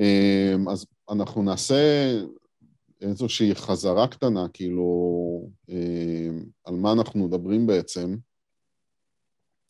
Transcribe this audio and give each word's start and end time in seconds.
אמ, 0.00 0.68
אז 0.68 0.86
אנחנו 1.10 1.42
נעשה 1.42 2.12
איזושהי 3.00 3.54
חזרה 3.54 4.08
קטנה, 4.08 4.46
כאילו, 4.52 4.84
אמ, 5.68 6.44
על 6.64 6.74
מה 6.74 6.92
אנחנו 6.92 7.28
מדברים 7.28 7.66
בעצם. 7.66 8.16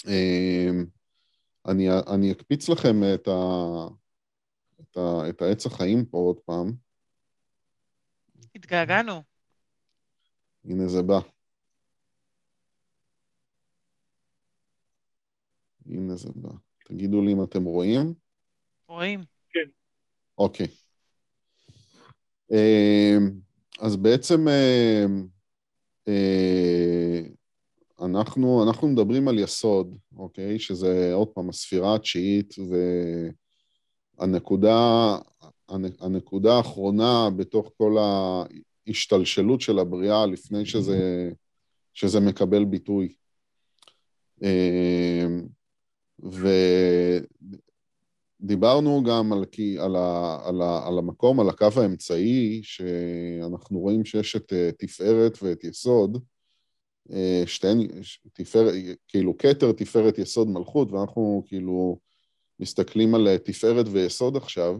אמ, 0.07 0.87
אני, 1.69 1.89
אני 2.15 2.33
אקפיץ 2.33 2.69
לכם 2.69 2.97
את, 3.15 3.29
ה, 3.29 3.87
את, 4.81 4.97
ה, 4.97 5.29
את 5.29 5.43
העץ 5.43 5.67
החיים 5.67 6.05
פה 6.05 6.19
עוד 6.19 6.41
פעם. 6.41 6.73
התגעגענו. 8.55 9.23
הנה 10.65 10.89
זה 10.89 11.03
בא. 11.03 11.19
הנה 15.87 16.17
זה 16.17 16.29
בא. 16.37 16.51
תגידו 16.85 17.23
לי 17.23 17.33
אם 17.33 17.45
אתם 17.45 17.65
רואים. 17.65 18.24
רואים. 18.95 19.21
כן. 19.51 19.71
אוקיי. 20.39 20.67
אמ, 22.51 23.31
אז 23.81 23.97
בעצם 23.97 24.49
אמ, 24.49 25.27
אה, 26.09 27.21
אנחנו, 28.01 28.65
אנחנו 28.69 28.89
מדברים 28.89 29.29
על 29.29 29.39
יסוד, 29.39 29.97
אוקיי? 30.17 30.59
שזה 30.59 31.15
עוד 31.15 31.29
פעם 31.29 31.49
הספירה 31.49 31.95
התשיעית 31.95 32.55
והנקודה 34.19 35.17
הנקודה 36.01 36.57
האחרונה 36.57 37.29
בתוך 37.37 37.71
כל 37.77 37.97
ההשתלשלות 37.99 39.61
של 39.61 39.79
הבריאה 39.79 40.27
לפני 40.27 40.67
שזה, 40.67 41.31
שזה 41.95 42.21
מקבל 42.21 42.65
ביטוי. 42.65 43.15
אמ, 44.43 45.47
ודיברנו 48.45 49.03
גם 49.03 49.33
על, 49.33 49.45
על, 49.79 49.97
ה, 49.97 50.39
על, 50.45 50.63
ה, 50.63 50.87
על 50.87 50.99
המקום, 50.99 51.41
על 51.41 51.49
הקו 51.49 51.69
האמצעי, 51.77 52.61
שאנחנו 52.63 53.79
רואים 53.79 54.05
שיש 54.05 54.37
את 54.37 54.53
אה, 54.53 54.71
תפארת 54.79 55.39
ואת 55.43 55.65
יסוד, 55.65 56.25
אה, 57.13 57.43
שתיהן, 57.47 57.79
תפארת, 58.33 58.75
כאילו 59.09 59.39
כתר, 59.39 59.73
תפארת, 59.73 60.19
יסוד, 60.19 60.49
מלכות, 60.49 60.93
ואנחנו 60.93 61.45
כאילו 61.47 61.99
מסתכלים 62.61 63.15
על 63.15 63.29
אה, 63.29 63.39
תפארת 63.39 63.87
ויסוד 63.93 64.37
עכשיו, 64.37 64.79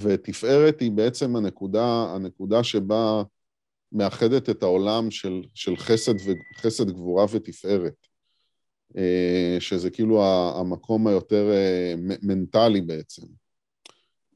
ותפארת 0.00 0.80
היא 0.80 0.90
בעצם 0.90 1.36
הנקודה, 1.36 2.14
הנקודה 2.14 2.64
שבה 2.64 3.22
מאחדת 3.92 4.50
את 4.50 4.62
העולם 4.62 5.10
של, 5.10 5.42
של 5.54 5.76
חסד, 5.76 6.14
ו, 6.14 6.32
חסד, 6.56 6.90
גבורה 6.90 7.24
ותפארת. 7.32 8.09
אה, 8.96 9.56
שזה 9.60 9.90
כאילו 9.90 10.24
המקום 10.60 11.06
היותר 11.06 11.50
אה, 11.50 11.94
מנטלי 12.22 12.80
בעצם. 12.80 13.22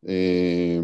אה, 0.09 0.79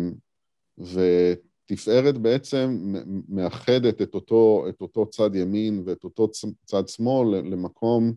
ותפארת 0.78 2.18
בעצם 2.18 2.94
מאחדת 3.28 4.02
את 4.02 4.14
אותו, 4.14 4.66
את 4.68 4.80
אותו 4.80 5.06
צד 5.06 5.34
ימין 5.34 5.82
ואת 5.86 6.04
אותו 6.04 6.28
צד 6.64 6.88
שמאל 6.88 7.28
למקום, 7.38 8.12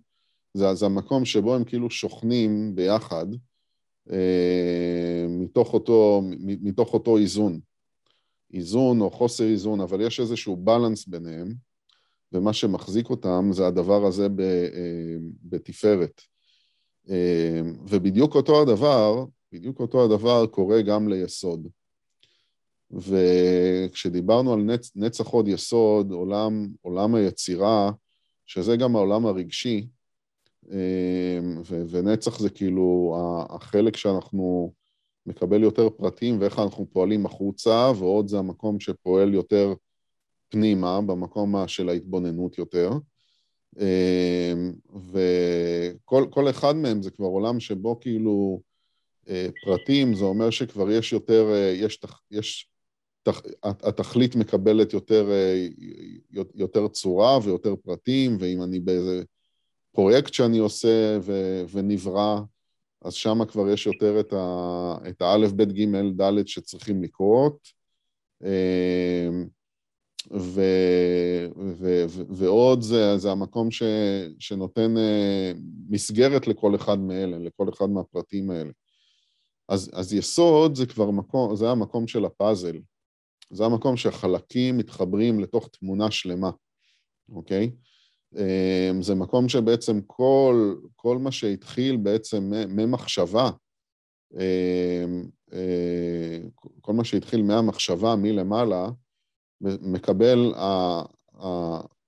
זה, 0.53 0.73
זה 0.73 0.85
המקום 0.85 1.25
שבו 1.25 1.55
הם 1.55 1.63
כאילו 1.63 1.89
שוכנים 1.89 2.75
ביחד 2.75 3.25
מתוך 5.29 5.73
אותו, 5.73 6.21
מתוך 6.39 6.93
אותו 6.93 7.17
איזון. 7.17 7.59
איזון 8.53 9.01
או 9.01 9.11
חוסר 9.11 9.43
איזון, 9.43 9.81
אבל 9.81 10.01
יש 10.01 10.19
איזשהו 10.19 10.55
בלנס 10.55 11.07
ביניהם. 11.07 11.53
ומה 12.33 12.53
שמחזיק 12.53 13.09
אותם 13.09 13.49
זה 13.51 13.67
הדבר 13.67 14.05
הזה 14.05 14.23
אה, 14.39 15.17
בתפארת. 15.43 16.21
אה, 17.09 17.61
ובדיוק 17.87 18.35
אותו 18.35 18.61
הדבר, 18.61 19.25
בדיוק 19.51 19.79
אותו 19.79 20.05
הדבר 20.05 20.45
קורה 20.45 20.81
גם 20.81 21.09
ליסוד. 21.09 21.67
וכשדיברנו 22.91 24.53
על 24.53 24.59
נצ, 24.59 24.91
נצח 24.95 25.27
עוד 25.27 25.47
יסוד, 25.47 26.11
עולם, 26.11 26.67
עולם 26.81 27.15
היצירה, 27.15 27.91
שזה 28.45 28.75
גם 28.75 28.95
העולם 28.95 29.25
הרגשי, 29.25 29.87
אה, 30.71 31.39
ו, 31.69 31.83
ונצח 31.89 32.39
זה 32.39 32.49
כאילו 32.49 33.15
החלק 33.49 33.95
שאנחנו 33.95 34.73
מקבל 35.25 35.63
יותר 35.63 35.89
פרטים 35.89 36.37
ואיך 36.39 36.59
אנחנו 36.59 36.87
פועלים 36.93 37.25
החוצה, 37.25 37.91
ועוד 37.97 38.27
זה 38.27 38.39
המקום 38.39 38.79
שפועל 38.79 39.33
יותר 39.33 39.73
פנימה, 40.53 41.01
במקום 41.01 41.67
של 41.67 41.89
ההתבוננות 41.89 42.57
יותר. 42.57 42.89
אמ, 43.79 44.73
וכל 45.11 46.49
אחד 46.49 46.75
מהם 46.75 47.01
זה 47.01 47.11
כבר 47.11 47.25
עולם 47.25 47.59
שבו 47.59 47.99
כאילו 47.99 48.61
אה, 49.29 49.47
פרטים, 49.65 50.15
זה 50.15 50.25
אומר 50.25 50.49
שכבר 50.49 50.91
יש 50.91 51.13
יותר, 51.13 51.51
אה, 51.53 51.73
יש, 51.75 51.99
יש 52.31 52.69
התכלית 53.63 54.35
מקבלת 54.35 54.93
יותר, 54.93 55.31
אה, 55.31 55.67
יותר 56.55 56.87
צורה 56.87 57.39
ויותר 57.43 57.75
פרטים, 57.75 58.37
ואם 58.39 58.63
אני 58.63 58.79
באיזה 58.79 59.23
פרויקט 59.91 60.33
שאני 60.33 60.57
עושה 60.57 61.17
ו, 61.21 61.61
ונברא, 61.71 62.39
אז 63.01 63.13
שם 63.13 63.45
כבר 63.47 63.69
יש 63.69 63.85
יותר 63.85 64.19
את 65.09 65.21
האלף, 65.21 65.51
בית, 65.51 65.71
גימל, 65.71 66.11
דלת 66.11 66.47
שצריכים 66.47 67.03
לקרות. 67.03 67.67
ו, 70.31 70.61
ו, 71.57 72.05
ו, 72.09 72.21
ועוד 72.29 72.81
זה, 72.81 73.17
זה 73.17 73.31
המקום 73.31 73.71
ש, 73.71 73.83
שנותן 74.39 74.97
אה, 74.97 75.51
מסגרת 75.89 76.47
לכל 76.47 76.75
אחד 76.75 76.99
מאלה, 76.99 77.37
לכל 77.37 77.69
אחד 77.69 77.89
מהפרטים 77.89 78.51
האלה. 78.51 78.71
אז, 79.69 79.91
אז 79.93 80.13
יסוד 80.13 80.75
זה 80.75 80.85
כבר 80.85 81.11
מקום, 81.11 81.55
זה 81.55 81.69
המקום 81.69 82.07
של 82.07 82.25
הפאזל. 82.25 82.77
זה 83.51 83.65
המקום 83.65 83.97
שהחלקים 83.97 84.77
מתחברים 84.77 85.39
לתוך 85.39 85.67
תמונה 85.67 86.11
שלמה, 86.11 86.51
אוקיי? 87.29 87.71
אה, 88.37 88.91
זה 89.01 89.15
מקום 89.15 89.49
שבעצם 89.49 90.01
כל, 90.07 90.75
כל 90.95 91.17
מה 91.17 91.31
שהתחיל 91.31 91.97
בעצם 91.97 92.51
ממחשבה, 92.67 93.49
אה, 94.39 95.05
כל 96.81 96.93
מה 96.93 97.03
שהתחיל 97.03 97.43
מהמחשבה 97.43 98.15
מלמעלה, 98.15 98.89
מקבל, 99.81 100.53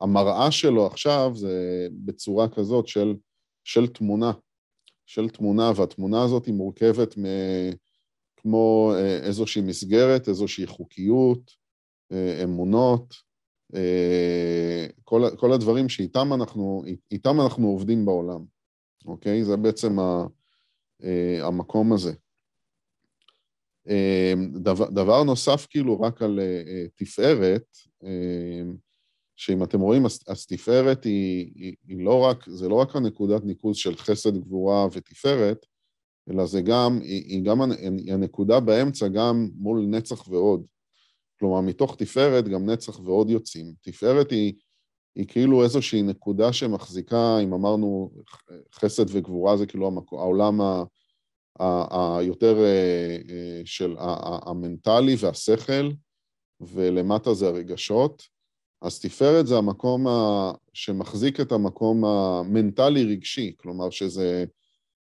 המראה 0.01 0.51
שלו 0.51 0.85
עכשיו 0.85 1.31
זה 1.35 1.87
בצורה 1.91 2.49
כזאת 2.49 2.87
של, 2.87 3.15
של 3.63 3.87
תמונה, 3.87 4.31
של 5.05 5.29
תמונה, 5.29 5.71
והתמונה 5.75 6.23
הזאת 6.23 6.45
היא 6.45 6.53
מורכבת 6.53 7.17
מ... 7.17 7.23
כמו 8.45 8.93
אה, 8.95 9.17
איזושהי 9.17 9.61
מסגרת, 9.61 10.29
איזושהי 10.29 10.67
חוקיות, 10.67 11.51
אה, 12.11 12.43
אמונות, 12.43 13.13
אה, 13.75 14.87
כל, 15.03 15.21
כל 15.37 15.53
הדברים 15.53 15.89
שאיתם 15.89 16.33
אנחנו, 16.33 16.83
איתם 17.11 17.41
אנחנו 17.41 17.67
עובדים 17.67 18.05
בעולם, 18.05 18.45
אוקיי? 19.05 19.43
זה 19.43 19.57
בעצם 19.57 19.97
המקום 21.41 21.93
הזה. 21.93 22.13
אמ, 23.89 24.51
דבר, 24.53 24.89
דבר 24.89 25.23
נוסף 25.23 25.67
כאילו 25.69 26.01
רק 26.01 26.21
על 26.21 26.39
uh, 26.39 26.89
תפארת, 26.95 27.65
uh, 28.03 28.07
שאם 29.35 29.63
אתם 29.63 29.81
רואים, 29.81 30.05
אז, 30.05 30.19
אז 30.27 30.45
תפארת 30.45 31.03
היא, 31.03 31.51
היא, 31.55 31.75
היא 31.87 32.05
לא 32.05 32.19
רק, 32.19 32.49
זה 32.49 32.69
לא 32.69 32.75
רק 32.75 32.95
הנקודת 32.95 33.43
ניקוז 33.45 33.77
של 33.77 33.95
חסד, 33.95 34.37
גבורה 34.37 34.87
ותפארת, 34.91 35.65
אלא 36.29 36.45
זה 36.45 36.61
גם, 36.61 36.99
היא, 37.01 37.23
היא 37.27 37.43
גם 37.43 37.61
הנקודה 38.11 38.59
באמצע 38.59 39.07
גם 39.07 39.49
מול 39.55 39.85
נצח 39.89 40.27
ועוד. 40.27 40.65
כלומר, 41.39 41.61
מתוך 41.61 41.95
תפארת 41.95 42.47
גם 42.47 42.69
נצח 42.69 42.99
ועוד 42.99 43.29
יוצאים. 43.29 43.73
תפארת 43.81 44.31
היא, 44.31 44.53
היא 45.15 45.27
כאילו 45.27 45.63
איזושהי 45.63 46.01
נקודה 46.01 46.53
שמחזיקה, 46.53 47.39
אם 47.43 47.53
אמרנו 47.53 48.11
חסד 48.75 49.05
וגבורה 49.09 49.57
זה 49.57 49.65
כאילו 49.65 49.91
העולם 50.11 50.61
ה... 50.61 50.83
היותר 51.59 52.57
אה, 52.57 53.17
אה, 53.29 53.61
של 53.65 53.95
המנטלי 54.45 55.15
והשכל, 55.19 55.91
ולמטה 56.61 57.33
זה 57.33 57.47
הרגשות. 57.47 58.23
אז 58.81 58.99
תפארת 58.99 59.47
זה 59.47 59.57
המקום 59.57 60.05
שמחזיק 60.73 61.39
את 61.39 61.51
המקום 61.51 62.05
המנטלי-רגשי, 62.05 63.53
כלומר 63.57 63.89
שזה, 63.89 64.45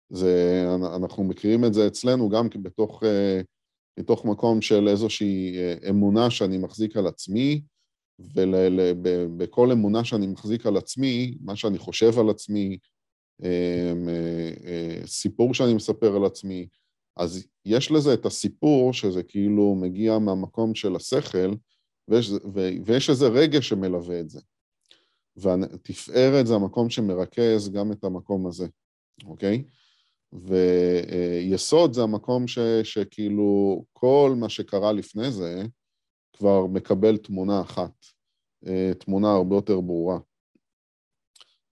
זה, 0.09 0.65
אנחנו 0.95 1.23
מכירים 1.23 1.65
את 1.65 1.73
זה 1.73 1.87
אצלנו 1.87 2.29
גם 2.29 2.47
בתוך, 2.61 3.03
אה, 3.03 3.41
בתוך 3.99 4.25
מקום 4.25 4.61
של 4.61 4.87
איזושהי 4.87 5.55
אמונה 5.89 6.29
שאני 6.29 6.57
מחזיק 6.57 6.97
על 6.97 7.07
עצמי, 7.07 7.61
ובכל 8.19 9.71
אמונה 9.71 10.03
שאני 10.03 10.27
מחזיק 10.27 10.65
על 10.65 10.77
עצמי, 10.77 11.37
מה 11.41 11.55
שאני 11.55 11.77
חושב 11.77 12.19
על 12.19 12.29
עצמי, 12.29 12.67
אה, 12.67 12.75
אה, 12.75 12.92
סיפור 15.05 15.53
שאני 15.53 15.73
מספר 15.73 16.15
על 16.15 16.25
עצמי, 16.25 16.67
אז 17.17 17.47
יש 17.65 17.91
לזה 17.91 18.13
את 18.13 18.25
הסיפור 18.25 18.93
שזה 18.93 19.23
כאילו 19.23 19.75
מגיע 19.75 20.19
מהמקום 20.19 20.75
של 20.75 20.95
השכל, 20.95 21.53
ויש, 22.07 22.31
ויש 22.85 23.09
איזה 23.09 23.27
רגש 23.27 23.69
שמלווה 23.69 24.19
את 24.19 24.29
זה. 24.29 24.41
ותפארת 25.37 26.47
זה 26.47 26.55
המקום 26.55 26.89
שמרכז 26.89 27.69
גם 27.69 27.91
את 27.91 28.03
המקום 28.03 28.47
הזה, 28.47 28.67
אוקיי? 29.25 29.63
ויסוד 30.33 31.93
זה 31.93 32.03
המקום 32.03 32.47
ש, 32.47 32.59
שכאילו 32.83 33.83
כל 33.93 34.35
מה 34.39 34.49
שקרה 34.49 34.91
לפני 34.91 35.31
זה 35.31 35.63
כבר 36.33 36.65
מקבל 36.67 37.17
תמונה 37.17 37.61
אחת, 37.61 38.05
תמונה 38.99 39.31
הרבה 39.31 39.55
יותר 39.55 39.81
ברורה. 39.81 40.19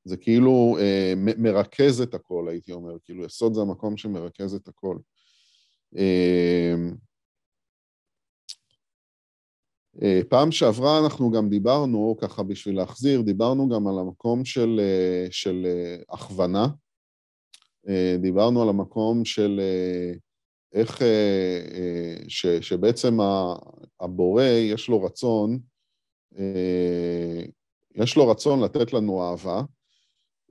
זה 0.04 0.18
כאילו 0.18 0.78
אה, 0.80 1.14
מרכז 1.38 2.02
את 2.02 2.14
הכל, 2.14 2.48
הייתי 2.50 2.72
אומר, 2.72 2.98
כאילו 3.04 3.26
יסוד 3.26 3.54
זה 3.54 3.62
המקום 3.62 3.98
שמרכז 3.98 4.54
את 4.54 4.68
הכל. 4.68 4.98
אה, 5.98 6.74
אה, 10.02 10.22
פעם 10.30 10.52
שעברה 10.52 11.00
אנחנו 11.00 11.32
גם 11.32 11.50
דיברנו, 11.50 12.16
ככה 12.22 12.44
בשביל 12.44 12.76
להחזיר, 12.76 13.22
דיברנו 13.22 13.70
גם 13.70 13.88
על 13.88 14.00
המקום 14.00 14.46
של, 14.46 14.80
אה, 14.80 15.28
של 15.32 15.66
אה, 15.66 15.96
הכוונה, 16.10 16.68
אה, 17.88 18.16
דיברנו 18.22 18.62
על 18.62 18.70
המקום 18.70 19.26
של 19.26 19.60
אה, 19.60 20.14
איך, 20.74 21.02
אה, 21.02 21.62
אה, 21.74 22.16
ש, 22.28 22.46
שבעצם 22.48 23.18
הבורא 24.00 24.44
יש 24.44 24.90
לו 24.90 25.04
רצון, 25.04 25.60
אה, 26.38 27.44
יש 27.96 28.18
לו 28.18 28.28
רצון 28.28 28.64
לתת 28.64 28.94
לנו 28.94 29.24
אהבה, 29.24 29.62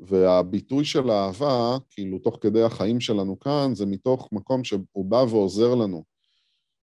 והביטוי 0.00 0.84
של 0.84 1.10
האהבה, 1.10 1.76
כאילו 1.90 2.18
תוך 2.18 2.38
כדי 2.40 2.62
החיים 2.62 3.00
שלנו 3.00 3.40
כאן, 3.40 3.74
זה 3.74 3.86
מתוך 3.86 4.28
מקום 4.32 4.64
שהוא 4.64 5.04
בא 5.04 5.24
ועוזר 5.30 5.74
לנו. 5.74 6.04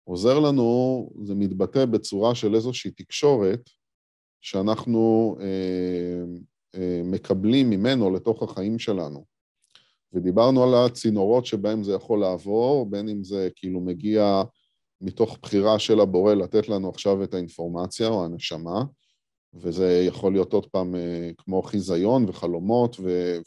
עוזר 0.04 0.40
לנו, 0.40 1.10
זה 1.24 1.36
מתבטא 1.36 1.86
בצורה 1.86 2.36
של 2.36 2.56
איזושהי 2.56 2.92
תקשורת 2.92 3.70
שאנחנו 4.42 5.36
אה, 5.42 6.24
אה, 6.76 7.02
מקבלים 7.04 7.70
ממנו 7.70 8.12
לתוך 8.12 8.44
החיים 8.44 8.80
שלנו. 8.80 9.26
ודיברנו 10.14 10.64
על 10.64 10.86
הצינורות 10.86 11.46
שבהם 11.46 11.84
זה 11.84 11.94
יכול 11.94 12.20
לעבור, 12.20 12.90
בין 12.90 13.10
אם 13.10 13.24
זה 13.24 13.50
כאילו 13.56 13.82
מגיע 13.82 14.44
מתוך 15.02 15.38
בחירה 15.42 15.80
של 15.80 16.00
הבורא 16.00 16.34
לתת 16.34 16.70
לנו 16.70 16.90
עכשיו 16.90 17.24
את 17.24 17.34
האינפורמציה 17.34 18.08
או 18.08 18.26
הנשמה, 18.26 18.84
וזה 19.54 20.04
יכול 20.08 20.32
להיות 20.32 20.54
עוד 20.54 20.66
פעם 20.66 20.96
אה, 20.96 21.32
כמו 21.38 21.62
חיזיון 21.62 22.26
וחלומות 22.28 22.98
ו... 23.00 23.38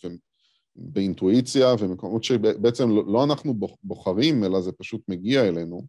באינטואיציה 0.76 1.74
ומקומות 1.78 2.24
שבעצם 2.24 2.90
לא, 2.90 3.04
לא 3.06 3.24
אנחנו 3.24 3.54
בוחרים, 3.82 4.44
אלא 4.44 4.60
זה 4.60 4.72
פשוט 4.72 5.08
מגיע 5.08 5.48
אלינו, 5.48 5.82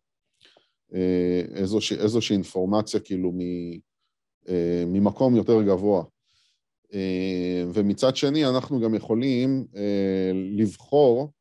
אה, 0.94 1.42
איזושהי, 1.56 1.98
איזושהי 1.98 2.34
אינפורמציה 2.34 3.00
כאילו 3.00 3.32
מ, 3.32 3.40
אה, 4.48 4.84
ממקום 4.88 5.36
יותר 5.36 5.62
גבוה. 5.62 6.04
ומצד 7.74 8.16
שני, 8.16 8.46
אנחנו 8.46 8.80
גם 8.80 8.96
יכולים 8.96 9.66
לבחור 10.58 11.32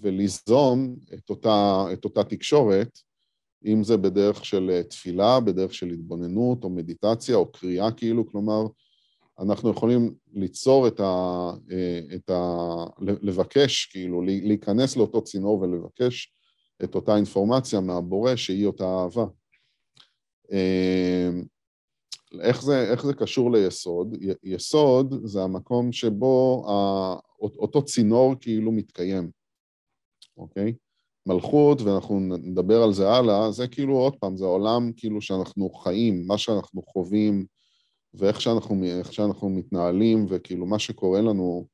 וליזום 0.00 0.96
את 1.14 1.30
אותה, 1.30 1.86
את 1.92 2.04
אותה 2.04 2.24
תקשורת 2.24 2.98
אם 3.64 3.84
זה 3.84 3.96
בדרך 3.96 4.44
של 4.44 4.70
אה, 4.70 4.82
תפילה, 4.82 5.40
בדרך 5.40 5.74
של 5.74 5.90
התבוננות 5.90 6.64
או 6.64 6.70
מדיטציה 6.70 7.36
או 7.36 7.52
קריאה 7.52 7.92
כאילו, 7.92 8.30
כלומר, 8.30 8.62
אנחנו 9.40 9.70
יכולים 9.70 10.14
ליצור 10.32 10.88
את 10.88 11.00
ה... 11.00 11.50
אה, 11.70 12.00
את 12.14 12.30
ה 12.30 12.44
לבקש, 12.98 13.86
כאילו, 13.86 14.22
להיכנס 14.22 14.96
לאותו 14.96 15.24
צינור 15.24 15.60
ולבקש 15.60 16.34
את 16.84 16.94
אותה 16.94 17.16
אינפורמציה 17.16 17.80
מהבורא 17.80 18.36
שהיא 18.36 18.66
אותה 18.66 18.84
אהבה. 18.84 19.24
אה, 20.52 21.28
איך 22.40 22.62
זה, 22.62 22.90
איך 22.90 23.06
זה 23.06 23.14
קשור 23.14 23.52
ליסוד? 23.52 24.16
יסוד 24.42 25.14
זה 25.24 25.42
המקום 25.42 25.92
שבו 25.92 26.64
אותו 27.40 27.84
צינור 27.84 28.34
כאילו 28.40 28.72
מתקיים, 28.72 29.30
אוקיי? 30.36 30.74
מלכות, 31.32 31.82
ואנחנו 31.82 32.20
נדבר 32.20 32.82
על 32.82 32.92
זה 32.92 33.10
הלאה, 33.10 33.50
זה 33.50 33.68
כאילו, 33.68 33.96
עוד 33.96 34.16
פעם, 34.16 34.36
זה 34.36 34.44
העולם 34.44 34.92
כאילו 34.96 35.20
שאנחנו 35.20 35.70
חיים, 35.70 36.26
מה 36.26 36.38
שאנחנו 36.38 36.82
חווים, 36.82 37.46
ואיך 38.14 38.40
שאנחנו, 38.40 38.84
שאנחנו 39.10 39.48
מתנהלים, 39.50 40.26
וכאילו 40.28 40.66
מה 40.66 40.78
שקורה 40.78 41.20
לנו 41.20 41.66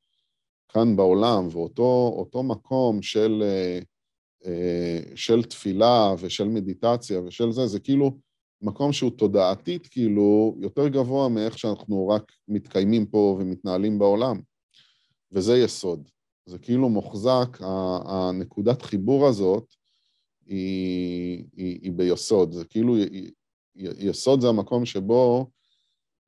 כאן 0.68 0.96
בעולם, 0.96 1.48
ואותו 1.52 2.42
מקום 2.42 3.02
של, 3.02 3.42
אה, 3.42 5.00
של 5.14 5.42
תפילה 5.42 6.14
ושל 6.18 6.48
מדיטציה 6.48 7.20
ושל 7.20 7.50
זה, 7.52 7.66
זה 7.66 7.80
כאילו 7.80 8.18
מקום 8.62 8.92
שהוא 8.92 9.10
תודעתית 9.10 9.86
כאילו 9.86 10.56
יותר 10.60 10.88
גבוה 10.88 11.28
מאיך 11.28 11.58
שאנחנו 11.58 12.08
רק 12.08 12.32
מתקיימים 12.48 13.06
פה 13.06 13.36
ומתנהלים 13.40 13.98
בעולם, 13.98 14.40
וזה 15.32 15.58
יסוד. 15.58 16.08
זה 16.46 16.58
כאילו 16.58 16.88
מוחזק, 16.88 17.58
הנקודת 18.04 18.82
חיבור 18.82 19.26
הזאת 19.26 19.74
היא, 20.46 21.44
היא, 21.56 21.78
היא 21.82 21.92
ביסוד, 21.92 22.52
זה 22.52 22.64
כאילו, 22.64 22.96
יסוד 23.76 24.40
זה 24.40 24.48
המקום 24.48 24.86
שבו 24.86 25.50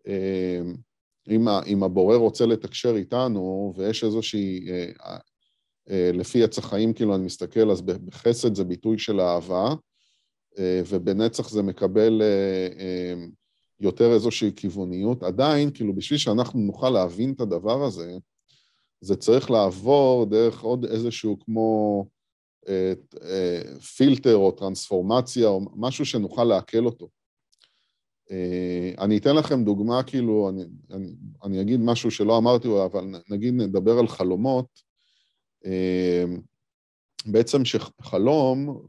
אה, 0.09 0.61
אם, 1.31 1.49
אם 1.49 1.83
הבורא 1.83 2.17
רוצה 2.17 2.47
לתקשר 2.47 2.97
איתנו 2.97 3.73
ויש 3.77 4.05
איזושהי, 4.05 4.71
אה, 4.71 5.17
אה, 5.91 6.11
לפי 6.15 6.45
עץ 6.45 6.59
החיים 6.59 6.93
כאילו 6.93 7.15
אני 7.15 7.25
מסתכל, 7.25 7.71
אז 7.71 7.83
בחסד 7.83 8.55
זה 8.55 8.65
ביטוי 8.65 8.99
של 8.99 9.21
אהבה, 9.21 9.75
ובנצח 10.61 11.49
זה 11.49 11.63
מקבל 11.63 12.23
יותר 13.81 14.13
איזושהי 14.13 14.53
כיווניות. 14.57 15.23
עדיין, 15.23 15.71
כאילו 15.71 15.95
בשביל 15.95 16.19
שאנחנו 16.19 16.61
נוכל 16.61 16.91
להבין 16.91 17.33
את 17.33 17.41
הדבר 17.41 17.85
הזה, 17.85 18.19
זה 19.01 19.17
צריך 19.17 19.51
לעבור 19.51 20.27
דרך 20.27 20.61
עוד 20.61 20.85
איזשהו 20.85 21.39
כמו 21.41 22.05
אה, 22.69 22.93
אה, 23.23 23.77
פילטר 23.97 24.37
או 24.37 24.51
טרנספורמציה 24.51 25.49
או 25.49 25.61
משהו 25.77 26.05
שנוכל 26.05 26.45
לעכל 26.45 26.85
אותו. 26.87 27.09
אה, 28.31 28.93
אני 28.99 29.19
אתן 29.19 29.37
לכם 29.37 29.65
דוגמה, 29.65 30.03
כאילו, 30.03 30.49
אני, 30.49 30.63
אני, 30.91 31.15
אני 31.45 31.61
אגיד 31.61 31.81
משהו 31.81 32.11
שלא 32.11 32.39
אמרתי, 32.39 32.69
אבל 32.85 33.05
נגיד 33.31 33.55
נדבר 33.55 33.99
על 33.99 34.09
חלומות. 34.09 34.67
אה, 35.67 36.25
בעצם 37.27 37.65
שחלום, 37.65 38.87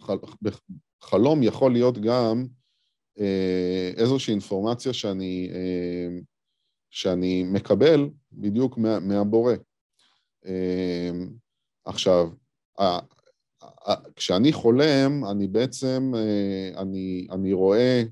חלום 1.02 1.44
יכול 1.44 1.72
להיות 1.74 1.98
גם 1.98 2.48
אה, 3.20 3.92
איזושהי 3.98 4.32
אינפורמציה 4.32 4.94
שאני, 4.94 5.50
אה, 5.54 6.20
שאני 6.90 7.44
מקבל 7.44 8.10
בדיוק 8.32 8.78
מה, 8.78 9.00
מהבורא. 9.00 9.54
אמ, 10.46 11.30
עכשיו, 11.86 12.30
כשאני 14.16 14.54
חולם, 14.54 15.26
אני 15.32 15.48
בעצם, 15.48 16.12
אה, 16.16 16.82
אני, 16.82 17.28
אני 17.32 17.54
רואה 17.54 18.04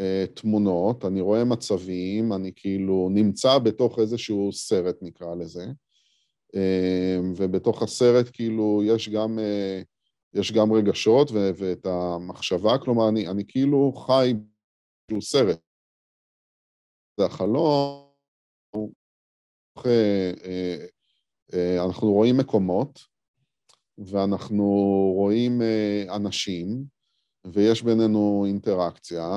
אה, 0.00 0.24
תמונות, 0.34 1.04
אני 1.04 1.20
רואה 1.20 1.44
מצבים, 1.44 2.32
אני 2.32 2.52
כאילו 2.56 3.08
נמצא 3.14 3.58
בתוך 3.58 3.98
איזשהו 3.98 4.52
סרט, 4.52 4.96
נקרא 5.02 5.34
לזה, 5.34 5.66
אמ, 6.54 7.32
ובתוך 7.36 7.82
הסרט 7.82 8.26
כאילו 8.32 8.82
יש 8.84 9.08
גם, 9.08 9.38
אה, 9.38 9.82
יש 10.34 10.52
גם 10.52 10.72
רגשות 10.72 11.30
ו- 11.30 11.50
ואת 11.56 11.86
המחשבה, 11.86 12.78
כלומר, 12.78 13.08
אני, 13.08 13.28
אני 13.28 13.44
כאילו 13.48 13.92
חי 13.92 14.34
באיזשהו 15.10 15.30
סרט. 15.30 15.58
זה 17.20 17.26
החלום, 17.26 18.12
אנחנו 21.54 22.12
רואים 22.12 22.36
מקומות, 22.36 23.00
ואנחנו 23.98 24.64
רואים 25.16 25.62
אה, 25.62 26.04
אנשים, 26.16 26.84
ויש 27.44 27.82
בינינו 27.82 28.44
אינטראקציה, 28.46 29.36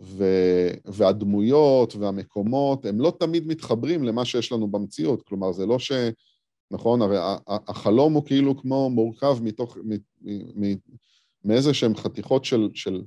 ו, 0.00 0.24
והדמויות 0.84 1.96
והמקומות, 1.96 2.86
הם 2.86 3.00
לא 3.00 3.12
תמיד 3.18 3.46
מתחברים 3.46 4.02
למה 4.02 4.24
שיש 4.24 4.52
לנו 4.52 4.68
במציאות. 4.68 5.22
כלומר, 5.22 5.52
זה 5.52 5.66
לא 5.66 5.78
ש... 5.78 5.92
נכון, 6.70 7.02
הרי 7.02 7.16
החלום 7.46 8.12
הוא 8.12 8.24
כאילו 8.26 8.58
כמו 8.58 8.90
מורכב 8.90 9.38
מתוך, 9.42 9.78
מאיזה 11.44 11.74
שהם 11.74 11.96
חתיכות 11.96 12.44
של, 12.44 12.68
של, 12.74 13.02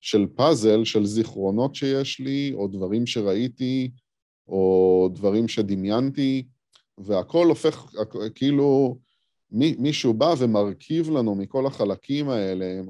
של 0.00 0.26
פאזל, 0.34 0.84
של 0.84 1.06
זיכרונות 1.06 1.74
שיש 1.74 2.20
לי, 2.20 2.52
או 2.54 2.68
דברים 2.68 3.06
שראיתי, 3.06 3.90
או 4.48 5.08
דברים 5.14 5.48
שדמיינתי, 5.48 6.46
והכל 6.98 7.46
הופך, 7.46 7.94
כאילו, 8.34 8.98
מישהו 9.50 10.14
בא 10.14 10.34
ומרכיב 10.38 11.10
לנו 11.10 11.34
מכל 11.34 11.66
החלקים 11.66 12.28
האלה, 12.28 12.80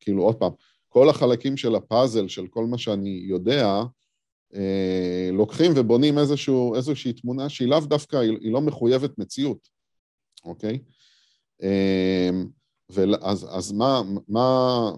כאילו, 0.00 0.22
עוד 0.22 0.36
פעם, 0.36 0.52
כל 0.88 1.08
החלקים 1.08 1.56
של 1.56 1.74
הפאזל, 1.74 2.28
של 2.28 2.46
כל 2.46 2.64
מה 2.64 2.78
שאני 2.78 3.24
יודע, 3.28 3.82
אה, 4.54 5.30
לוקחים 5.32 5.72
ובונים 5.76 6.18
איזשהו, 6.18 6.74
איזושהי 6.74 7.12
תמונה 7.12 7.48
שהיא 7.48 7.68
לאו 7.68 7.80
דווקא, 7.80 8.16
היא 8.16 8.52
לא 8.52 8.60
מחויבת 8.60 9.18
מציאות, 9.18 9.68
אוקיי? 10.44 10.78
אה, 11.62 12.30
ואז 12.90 13.46
אז 13.50 13.72
מה, 13.72 14.02
מה, 14.28 14.90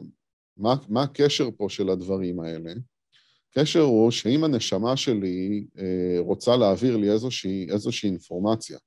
מה, 0.56 0.74
מה 0.88 1.02
הקשר 1.02 1.48
פה 1.56 1.66
של 1.68 1.90
הדברים 1.90 2.40
האלה? 2.40 2.72
הקשר 3.56 3.80
הוא 3.80 4.10
שאם 4.10 4.44
הנשמה 4.44 4.96
שלי 4.96 5.66
אה, 5.78 6.16
רוצה 6.18 6.56
להעביר 6.56 6.96
לי 6.96 7.10
איזושהי, 7.10 7.66
איזושהי 7.70 8.08
אינפורמציה, 8.08 8.78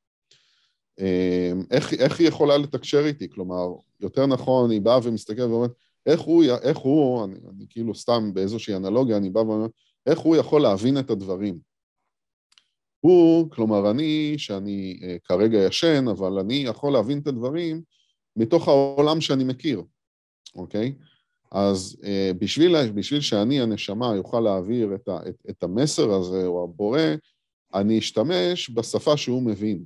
אמ, 0.99 1.63
איך, 1.71 1.93
איך 1.93 2.19
היא 2.19 2.27
יכולה 2.27 2.57
לתקשר 2.57 3.05
איתי? 3.05 3.29
כלומר, 3.29 3.67
יותר 3.99 4.25
נכון, 4.25 4.71
היא 4.71 4.81
באה 4.81 4.99
ומסתכלת 5.03 5.49
ואומרת, 5.49 5.71
איך 6.05 6.21
הוא, 6.21 6.43
איך 6.61 6.77
הוא 6.77 7.25
אני, 7.25 7.35
אני 7.49 7.65
כאילו 7.69 7.95
סתם 7.95 8.33
באיזושהי 8.33 8.75
אנלוגיה, 8.75 9.17
אני 9.17 9.29
בא 9.29 9.39
ואומר, 9.39 9.67
איך 10.05 10.19
הוא 10.19 10.35
יכול 10.35 10.61
להבין 10.61 10.99
את 10.99 11.09
הדברים? 11.09 11.59
הוא, 12.99 13.51
כלומר, 13.51 13.91
אני, 13.91 14.33
שאני 14.37 14.99
uh, 15.01 15.27
כרגע 15.27 15.57
ישן, 15.57 16.07
אבל 16.07 16.39
אני 16.39 16.55
יכול 16.55 16.93
להבין 16.93 17.19
את 17.19 17.27
הדברים 17.27 17.81
מתוך 18.35 18.67
העולם 18.67 19.21
שאני 19.21 19.43
מכיר, 19.43 19.83
אוקיי? 20.55 20.95
אז 21.51 21.97
uh, 22.01 22.33
בשביל, 22.39 22.91
בשביל 22.91 23.21
שאני, 23.21 23.61
הנשמה, 23.61 24.15
יוכל 24.15 24.39
להעביר 24.39 24.95
את, 24.95 25.07
ה, 25.07 25.19
את, 25.29 25.35
את 25.49 25.63
המסר 25.63 26.13
הזה, 26.13 26.45
או 26.45 26.63
הבורא, 26.63 27.01
אני 27.73 27.99
אשתמש 27.99 28.69
בשפה 28.69 29.17
שהוא 29.17 29.43
מבין. 29.43 29.85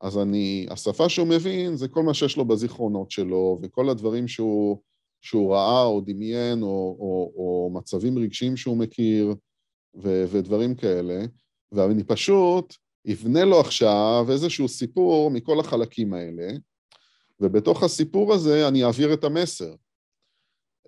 אז 0.00 0.18
אני, 0.18 0.66
השפה 0.70 1.08
שהוא 1.08 1.28
מבין 1.28 1.76
זה 1.76 1.88
כל 1.88 2.02
מה 2.02 2.14
שיש 2.14 2.36
לו 2.36 2.44
בזיכרונות 2.44 3.10
שלו, 3.10 3.58
וכל 3.62 3.88
הדברים 3.88 4.28
שהוא, 4.28 4.80
שהוא 5.20 5.54
ראה 5.54 5.84
או 5.84 6.00
דמיין, 6.00 6.62
או, 6.62 6.96
או, 6.98 7.32
או 7.36 7.70
מצבים 7.74 8.18
רגשיים 8.18 8.56
שהוא 8.56 8.76
מכיר, 8.76 9.34
ו, 10.02 10.24
ודברים 10.30 10.74
כאלה, 10.74 11.24
ואני 11.72 12.04
פשוט 12.04 12.74
אבנה 13.12 13.44
לו 13.44 13.60
עכשיו 13.60 14.26
איזשהו 14.30 14.68
סיפור 14.68 15.30
מכל 15.30 15.60
החלקים 15.60 16.14
האלה, 16.14 16.48
ובתוך 17.40 17.82
הסיפור 17.82 18.34
הזה 18.34 18.68
אני 18.68 18.84
אעביר 18.84 19.12
את 19.12 19.24
המסר. 19.24 19.74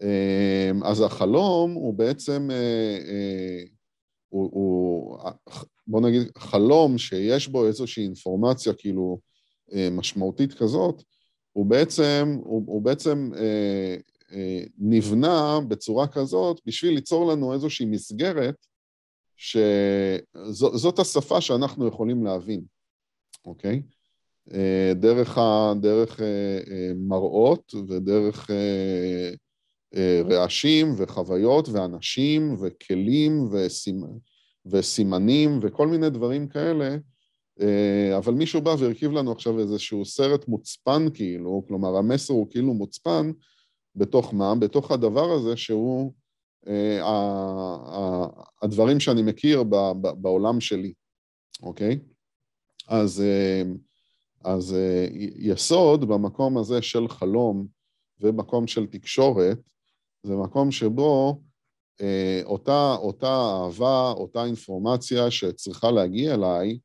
אמ, 0.02 0.84
אז 0.84 1.00
החלום 1.00 1.72
הוא 1.72 1.94
בעצם, 1.94 2.48
אה, 2.50 2.98
אה, 3.08 3.62
הוא, 4.28 4.50
הוא, 4.52 5.18
בוא 5.86 6.00
נגיד, 6.00 6.22
חלום 6.38 6.98
שיש 6.98 7.48
בו 7.48 7.66
איזושהי 7.66 8.04
אינפורמציה 8.04 8.72
כאילו 8.78 9.18
אה, 9.72 9.88
משמעותית 9.90 10.54
כזאת, 10.54 11.02
הוא 11.52 11.66
בעצם, 11.66 12.38
הוא, 12.42 12.62
הוא 12.66 12.82
בעצם 12.82 13.30
נבנה 14.78 15.58
בצורה 15.68 16.06
כזאת 16.06 16.60
בשביל 16.66 16.94
ליצור 16.94 17.32
לנו 17.32 17.54
איזושהי 17.54 17.86
מסגרת 17.86 18.66
שזאת 19.36 20.98
השפה 20.98 21.40
שאנחנו 21.40 21.88
יכולים 21.88 22.24
להבין, 22.24 22.60
אוקיי? 23.46 23.82
דרך, 24.94 25.38
דרך 25.80 26.20
מראות 26.96 27.74
ודרך 27.88 28.50
רעשים 30.30 30.94
וחוויות 30.96 31.68
ואנשים 31.68 32.56
וכלים 32.60 33.48
וסימנים. 33.52 34.18
וסימנים 34.70 35.60
וכל 35.62 35.86
מיני 35.86 36.10
דברים 36.10 36.48
כאלה, 36.48 36.96
אה, 37.60 38.16
אבל 38.16 38.34
מישהו 38.34 38.60
בא 38.60 38.74
והרכיב 38.78 39.12
לנו 39.12 39.32
עכשיו 39.32 39.58
איזשהו 39.58 40.04
סרט 40.04 40.48
מוצפן 40.48 41.06
כאילו, 41.14 41.64
כלומר 41.68 41.96
המסר 41.96 42.34
הוא 42.34 42.50
כאילו 42.50 42.74
מוצפן 42.74 43.32
בתוך 43.94 44.34
מה? 44.34 44.54
בתוך 44.54 44.90
הדבר 44.90 45.32
הזה 45.32 45.56
שהוא 45.56 46.12
אה, 46.68 47.02
הדברים 48.62 49.00
שאני 49.00 49.22
מכיר 49.22 49.62
בעולם 50.20 50.60
שלי, 50.60 50.92
אוקיי? 51.62 51.98
אז, 52.88 53.20
אה, 53.20 53.62
אז 54.44 54.76
יסוד 55.36 56.08
במקום 56.08 56.58
הזה 56.58 56.82
של 56.82 57.08
חלום 57.08 57.66
ומקום 58.20 58.66
של 58.66 58.86
תקשורת, 58.86 59.58
זה 60.22 60.36
מקום 60.36 60.70
שבו 60.70 61.40
אה, 62.00 62.40
אותה, 62.44 62.94
אותה 62.98 63.26
אהבה, 63.26 64.10
אותה 64.10 64.44
אינפורמציה 64.44 65.30
שצריכה 65.30 65.90
להגיע 65.90 66.34
אליי, 66.34 66.78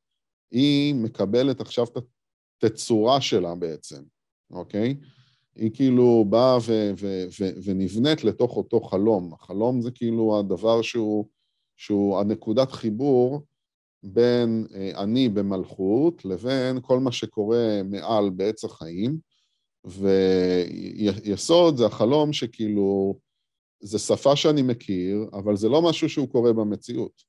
היא 0.52 0.96
מקבלת 0.96 1.62
עכשיו 1.62 1.86
את 1.86 1.98
התצורה 2.64 3.22
שלה 3.22 3.56
בעצם, 3.56 4.04
אוקיי? 4.52 4.96
היא 5.56 5.72
כאילו 5.74 6.26
באה 6.30 6.58
ו- 6.58 6.92
ו- 7.00 7.26
ו- 7.40 7.54
ונבנית 7.64 8.24
לתוך 8.24 8.58
אותו 8.58 8.82
חלום. 8.82 9.34
החלום 9.34 9.82
זה 9.82 9.92
כאילו 9.92 10.40
הדבר 10.40 10.82
שהוא, 10.82 11.26
שהוא 11.78 12.20
הנקודת 12.20 12.72
חיבור 12.72 13.42
בין 14.04 14.68
אה, 14.76 15.04
אני 15.04 15.30
במלכות 15.30 16.26
לבין 16.26 16.80
כל 16.82 17.00
מה 17.00 17.12
שקורה 17.12 17.82
מעל 17.86 18.30
בעץ 18.30 18.64
החיים, 18.64 19.20
ויסוד 19.86 21.78
זה 21.78 21.86
החלום 21.86 22.34
שכאילו 22.34 23.20
זה 23.80 24.00
שפה 24.00 24.36
שאני 24.36 24.62
מכיר, 24.62 25.30
אבל 25.34 25.56
זה 25.56 25.70
לא 25.70 25.82
משהו 25.82 26.10
שהוא 26.10 26.30
קורה 26.30 26.54
במציאות, 26.54 27.24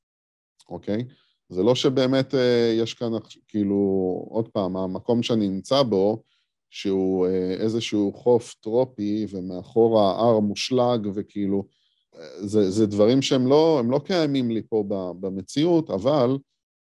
אוקיי? 0.68 1.04
זה 1.48 1.62
לא 1.62 1.74
שבאמת 1.74 2.34
אה, 2.34 2.74
יש 2.78 2.94
כאן, 2.94 3.12
כאילו, 3.48 3.76
עוד 4.28 4.48
פעם, 4.48 4.76
המקום 4.76 5.22
שאני 5.22 5.48
נמצא 5.48 5.82
בו, 5.82 6.22
שהוא 6.70 7.26
אה, 7.26 7.54
איזשהו 7.54 8.12
חוף 8.12 8.54
טרופי 8.60 9.26
ומאחורה 9.30 10.10
הר 10.10 10.40
מושלג 10.40 11.06
וכאילו, 11.14 11.64
אה, 12.16 12.46
זה, 12.46 12.70
זה 12.70 12.86
דברים 12.86 13.22
שהם 13.22 13.46
לא, 13.46 13.82
לא 13.90 14.00
קיימים 14.04 14.50
לי 14.50 14.62
פה 14.68 14.84
במציאות, 15.20 15.90
אבל 15.90 16.38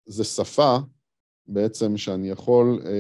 זה 0.05 0.23
שפה 0.23 0.77
בעצם 1.47 1.97
שאני 1.97 2.29
יכול 2.29 2.81
אה, 2.85 2.91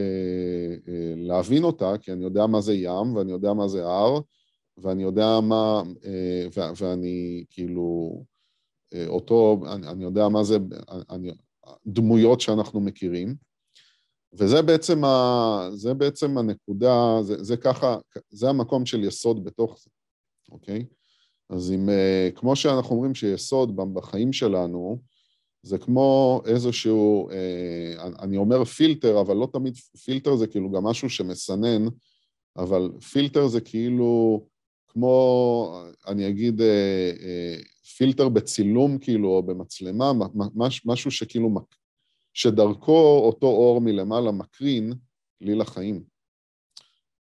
אה, 0.87 1.13
להבין 1.15 1.63
אותה, 1.63 1.93
כי 2.01 2.11
אני 2.11 2.23
יודע 2.23 2.47
מה 2.47 2.61
זה 2.61 2.73
ים 2.73 3.15
ואני 3.15 3.31
יודע 3.31 3.53
מה 3.53 3.67
זה 3.67 3.85
הר, 3.85 4.19
ואני 4.77 5.03
יודע 5.03 5.39
מה, 5.39 5.83
אה, 6.05 6.71
ואני 6.79 7.45
כאילו, 7.49 8.23
אה, 8.93 9.07
אותו, 9.07 9.61
אני, 9.73 9.87
אני 9.87 10.03
יודע 10.03 10.27
מה 10.27 10.43
זה, 10.43 10.57
אני, 11.09 11.31
דמויות 11.85 12.41
שאנחנו 12.41 12.79
מכירים, 12.79 13.35
וזה 14.33 14.61
בעצם, 14.61 15.03
ה, 15.03 15.69
זה 15.73 15.93
בעצם 15.93 16.37
הנקודה, 16.37 17.17
זה, 17.21 17.43
זה 17.43 17.57
ככה, 17.57 17.97
זה 18.29 18.49
המקום 18.49 18.85
של 18.85 19.03
יסוד 19.03 19.43
בתוך 19.43 19.79
זה, 19.79 19.89
אוקיי? 20.51 20.85
אז 21.49 21.71
אם, 21.71 21.89
אה, 21.89 22.29
כמו 22.35 22.55
שאנחנו 22.55 22.95
אומרים 22.95 23.15
שיסוד 23.15 23.75
בחיים 23.93 24.33
שלנו, 24.33 24.99
זה 25.63 25.77
כמו 25.77 26.41
איזשהו, 26.45 27.29
אני 28.19 28.37
אומר 28.37 28.63
פילטר, 28.63 29.21
אבל 29.21 29.35
לא 29.35 29.47
תמיד 29.53 29.77
פילטר 29.77 30.35
זה 30.35 30.47
כאילו 30.47 30.71
גם 30.71 30.83
משהו 30.83 31.09
שמסנן, 31.09 31.85
אבל 32.57 32.91
פילטר 33.11 33.47
זה 33.47 33.61
כאילו 33.61 34.41
כמו, 34.87 35.81
אני 36.07 36.29
אגיד, 36.29 36.61
אה, 36.61 37.11
אה, 37.21 37.57
פילטר 37.97 38.29
בצילום 38.29 38.97
כאילו, 38.97 39.29
או 39.29 39.43
במצלמה, 39.43 40.11
משהו 40.85 41.11
שכאילו, 41.11 41.49
שדרכו 42.33 43.21
אותו 43.25 43.47
אור 43.47 43.81
מלמעלה 43.81 44.31
מקרין 44.31 44.93
לי 45.41 45.55
לחיים. 45.55 46.03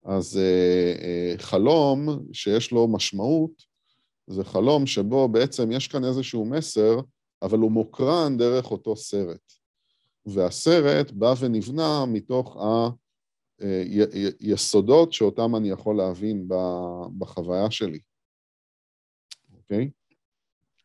אז 0.05 0.37
אה, 0.37 1.37
חלום 1.37 2.07
שיש 2.33 2.71
לו 2.71 2.87
משמעות, 2.87 3.63
זה 4.27 4.43
חלום 4.43 4.85
שבו 4.85 5.27
בעצם 5.27 5.71
יש 5.71 5.87
כאן 5.87 6.05
איזשהו 6.05 6.45
מסר, 6.45 6.99
אבל 7.41 7.59
הוא 7.59 7.71
מוקרן 7.71 8.37
דרך 8.37 8.71
אותו 8.71 8.95
סרט. 8.95 9.53
והסרט 10.25 11.11
בא 11.11 11.33
ונבנה 11.39 12.05
מתוך 12.07 12.57
ה... 12.57 12.89
יסודות 14.39 15.13
שאותם 15.13 15.55
אני 15.55 15.69
יכול 15.69 15.97
להבין 15.97 16.47
בחוויה 17.17 17.71
שלי, 17.71 17.99
אוקיי? 19.53 19.89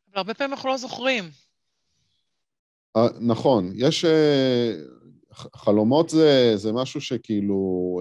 אבל 0.08 0.18
הרבה 0.18 0.34
פעמים 0.34 0.52
אנחנו 0.52 0.68
לא 0.68 0.76
זוכרים. 0.76 1.24
אה, 2.96 3.08
נכון, 3.20 3.72
יש... 3.74 4.04
אה, 4.04 4.72
חלומות 5.32 6.08
זה, 6.08 6.52
זה 6.56 6.72
משהו 6.72 7.00
שכאילו... 7.00 8.00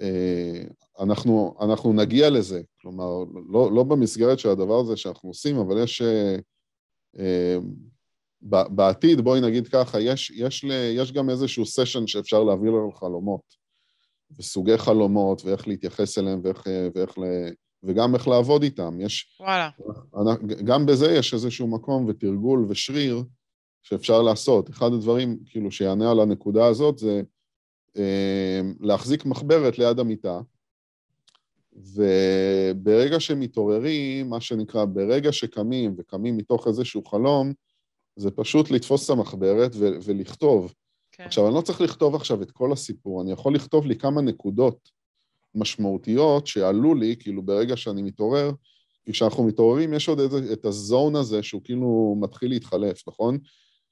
אה, 0.00 0.64
אנחנו, 1.00 1.54
אנחנו 1.60 1.92
נגיע 1.92 2.30
לזה, 2.30 2.62
כלומר, 2.80 3.24
לא, 3.48 3.72
לא 3.72 3.82
במסגרת 3.82 4.38
של 4.38 4.48
הדבר 4.48 4.80
הזה 4.80 4.96
שאנחנו 4.96 5.28
עושים, 5.28 5.56
אבל 5.56 5.82
יש 5.82 6.02
בעתיד, 8.70 9.20
בואי 9.20 9.40
נגיד 9.40 9.68
ככה, 9.68 10.00
יש, 10.00 10.30
יש, 10.30 10.64
ל, 10.64 10.70
יש 10.72 11.12
גם 11.12 11.30
איזשהו 11.30 11.66
סשן 11.66 12.06
שאפשר 12.06 12.42
להעביר 12.42 12.72
על 12.72 12.92
חלומות, 12.94 13.40
וסוגי 14.38 14.78
חלומות, 14.78 15.44
ואיך 15.44 15.68
להתייחס 15.68 16.18
אליהם, 16.18 16.40
ואיך, 16.44 16.66
ואיך 16.94 17.18
ל... 17.18 17.22
וגם 17.82 18.14
איך 18.14 18.28
לעבוד 18.28 18.62
איתם. 18.62 19.00
יש... 19.00 19.36
וואלה. 19.40 19.70
גם 20.64 20.86
בזה 20.86 21.12
יש 21.12 21.34
איזשהו 21.34 21.66
מקום 21.66 22.06
ותרגול 22.08 22.66
ושריר 22.68 23.22
שאפשר 23.82 24.22
לעשות. 24.22 24.70
אחד 24.70 24.92
הדברים, 24.92 25.38
כאילו, 25.46 25.70
שיענה 25.70 26.10
על 26.10 26.20
הנקודה 26.20 26.66
הזאת 26.66 26.98
זה 26.98 27.22
אה, 27.96 28.60
להחזיק 28.80 29.26
מחברת 29.26 29.78
ליד 29.78 29.98
המיטה, 29.98 30.40
וברגע 31.94 33.20
שמתעוררים, 33.20 34.30
מה 34.30 34.40
שנקרא, 34.40 34.84
ברגע 34.84 35.32
שקמים, 35.32 35.94
וקמים 35.98 36.36
מתוך 36.36 36.66
איזשהו 36.68 37.04
חלום, 37.04 37.52
זה 38.16 38.30
פשוט 38.30 38.70
לתפוס 38.70 39.04
את 39.04 39.10
המחברת 39.10 39.70
ו- 39.74 39.96
ולכתוב. 40.04 40.74
כן. 41.12 41.24
עכשיו, 41.24 41.46
אני 41.46 41.54
לא 41.54 41.60
צריך 41.60 41.80
לכתוב 41.80 42.14
עכשיו 42.14 42.42
את 42.42 42.50
כל 42.50 42.72
הסיפור, 42.72 43.22
אני 43.22 43.32
יכול 43.32 43.54
לכתוב 43.54 43.86
לי 43.86 43.96
כמה 43.96 44.20
נקודות 44.22 44.88
משמעותיות 45.54 46.46
שעלו 46.46 46.94
לי, 46.94 47.16
כאילו, 47.18 47.42
ברגע 47.42 47.76
שאני 47.76 48.02
מתעורר, 48.02 48.50
כי 49.04 49.12
כשאנחנו 49.12 49.44
מתעוררים 49.44 49.94
יש 49.94 50.08
עוד 50.08 50.20
איזה, 50.20 50.52
את 50.52 50.64
הזון 50.64 51.16
הזה 51.16 51.42
שהוא 51.42 51.62
כאילו 51.64 52.16
מתחיל 52.20 52.50
להתחלף, 52.50 53.08
נכון? 53.08 53.38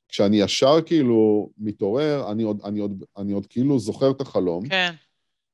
כשאני 0.09 0.41
ישר 0.41 0.81
כאילו 0.87 1.51
מתעורר, 1.59 2.31
אני 2.31 2.43
עוד, 2.43 2.61
אני 2.65 2.81
עוד, 2.81 3.05
אני 3.17 3.33
עוד 3.33 3.47
כאילו 3.47 3.79
זוכר 3.79 4.11
את 4.11 4.21
החלום. 4.21 4.69
כן. 4.69 4.95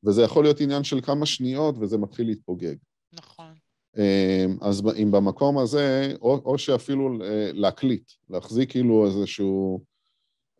וזה 0.07 0.23
יכול 0.23 0.45
להיות 0.45 0.61
עניין 0.61 0.85
של 0.85 1.01
כמה 1.01 1.27
שניות, 1.27 1.75
וזה 1.81 1.99
מתחיל 1.99 2.27
להתפוגג. 2.27 2.77
נכון. 3.13 3.55
אמ, 3.97 4.57
אז 4.61 4.83
אם 5.03 5.11
במקום 5.11 5.59
הזה, 5.59 6.13
או, 6.23 6.41
או 6.45 6.59
שאפילו 6.59 7.25
אה, 7.25 7.51
להקליט, 7.53 8.13
להחזיק 8.31 8.71
כאילו 8.71 9.07
איזשהו 9.07 9.85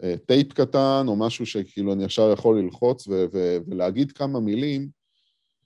אה, 0.03 0.15
טייפ 0.27 0.53
קטן, 0.53 1.05
או 1.09 1.17
משהו 1.17 1.47
שכאילו 1.47 1.93
אני 1.93 2.05
ישר 2.05 2.33
יכול 2.33 2.59
ללחוץ 2.59 3.09
ו- 3.09 3.25
ו- 3.33 3.57
ולהגיד 3.67 4.13
כמה 4.13 4.41
מילים, 4.41 4.89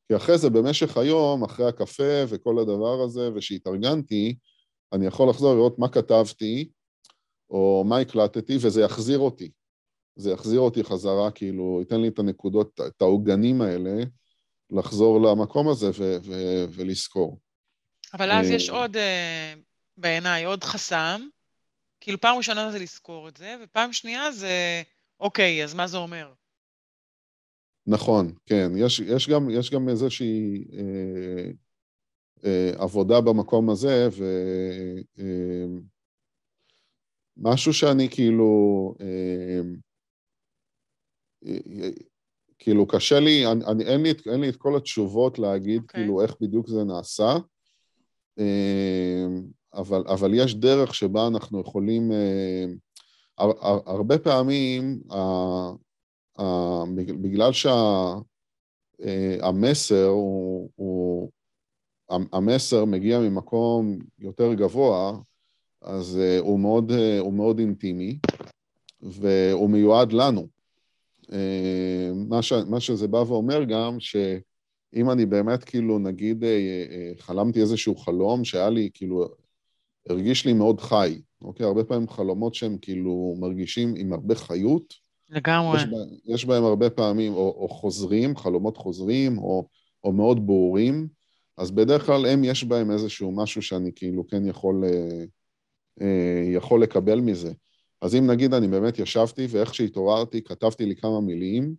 כי 0.08 0.16
אחרי 0.16 0.38
זה 0.38 0.50
במשך 0.50 0.96
היום, 0.96 1.44
אחרי 1.44 1.66
הקפה 1.68 2.24
וכל 2.28 2.58
הדבר 2.58 3.02
הזה, 3.04 3.30
ושהתארגנתי, 3.34 4.36
אני 4.92 5.06
יכול 5.06 5.28
לחזור 5.28 5.54
לראות 5.54 5.78
מה 5.78 5.88
כתבתי, 5.88 6.68
או 7.50 7.84
מה 7.86 7.98
הקלטתי, 7.98 8.56
וזה 8.60 8.82
יחזיר 8.82 9.18
אותי. 9.18 9.50
זה 10.18 10.30
יחזיר 10.30 10.60
אותי 10.60 10.84
חזרה, 10.84 11.30
כאילו, 11.30 11.78
ייתן 11.80 12.00
לי 12.00 12.08
את 12.08 12.18
הנקודות, 12.18 12.80
את 12.86 13.02
העוגנים 13.02 13.62
האלה, 13.62 14.04
לחזור 14.70 15.20
למקום 15.20 15.68
הזה 15.68 15.90
ו- 15.98 16.16
ו- 16.22 16.64
ולזכור. 16.70 17.38
אבל 18.14 18.30
אז 18.30 18.50
אה, 18.50 18.54
יש 18.54 18.70
עוד, 18.70 18.96
אה, 18.96 19.54
בעיניי, 19.96 20.44
עוד 20.44 20.64
חסם. 20.64 21.20
כאילו, 22.00 22.20
פעם 22.20 22.36
ראשונה 22.36 22.72
זה 22.72 22.78
לזכור 22.78 23.28
את 23.28 23.36
זה, 23.36 23.56
ופעם 23.62 23.92
שנייה 23.92 24.32
זה, 24.32 24.82
אוקיי, 25.20 25.64
אז 25.64 25.74
מה 25.74 25.86
זה 25.86 25.96
אומר? 25.96 26.32
נכון, 27.86 28.34
כן. 28.46 28.70
יש, 28.76 29.00
יש, 29.00 29.28
גם, 29.28 29.50
יש 29.50 29.70
גם 29.70 29.88
איזושהי 29.88 30.64
אה, 30.72 31.50
אה, 32.44 32.70
עבודה 32.78 33.20
במקום 33.20 33.70
הזה, 33.70 34.08
ומשהו 37.38 37.70
אה, 37.70 37.76
שאני 37.76 38.08
כאילו, 38.10 38.94
אה, 39.00 39.06
אה, 39.06 39.60
כאילו 42.58 42.86
קשה 42.86 43.20
לי, 43.20 43.46
אני, 43.46 43.64
אני, 43.64 43.84
אין, 43.84 44.02
לי, 44.02 44.12
אין 44.32 44.40
לי 44.40 44.48
את 44.48 44.56
כל 44.56 44.76
התשובות 44.76 45.38
להגיד 45.38 45.80
okay. 45.80 45.84
אוקיי. 45.84 46.00
כאילו 46.00 46.22
איך 46.22 46.36
בדיוק 46.40 46.68
זה 46.68 46.84
נעשה, 46.84 47.36
אה, 48.38 49.26
אבל, 49.74 50.04
אבל 50.08 50.34
יש 50.34 50.54
דרך 50.54 50.94
שבה 50.94 51.26
אנחנו 51.26 51.60
יכולים, 51.60 52.12
אה, 52.12 52.64
הר, 53.38 53.50
הר, 53.60 53.80
הרבה 53.86 54.18
פעמים, 54.18 55.00
בגלל 57.22 57.52
שהמסר 57.52 58.24
אה, 60.04 60.08
הוא, 60.08 60.70
הוא, 60.76 61.30
המסר 62.08 62.84
מגיע 62.84 63.20
ממקום 63.20 63.98
יותר 64.18 64.54
גבוה, 64.54 65.18
אז 65.82 66.18
אה, 66.18 66.38
הוא 66.38 66.60
מאוד, 66.60 66.92
אה, 66.92 67.18
הוא 67.18 67.32
מאוד 67.32 67.58
אינטימי, 67.58 68.18
והוא 69.02 69.70
מיועד 69.70 70.12
לנו. 70.12 70.57
מה, 72.28 72.42
ש, 72.42 72.52
מה 72.52 72.80
שזה 72.80 73.08
בא 73.08 73.16
ואומר 73.16 73.64
גם, 73.64 74.00
שאם 74.00 75.10
אני 75.10 75.26
באמת, 75.26 75.64
כאילו, 75.64 75.98
נגיד, 75.98 76.44
חלמתי 77.18 77.60
איזשהו 77.60 77.96
חלום 77.96 78.44
שהיה 78.44 78.70
לי, 78.70 78.90
כאילו, 78.94 79.28
הרגיש 80.08 80.46
לי 80.46 80.52
מאוד 80.52 80.80
חי, 80.80 81.20
אוקיי? 81.42 81.66
הרבה 81.66 81.84
פעמים 81.84 82.08
חלומות 82.08 82.54
שהם 82.54 82.78
כאילו 82.80 83.36
מרגישים 83.38 83.94
עם 83.96 84.12
הרבה 84.12 84.34
חיות, 84.34 84.94
לגמרי. 85.30 85.76
יש, 85.76 85.86
בה, 85.86 85.96
יש 86.24 86.44
בהם 86.44 86.64
הרבה 86.64 86.90
פעמים, 86.90 87.32
או, 87.32 87.56
או 87.60 87.68
חוזרים, 87.68 88.36
חלומות 88.36 88.76
חוזרים, 88.76 89.38
או, 89.38 89.68
או 90.04 90.12
מאוד 90.12 90.46
ברורים, 90.46 91.08
אז 91.56 91.70
בדרך 91.70 92.06
כלל 92.06 92.26
הם, 92.26 92.44
יש 92.44 92.64
בהם 92.64 92.90
איזשהו 92.90 93.32
משהו 93.32 93.62
שאני 93.62 93.90
כאילו 93.94 94.26
כן 94.26 94.46
יכול, 94.46 94.84
אה, 94.84 95.24
אה, 96.00 96.44
יכול 96.54 96.82
לקבל 96.82 97.20
מזה. 97.20 97.52
אז 98.02 98.14
אם 98.14 98.26
נגיד 98.26 98.54
אני 98.54 98.68
באמת 98.68 98.98
ישבתי, 98.98 99.46
ואיך 99.50 99.74
שהתעוררתי, 99.74 100.42
כתבתי 100.42 100.86
לי 100.86 100.96
כמה 100.96 101.20
מילים, 101.20 101.74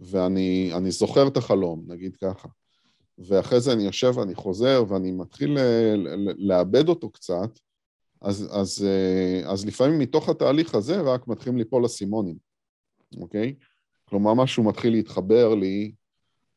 ואני 0.00 0.90
זוכר 0.90 1.28
את 1.28 1.36
החלום, 1.36 1.84
נגיד 1.88 2.16
ככה. 2.16 2.48
ואחרי 3.18 3.60
זה 3.60 3.72
אני 3.72 3.82
יושב 3.82 4.12
ואני 4.16 4.34
חוזר, 4.34 4.84
ואני 4.88 5.12
מתחיל 5.12 5.58
אה, 5.58 5.94
לאבד 6.36 6.88
אותו 6.88 7.10
קצת, 7.10 7.58
אז, 8.20 8.48
אז, 8.52 8.86
אה, 8.88 9.50
אז 9.50 9.66
לפעמים 9.66 9.98
מתוך 9.98 10.28
התהליך 10.28 10.74
הזה 10.74 11.00
רק 11.00 11.28
מתחילים 11.28 11.58
ליפול 11.58 11.86
אסימונים. 11.86 12.36
אוקיי? 13.20 13.54
כלומר, 14.04 14.34
משהו 14.34 14.64
מתחיל 14.64 14.92
להתחבר 14.92 15.54
לי, 15.54 15.92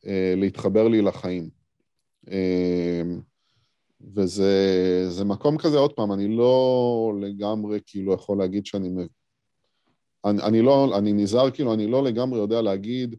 אה, 0.05 0.33
להתחבר 0.37 0.87
לי 0.87 1.01
לחיים. 1.01 1.49
אה, 4.03 4.09
וזה 4.13 5.25
מקום 5.25 5.57
כזה, 5.57 5.77
עוד 5.77 5.93
פעם, 5.93 6.11
אני 6.13 6.27
לא 6.27 7.13
לגמרי 7.21 7.79
כאילו 7.85 8.13
יכול 8.13 8.37
להגיד 8.37 8.65
שאני... 8.65 8.89
אני, 10.25 10.41
אני 10.41 10.61
לא, 10.61 10.97
אני 10.97 11.13
נזהר, 11.13 11.51
כאילו, 11.51 11.73
אני 11.73 11.87
לא 11.87 12.03
לגמרי 12.03 12.39
יודע 12.39 12.61
להגיד 12.61 13.15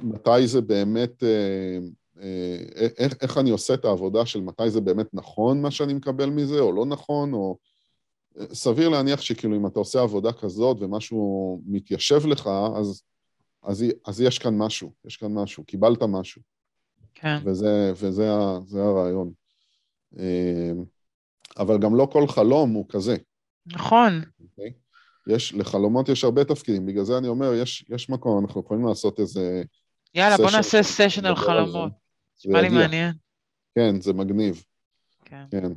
מתי 0.00 0.46
זה 0.46 0.60
באמת, 0.60 1.24
אה, 1.24 1.78
אה, 2.20 2.58
איך, 2.98 3.14
איך 3.20 3.38
אני 3.38 3.50
עושה 3.50 3.74
את 3.74 3.84
העבודה 3.84 4.26
של 4.26 4.40
מתי 4.40 4.70
זה 4.70 4.80
באמת 4.80 5.06
נכון 5.12 5.62
מה 5.62 5.70
שאני 5.70 5.94
מקבל 5.94 6.30
מזה, 6.30 6.60
או 6.60 6.72
לא 6.72 6.86
נכון, 6.86 7.32
או... 7.32 7.58
סביר 8.52 8.88
להניח 8.88 9.20
שכאילו 9.20 9.56
אם 9.56 9.66
אתה 9.66 9.78
עושה 9.78 10.00
עבודה 10.00 10.32
כזאת 10.32 10.76
ומשהו 10.80 11.60
מתיישב 11.66 12.26
לך, 12.26 12.46
אז, 12.76 13.02
אז, 13.62 13.84
אז 14.06 14.20
יש 14.20 14.38
כאן 14.38 14.58
משהו, 14.58 14.92
יש 15.04 15.16
כאן 15.16 15.34
משהו, 15.34 15.64
קיבלת 15.64 16.02
משהו. 16.02 16.42
כן. 17.14 17.36
וזה, 17.44 17.92
וזה 17.96 18.30
זה 18.66 18.82
הרעיון. 18.82 19.32
אמ, 20.16 20.84
אבל 21.58 21.78
גם 21.78 21.94
לא 21.94 22.08
כל 22.12 22.28
חלום 22.28 22.72
הוא 22.72 22.86
כזה. 22.88 23.16
נכון. 23.66 24.22
Okay? 24.22 24.42
אוקיי? 24.42 24.72
יש, 25.26 25.54
לחלומות 25.54 26.08
יש 26.08 26.24
הרבה 26.24 26.44
תפקידים, 26.44 26.86
בגלל 26.86 27.04
זה 27.04 27.18
אני 27.18 27.28
אומר, 27.28 27.54
יש, 27.54 27.84
יש 27.88 28.10
מקום, 28.10 28.44
אנחנו 28.44 28.60
יכולים 28.60 28.86
לעשות 28.86 29.20
איזה... 29.20 29.62
יאללה, 30.14 30.36
בוא 30.36 30.50
נעשה 30.50 30.82
סשן 30.82 31.26
על 31.26 31.36
חלומות. 31.36 31.92
נשמע 32.38 32.60
לי 32.60 32.68
מעניין. 32.68 33.12
כן, 33.74 34.00
זה 34.00 34.12
מגניב. 34.12 34.62
כן. 35.24 35.44
כן. 35.50 35.72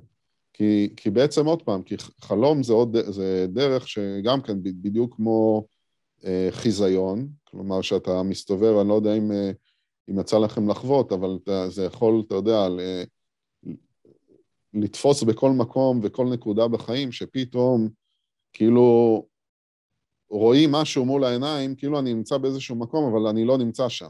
כי, 0.53 0.93
כי 0.97 1.09
בעצם 1.09 1.45
עוד 1.45 1.63
פעם, 1.63 1.83
כי 1.83 1.95
חלום 2.21 2.63
זה 2.63 2.73
עוד, 2.73 2.97
זה 3.09 3.45
דרך 3.49 3.87
שגם 3.87 4.41
כן 4.41 4.63
בדיוק 4.63 5.15
כמו 5.15 5.65
אה, 6.25 6.47
חיזיון, 6.51 7.27
כלומר 7.43 7.81
שאתה 7.81 8.23
מסתובב, 8.23 8.77
אני 8.77 8.89
לא 8.89 8.93
יודע 8.93 9.13
אם, 9.13 9.31
אה, 9.31 9.51
אם 10.09 10.19
יצא 10.19 10.37
לכם 10.37 10.69
לחוות, 10.69 11.11
אבל 11.11 11.37
אתה, 11.43 11.69
זה 11.69 11.85
יכול, 11.85 12.23
אתה 12.27 12.35
יודע, 12.35 12.69
ל, 12.69 12.79
לתפוס 14.73 15.23
בכל 15.23 15.51
מקום 15.51 15.99
וכל 16.03 16.25
נקודה 16.25 16.67
בחיים, 16.67 17.11
שפתאום 17.11 17.89
כאילו 18.53 19.25
רואים 20.29 20.71
משהו 20.71 21.05
מול 21.05 21.23
העיניים, 21.23 21.75
כאילו 21.75 21.99
אני 21.99 22.13
נמצא 22.13 22.37
באיזשהו 22.37 22.75
מקום, 22.75 23.13
אבל 23.13 23.27
אני 23.27 23.45
לא 23.45 23.57
נמצא 23.57 23.89
שם, 23.89 24.09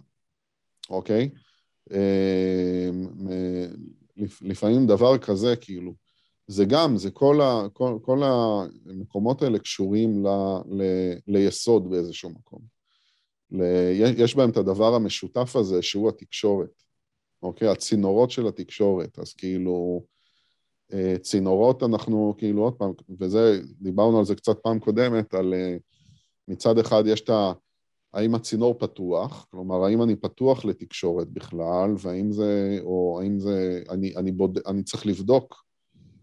אוקיי? 0.90 1.30
אה, 1.92 2.90
לפעמים 4.42 4.88
דבר 4.88 5.18
כזה, 5.18 5.56
כאילו, 5.56 5.94
זה 6.48 6.66
גם, 6.66 6.98
זה 6.98 7.12
כל, 7.12 7.42
ה, 7.42 7.70
כל, 7.74 7.98
כל 8.02 8.22
המקומות 8.24 9.42
האלה 9.42 9.60
קשורים 9.60 10.26
ל, 10.26 10.28
ל, 10.72 10.84
ליסוד 11.28 11.90
באיזשהו 11.90 12.30
מקום. 12.30 12.62
ל, 13.52 13.62
יש 14.18 14.36
בהם 14.36 14.50
את 14.50 14.58
הדבר 14.58 14.96
המשותף 14.96 15.56
הזה 15.56 15.82
שהוא 15.82 16.10
התקשורת, 16.10 16.84
אוקיי? 17.44 17.68
הצינורות 17.68 18.32
של 18.32 18.48
התקשורת. 18.48 19.20
אז 19.20 19.34
כאילו, 19.34 20.04
אה, 20.04 20.21
צינורות 21.22 21.84
אנחנו 21.84 22.36
כאילו, 22.38 22.64
עוד 22.64 22.74
פעם, 22.74 22.92
וזה, 23.20 23.62
דיברנו 23.82 24.20
על 24.20 24.26
זה 24.26 24.36
קצת 24.36 24.60
פעם 24.64 24.80
קודמת, 24.80 25.34
על 25.34 25.54
אה, 25.54 25.78
מצד 26.48 26.78
אחד 26.78 27.04
יש 27.08 27.22
את 27.22 27.30
ה... 27.30 27.54
האם 28.14 28.36
הצינור 28.36 28.74
פתוח, 28.80 29.48
כלומר, 29.52 29.84
האם 29.84 30.02
אני 30.04 30.16
פתוח 30.16 30.66
לתקשורת 30.66 31.30
בכלל, 31.30 31.96
והאם 32.00 32.32
זה, 32.32 32.80
או 32.82 33.20
האם 33.22 33.40
זה, 33.40 33.84
אני, 33.90 34.16
אני, 34.16 34.32
בוד, 34.32 34.60
אני 34.68 34.84
צריך 34.84 35.06
לבדוק 35.06 35.64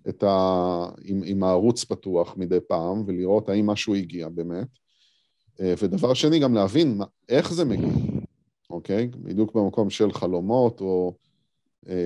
את 0.08 0.22
ה... 0.22 0.86
עם, 1.04 1.22
עם 1.24 1.42
הערוץ 1.42 1.84
פתוח 1.84 2.36
מדי 2.36 2.58
פעם, 2.68 3.02
ולראות 3.06 3.48
האם 3.48 3.66
משהו 3.66 3.94
הגיע 3.94 4.28
באמת. 4.28 4.68
אה, 5.60 5.74
ודבר 5.82 6.14
שני, 6.14 6.38
גם 6.38 6.54
להבין 6.54 7.00
איך 7.28 7.52
זה 7.52 7.64
מגיע, 7.64 7.92
אוקיי? 8.70 9.08
בדיוק 9.16 9.54
במקום 9.54 9.90
של 9.90 10.12
חלומות, 10.12 10.80
או, 10.80 11.14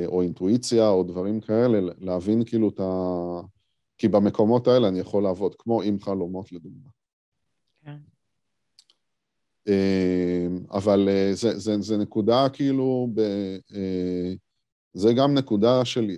או 0.07 0.23
אינטואיציה, 0.23 0.89
או 0.89 1.03
דברים 1.03 1.41
כאלה, 1.41 1.93
להבין 1.99 2.45
כאילו 2.45 2.69
את 2.69 2.81
ה... 2.81 3.41
כי 3.99 4.09
במקומות 4.09 4.69
האלה 4.69 4.89
אני 4.89 4.99
יכול 4.99 5.23
לעבוד, 5.23 5.55
כמו 5.59 5.83
עם 5.83 6.01
חלומות 6.01 6.53
לדוגמה. 6.53 6.91
כן. 7.85 7.97
אה, 9.69 10.47
אבל 10.71 11.09
זה, 11.33 11.59
זה, 11.59 11.81
זה 11.81 11.97
נקודה 11.97 12.49
כאילו, 12.53 13.09
ב, 13.15 13.21
זה 14.95 15.13
גם 15.13 15.35
נקודה 15.35 15.85
של 15.85 16.11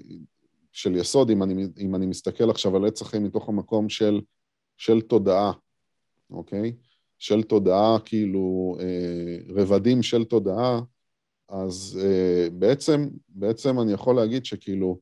של 0.74 0.96
יסוד, 0.96 1.30
אם 1.30 1.42
אני, 1.42 1.66
אם 1.78 1.94
אני 1.94 2.06
מסתכל 2.06 2.50
עכשיו 2.50 2.76
על 2.76 2.86
עץ 2.86 3.02
החיים 3.02 3.24
מתוך 3.24 3.48
המקום 3.48 3.88
של, 3.88 4.20
של 4.76 5.00
תודעה, 5.00 5.52
אוקיי? 6.30 6.76
של 7.18 7.42
תודעה, 7.42 7.98
כאילו, 8.04 8.76
אה, 8.80 9.36
רבדים 9.48 10.02
של 10.02 10.24
תודעה, 10.24 10.80
אז 11.48 12.00
אה, 12.02 12.50
בעצם, 12.52 13.08
בעצם 13.28 13.80
אני 13.80 13.92
יכול 13.92 14.16
להגיד 14.16 14.44
שכאילו, 14.44 14.98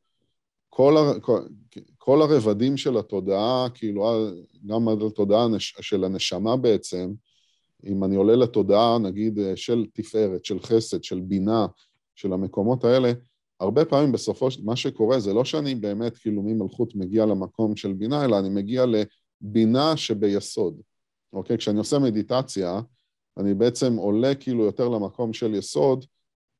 כל, 0.70 0.96
ה, 0.96 1.20
כל, 1.20 1.40
כל 1.98 2.22
הרבדים 2.22 2.76
של 2.76 2.98
התודעה, 2.98 3.66
כאילו, 3.74 4.28
גם 4.66 4.88
התודעה 4.88 5.46
של 5.60 6.04
הנשמה 6.04 6.56
בעצם, 6.56 7.12
אם 7.86 8.04
אני 8.04 8.16
עולה 8.16 8.36
לתודעה, 8.36 8.98
נגיד, 8.98 9.38
של 9.54 9.86
תפארת, 9.92 10.44
של 10.44 10.60
חסד, 10.60 11.04
של 11.04 11.20
בינה, 11.20 11.66
של 12.14 12.32
המקומות 12.32 12.84
האלה, 12.84 13.12
הרבה 13.60 13.84
פעמים 13.84 14.12
בסופו 14.12 14.50
של... 14.50 14.60
מה 14.64 14.76
שקורה 14.76 15.20
זה 15.20 15.32
לא 15.32 15.44
שאני 15.44 15.74
באמת 15.74 16.16
כאילו 16.16 16.42
ממלכות 16.42 16.94
מגיע 16.94 17.26
למקום 17.26 17.76
של 17.76 17.92
בינה, 17.92 18.24
אלא 18.24 18.38
אני 18.38 18.48
מגיע 18.48 18.84
לבינה 18.86 19.96
שביסוד. 19.96 20.80
אוקיי? 21.32 21.58
כשאני 21.58 21.78
עושה 21.78 21.98
מדיטציה, 21.98 22.80
אני 23.38 23.54
בעצם 23.54 23.96
עולה 23.96 24.34
כאילו 24.34 24.64
יותר 24.64 24.88
למקום 24.88 25.32
של 25.32 25.54
יסוד, 25.54 26.04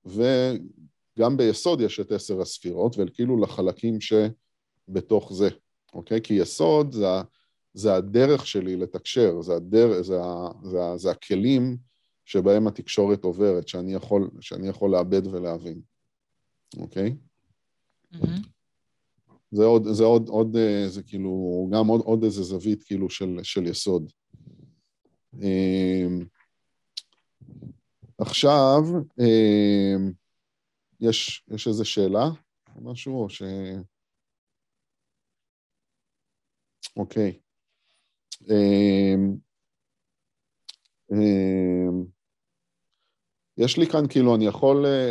וגם 0.06 1.36
ביסוד 1.36 1.80
יש 1.80 2.00
את 2.00 2.12
עשר 2.12 2.40
הספירות, 2.40 2.96
וכאילו 2.98 3.40
לחלקים 3.40 3.98
שבתוך 4.00 5.32
זה, 5.32 5.48
אוקיי? 5.94 6.20
כי 6.22 6.34
יסוד 6.34 6.92
זה, 6.92 7.06
זה 7.74 7.94
הדרך 7.94 8.46
שלי 8.46 8.76
לתקשר, 8.76 9.40
זה, 9.40 9.54
הדר, 9.54 10.02
זה, 10.02 10.18
זה, 10.62 10.78
זה 10.96 11.10
הכלים 11.10 11.76
שבהם 12.24 12.66
התקשורת 12.66 13.24
עוברת, 13.24 13.68
שאני 13.68 13.94
יכול, 13.94 14.30
שאני 14.40 14.68
יכול 14.68 14.90
לאבד 14.90 15.26
ולהבין. 15.26 15.80
אוקיי? 16.78 17.16
Mm-hmm. 18.14 18.52
זה 19.50 19.64
עוד, 19.64 19.88
זה 19.92 20.04
עוד, 20.04 20.28
עוד, 20.28 20.56
זה 20.86 21.02
כאילו, 21.02 21.68
גם 21.72 21.86
עוד, 21.86 22.00
עוד 22.00 22.24
איזה 22.24 22.42
זווית 22.42 22.82
כאילו 22.82 23.10
של, 23.10 23.38
של 23.42 23.66
יסוד. 23.66 24.12
אמ, 25.34 26.24
עכשיו, 28.22 28.82
אמ, 29.20 30.12
יש, 31.00 31.44
יש 31.48 31.68
איזו 31.68 31.84
שאלה 31.84 32.24
או 32.76 32.92
משהו, 32.92 33.22
או 33.22 33.30
ש... 33.30 33.42
אוקיי. 36.96 37.40
אמ, 38.50 39.36
יש 43.58 43.78
לי 43.78 43.86
כאן, 43.86 44.08
כאילו, 44.08 44.34
אני 44.34 44.46
יכול, 44.46 44.86
אה, 44.86 45.10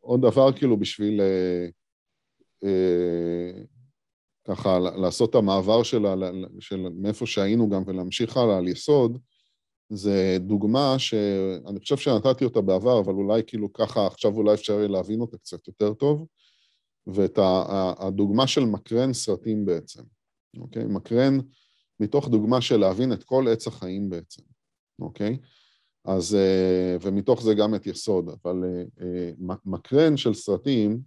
עוד 0.00 0.20
דבר 0.20 0.52
כאילו 0.52 0.76
בשביל 0.76 1.20
אה, 1.20 1.66
אה, 2.64 3.62
ככה 4.44 4.78
לעשות 4.78 5.30
את 5.30 5.34
המעבר 5.34 5.82
שלה, 5.82 6.14
של 6.60 6.88
מאיפה 6.94 7.26
שהיינו 7.26 7.68
גם 7.68 7.82
ולהמשיך 7.86 8.36
הלאה 8.36 8.58
על 8.58 8.68
יסוד, 8.68 9.18
זה 9.90 10.36
דוגמה 10.40 10.98
שאני 10.98 11.80
חושב 11.80 11.96
שנתתי 11.96 12.44
אותה 12.44 12.60
בעבר, 12.60 13.00
אבל 13.00 13.12
אולי 13.12 13.42
כאילו 13.46 13.72
ככה, 13.72 14.06
עכשיו 14.06 14.32
אולי 14.32 14.54
אפשר 14.54 14.72
יהיה 14.72 14.88
להבין 14.88 15.20
אותה 15.20 15.38
קצת 15.38 15.68
יותר 15.68 15.94
טוב, 15.94 16.26
ואת 17.06 17.38
הדוגמה 17.98 18.46
של 18.46 18.64
מקרן 18.64 19.12
סרטים 19.12 19.64
בעצם, 19.64 20.02
אוקיי? 20.60 20.84
מקרן 20.84 21.38
מתוך 22.00 22.28
דוגמה 22.28 22.60
של 22.60 22.76
להבין 22.76 23.12
את 23.12 23.24
כל 23.24 23.48
עץ 23.48 23.66
החיים 23.66 24.10
בעצם, 24.10 24.42
אוקיי? 25.00 25.38
אז, 26.04 26.34
אה, 26.34 26.96
ומתוך 27.00 27.42
זה 27.42 27.54
גם 27.54 27.74
את 27.74 27.86
יסוד, 27.86 28.28
אבל 28.28 28.64
אה, 28.64 28.82
אה, 29.00 29.30
מקרן 29.64 30.16
של 30.16 30.34
סרטים, 30.34 31.00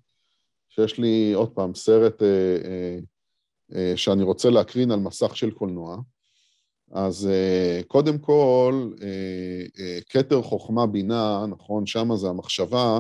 שיש 0.70 1.00
לי 1.00 1.34
עוד 1.34 1.52
פעם 1.52 1.76
סרט 1.76 2.22
שאני 3.96 4.24
רוצה 4.24 4.50
להקרין 4.50 4.92
על 4.92 5.00
מסך 5.00 5.38
של 5.38 5.52
קולנוע, 5.52 5.98
אז 6.92 7.30
קודם 7.88 8.18
כל, 8.18 8.92
כתר 10.10 10.42
חוכמה 10.42 10.88
בינה, 10.88 11.46
נכון, 11.50 11.86
שמה 11.86 12.16
זה 12.16 12.30
המחשבה, 12.30 13.00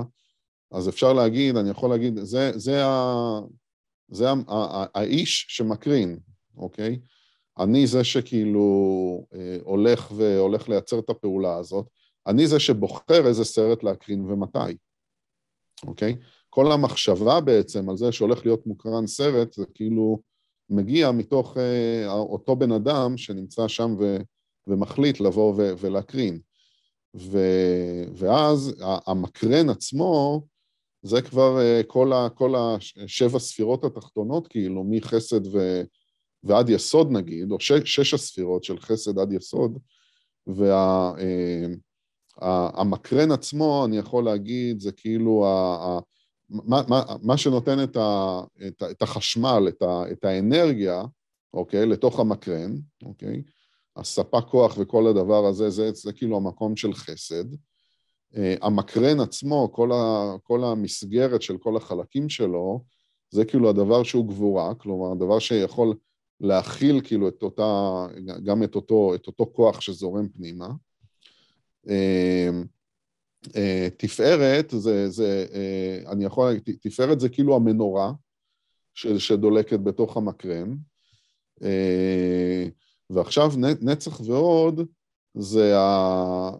אז 0.71 0.89
אפשר 0.89 1.13
להגיד, 1.13 1.57
אני 1.57 1.69
יכול 1.69 1.89
להגיד, 1.89 2.19
זה, 2.19 2.51
זה, 2.55 2.85
ה, 2.85 3.39
זה 4.07 4.29
ה, 4.29 4.33
ה, 4.47 4.85
האיש 4.95 5.45
שמקרין, 5.49 6.19
אוקיי? 6.57 6.99
אני 7.59 7.87
זה 7.87 8.03
שכאילו 8.03 9.25
אה, 9.33 9.57
הולך 9.63 10.11
והולך 10.15 10.69
לייצר 10.69 10.99
את 10.99 11.09
הפעולה 11.09 11.55
הזאת, 11.55 11.85
אני 12.27 12.47
זה 12.47 12.59
שבוחר 12.59 13.27
איזה 13.27 13.45
סרט 13.45 13.83
להקרין 13.83 14.25
ומתי, 14.25 14.77
אוקיי? 15.87 16.15
כל 16.49 16.71
המחשבה 16.71 17.41
בעצם 17.41 17.89
על 17.89 17.97
זה 17.97 18.11
שהולך 18.11 18.45
להיות 18.45 18.67
מוקרן 18.67 19.07
סרט, 19.07 19.53
זה 19.53 19.65
כאילו 19.73 20.19
מגיע 20.71 21.11
מתוך 21.11 21.57
אה, 21.57 22.13
אותו 22.13 22.55
בן 22.55 22.71
אדם 22.71 23.17
שנמצא 23.17 23.67
שם 23.67 23.95
ו, 23.99 24.17
ומחליט 24.67 25.19
לבוא 25.19 25.53
ו, 25.57 25.73
ולהקרין. 25.79 26.39
ו, 27.15 27.39
ואז 28.13 28.75
המקרן 29.07 29.69
עצמו, 29.69 30.41
זה 31.03 31.21
כבר 31.21 31.59
אה, 31.61 31.81
כל, 31.87 32.13
ה, 32.13 32.29
כל 32.29 32.53
השבע 32.55 33.39
ספירות 33.39 33.83
התחתונות, 33.83 34.47
כאילו, 34.47 34.83
מחסד 34.89 35.47
ו, 35.47 35.81
ועד 36.43 36.69
יסוד 36.69 37.11
נגיד, 37.11 37.51
או 37.51 37.59
ש, 37.59 37.71
שש 37.85 38.13
הספירות 38.13 38.63
של 38.63 38.79
חסד 38.79 39.19
עד 39.19 39.33
יסוד, 39.33 39.79
וה, 40.47 41.13
עצמו, 43.31 43.85
אני 43.85 43.97
יכול 43.97 44.25
להגיד, 44.25 44.79
זה 44.79 44.91
כאילו 44.91 45.45
ה, 45.45 45.75
ה, 45.75 45.99
מה, 46.51 46.81
מה, 46.87 47.03
מה 47.21 47.37
שנותן 47.37 47.83
את, 47.83 47.97
ה, 47.97 48.41
את, 48.67 48.83
את 48.91 49.01
החשמל, 49.01 49.63
את, 49.67 49.81
ה, 49.81 50.03
את 50.11 50.25
האנרגיה, 50.25 51.03
אוקיי, 51.53 51.85
לתוך 51.85 52.19
המקרן, 52.19 52.75
אוקיי, 53.03 53.43
הספק 53.95 54.43
כוח 54.49 54.77
וכל 54.79 55.07
הדבר 55.07 55.45
הזה, 55.45 55.69
זה, 55.69 55.91
זה 55.91 56.13
כאילו 56.13 56.37
המקום 56.37 56.75
של 56.75 56.93
חסד. 56.93 57.45
המקרן 58.61 59.19
עצמו, 59.19 59.69
כל, 59.71 59.91
ה, 59.91 60.35
כל 60.43 60.63
המסגרת 60.63 61.41
של 61.41 61.57
כל 61.57 61.77
החלקים 61.77 62.29
שלו, 62.29 62.83
זה 63.29 63.45
כאילו 63.45 63.69
הדבר 63.69 64.03
שהוא 64.03 64.27
גבורה, 64.27 64.75
כלומר, 64.75 65.11
הדבר 65.11 65.39
שיכול 65.39 65.95
להכיל 66.41 67.01
כאילו 67.03 67.27
את 67.27 67.43
אותה, 67.43 68.05
גם 68.43 68.63
את 68.63 68.75
אותו, 68.75 69.15
את 69.15 69.27
אותו 69.27 69.51
כוח 69.53 69.81
שזורם 69.81 70.29
פנימה. 70.29 70.67
אה, 73.55 73.87
תפארת 73.97 74.73
זה, 74.77 75.09
זה, 75.09 75.45
אה, 75.53 76.11
אני 76.11 76.25
יכול 76.25 76.49
להגיד, 76.49 76.77
תפארת 76.81 77.19
זה 77.19 77.29
כאילו 77.29 77.55
המנורה 77.55 78.11
שדולקת 78.93 79.79
בתוך 79.79 80.17
המקרן, 80.17 80.75
אה, 81.63 82.67
ועכשיו 83.09 83.51
נצח 83.81 84.21
ועוד 84.21 84.81
זה, 85.33 85.77
ה, 85.77 86.51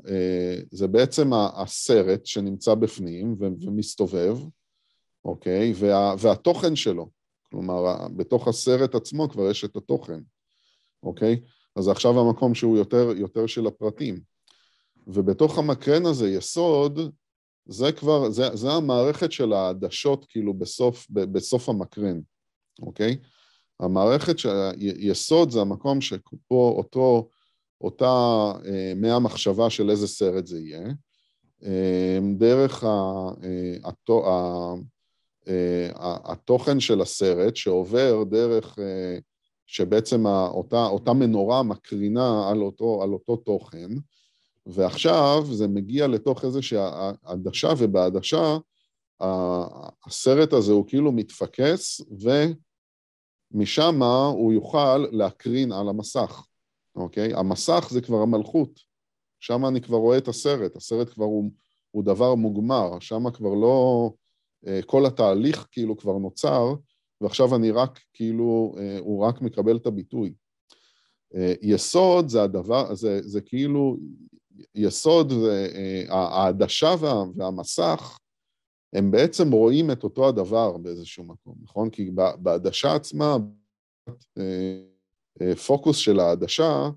זה 0.71 0.87
בעצם 0.87 1.33
הסרט 1.33 2.25
שנמצא 2.25 2.75
בפנים 2.75 3.35
ומסתובב, 3.39 4.37
אוקיי? 5.25 5.73
וה, 5.75 6.15
והתוכן 6.19 6.75
שלו. 6.75 7.09
כלומר, 7.49 8.07
בתוך 8.15 8.47
הסרט 8.47 8.95
עצמו 8.95 9.29
כבר 9.29 9.49
יש 9.49 9.65
את 9.65 9.75
התוכן, 9.75 10.19
אוקיי? 11.03 11.41
אז 11.75 11.87
עכשיו 11.87 12.19
המקום 12.19 12.55
שהוא 12.55 12.77
יותר, 12.77 13.09
יותר 13.17 13.47
של 13.47 13.67
הפרטים. 13.67 14.30
ובתוך 15.07 15.57
המקרן 15.57 16.05
הזה, 16.05 16.29
יסוד, 16.29 16.99
זה 17.65 17.91
כבר, 17.91 18.29
זה, 18.29 18.55
זה 18.55 18.71
המערכת 18.71 19.31
של 19.31 19.53
העדשות, 19.53 20.25
כאילו, 20.29 20.53
בסוף, 20.53 21.07
בסוף 21.09 21.69
המקרן, 21.69 22.19
אוקיי? 22.81 23.17
המערכת 23.79 24.39
של 24.39 24.49
יסוד 24.77 25.51
זה 25.51 25.61
המקום 25.61 26.01
שפה 26.01 26.73
אותו, 26.77 27.29
אותה 27.81 28.05
אה, 28.65 28.93
מהמחשבה 28.95 29.69
של 29.69 29.89
איזה 29.89 30.07
סרט 30.07 30.45
זה 30.45 30.59
יהיה, 30.59 30.87
אה, 31.63 32.19
דרך 32.37 32.83
ה, 32.83 32.87
אה, 33.43 33.77
אה, 35.47 36.17
התוכן 36.23 36.79
של 36.79 37.01
הסרט 37.01 37.55
שעובר 37.55 38.23
דרך, 38.23 38.79
אה, 38.79 39.17
שבעצם 39.65 40.25
אותה, 40.25 40.85
אותה 40.85 41.13
מנורה 41.13 41.63
מקרינה 41.63 42.49
על 42.49 42.61
אותו, 42.61 43.03
על 43.03 43.13
אותו 43.13 43.35
תוכן, 43.35 43.89
ועכשיו 44.65 45.43
זה 45.51 45.67
מגיע 45.67 46.07
לתוך 46.07 46.45
איזושהי 46.45 46.79
עדשה, 47.23 47.69
ובעדשה 47.77 48.57
הסרט 50.05 50.53
הזה 50.53 50.71
הוא 50.71 50.87
כאילו 50.87 51.11
מתפקס, 51.11 52.01
ומשם 53.53 54.03
הוא 54.33 54.53
יוכל 54.53 54.97
להקרין 54.97 55.71
על 55.71 55.89
המסך, 55.89 56.45
אוקיי? 56.95 57.33
המסך 57.33 57.87
זה 57.91 58.01
כבר 58.01 58.17
המלכות, 58.17 58.79
שם 59.39 59.65
אני 59.65 59.81
כבר 59.81 59.97
רואה 59.97 60.17
את 60.17 60.27
הסרט, 60.27 60.75
הסרט 60.75 61.09
כבר 61.09 61.25
הוא, 61.25 61.51
הוא 61.91 62.03
דבר 62.03 62.35
מוגמר, 62.35 62.99
שם 62.99 63.31
כבר 63.31 63.53
לא... 63.53 64.09
אה, 64.67 64.79
כל 64.85 65.05
התהליך 65.05 65.67
כאילו 65.71 65.97
כבר 65.97 66.17
נוצר, 66.17 66.73
ועכשיו 67.21 67.55
אני 67.55 67.71
רק 67.71 67.99
כאילו, 68.13 68.75
אה, 68.79 68.99
הוא 68.99 69.25
רק 69.25 69.41
מקבל 69.41 69.77
את 69.77 69.85
הביטוי. 69.85 70.33
אה, 71.35 71.53
יסוד 71.61 72.29
זה 72.29 72.43
הדבר, 72.43 72.95
זה, 72.95 73.21
זה 73.21 73.41
כאילו, 73.41 73.97
יסוד 74.75 75.31
והעדשה 75.31 76.95
וה, 76.99 77.23
והמסך, 77.35 78.17
הם 78.93 79.11
בעצם 79.11 79.51
רואים 79.51 79.91
את 79.91 80.03
אותו 80.03 80.27
הדבר 80.27 80.77
באיזשהו 80.77 81.23
מקום, 81.23 81.55
נכון? 81.63 81.89
כי 81.89 82.11
בעדשה 82.37 82.95
עצמה, 82.95 83.37
פוקוס 85.67 85.97
של 85.97 86.19
העדשה, 86.19 86.89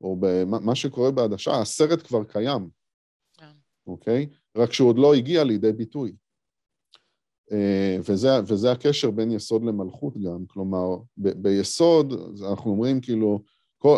או 0.00 0.16
במה 0.20 0.74
שקורה 0.74 1.10
בעדשה, 1.10 1.60
הסרט 1.60 2.06
כבר 2.06 2.24
קיים, 2.24 2.68
כן. 3.38 3.52
אוקיי? 3.86 4.26
רק 4.56 4.72
שהוא 4.72 4.88
עוד 4.88 4.98
לא 4.98 5.14
הגיע 5.14 5.44
לידי 5.44 5.72
ביטוי. 5.72 6.12
וזה, 8.04 8.28
וזה 8.46 8.72
הקשר 8.72 9.10
בין 9.10 9.30
יסוד 9.30 9.62
למלכות 9.64 10.14
גם, 10.16 10.46
כלומר, 10.46 10.96
ב, 11.16 11.28
ביסוד, 11.28 12.12
אנחנו 12.50 12.70
אומרים 12.70 13.00
כאילו, 13.00 13.42
כל, 13.78 13.96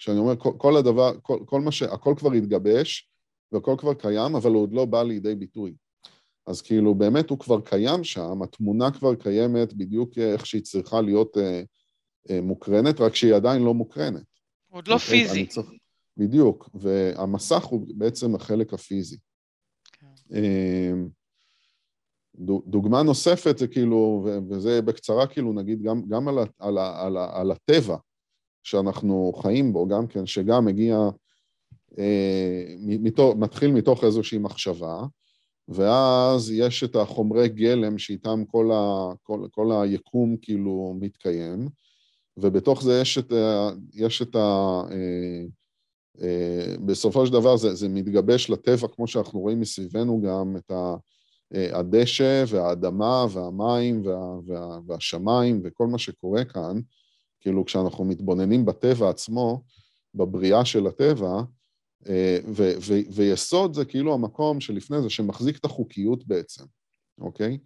כשאני 0.00 0.18
אומר 0.18 0.36
כל, 0.36 0.52
כל 0.56 0.76
הדבר, 0.76 1.12
כל, 1.22 1.38
כל 1.44 1.60
מה 1.60 1.72
ש... 1.72 1.82
הכל 1.82 2.14
כבר 2.16 2.32
התגבש, 2.32 3.10
והכל 3.52 3.74
כבר 3.78 3.94
קיים, 3.94 4.36
אבל 4.36 4.50
הוא 4.50 4.62
עוד 4.62 4.72
לא 4.72 4.84
בא 4.84 5.02
לידי 5.02 5.34
ביטוי. 5.34 5.74
אז 6.46 6.62
כאילו, 6.62 6.94
באמת 6.94 7.30
הוא 7.30 7.38
כבר 7.38 7.60
קיים 7.60 8.04
שם, 8.04 8.42
התמונה 8.42 8.90
כבר 8.90 9.14
קיימת 9.14 9.72
בדיוק 9.72 10.18
איך 10.18 10.46
שהיא 10.46 10.62
צריכה 10.62 11.00
להיות 11.00 11.36
אה, 11.38 11.62
אה, 12.30 12.40
מוקרנת, 12.40 13.00
רק 13.00 13.14
שהיא 13.14 13.34
עדיין 13.34 13.62
לא 13.62 13.74
מוקרנת. 13.74 14.24
עוד 14.70 14.88
לא 14.88 14.94
אוקיי? 14.94 15.08
פיזי. 15.08 15.46
צריך, 15.46 15.70
בדיוק, 16.16 16.70
והמסך 16.74 17.64
הוא 17.64 17.86
בעצם 17.94 18.34
החלק 18.34 18.74
הפיזי. 18.74 19.18
כן. 19.92 20.06
אה, 20.34 20.92
דוגמה 22.66 23.02
נוספת 23.02 23.58
זה 23.58 23.66
כאילו, 23.66 24.26
וזה 24.50 24.82
בקצרה 24.82 25.26
כאילו 25.26 25.52
נגיד 25.52 25.82
גם, 25.82 26.02
גם 26.08 26.28
על, 26.28 26.38
על, 26.38 26.78
על, 26.78 27.16
על 27.16 27.50
הטבע 27.50 27.96
שאנחנו 28.62 29.32
חיים 29.42 29.72
בו, 29.72 29.88
גם 29.88 30.06
כן, 30.06 30.26
שגם 30.26 30.64
מגיע, 30.64 30.98
אה, 31.98 32.74
מתוך, 32.78 33.36
מתחיל 33.36 33.72
מתוך 33.72 34.04
איזושהי 34.04 34.38
מחשבה, 34.38 35.02
ואז 35.68 36.50
יש 36.50 36.84
את 36.84 36.96
החומרי 36.96 37.48
גלם 37.48 37.98
שאיתם 37.98 38.44
כל, 38.50 38.70
ה, 38.72 39.12
כל, 39.22 39.46
כל 39.50 39.72
היקום 39.82 40.36
כאילו 40.42 40.96
מתקיים, 41.00 41.68
ובתוך 42.36 42.82
זה 42.82 43.00
יש 43.00 43.18
את, 43.18 43.32
יש 43.94 44.22
את 44.22 44.36
ה... 44.36 44.80
אה, 44.90 45.44
אה, 46.22 46.74
בסופו 46.86 47.26
של 47.26 47.32
דבר 47.32 47.56
זה, 47.56 47.74
זה 47.74 47.88
מתגבש 47.88 48.50
לטבע, 48.50 48.88
כמו 48.88 49.06
שאנחנו 49.06 49.40
רואים 49.40 49.60
מסביבנו 49.60 50.20
גם, 50.20 50.56
את 50.56 50.70
ה... 50.70 50.94
אה, 51.54 51.78
הדשא 51.78 52.44
והאדמה 52.48 53.26
והמים 53.30 54.06
וה, 54.06 54.38
וה, 54.46 54.78
והשמיים 54.86 55.60
וכל 55.64 55.86
מה 55.86 55.98
שקורה 55.98 56.44
כאן, 56.44 56.80
כאילו 57.40 57.64
כשאנחנו 57.64 58.04
מתבוננים 58.04 58.64
בטבע 58.64 59.10
עצמו, 59.10 59.62
בבריאה 60.14 60.64
של 60.64 60.86
הטבע, 60.86 61.42
אה, 62.08 62.38
ו, 62.46 62.70
ו, 62.80 62.94
ויסוד 63.14 63.74
זה 63.74 63.84
כאילו 63.84 64.14
המקום 64.14 64.60
שלפני 64.60 65.02
זה, 65.02 65.10
שמחזיק 65.10 65.58
את 65.58 65.64
החוקיות 65.64 66.26
בעצם, 66.26 66.64
אוקיי? 67.20 67.58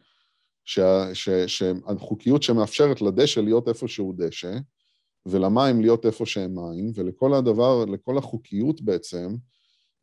ש, 0.64 0.80
ש, 1.12 1.28
שהחוקיות 1.28 2.42
שמאפשרת 2.42 3.02
לדשא 3.02 3.40
להיות 3.40 3.68
איפה 3.68 3.88
שהוא 3.88 4.14
דשא, 4.16 4.58
ולמים 5.26 5.80
להיות 5.80 6.06
איפה 6.06 6.26
שהם 6.26 6.54
מים, 6.54 6.92
ולכל 6.94 7.34
הדבר, 7.34 7.84
לכל 7.84 8.18
החוקיות 8.18 8.80
בעצם, 8.80 9.36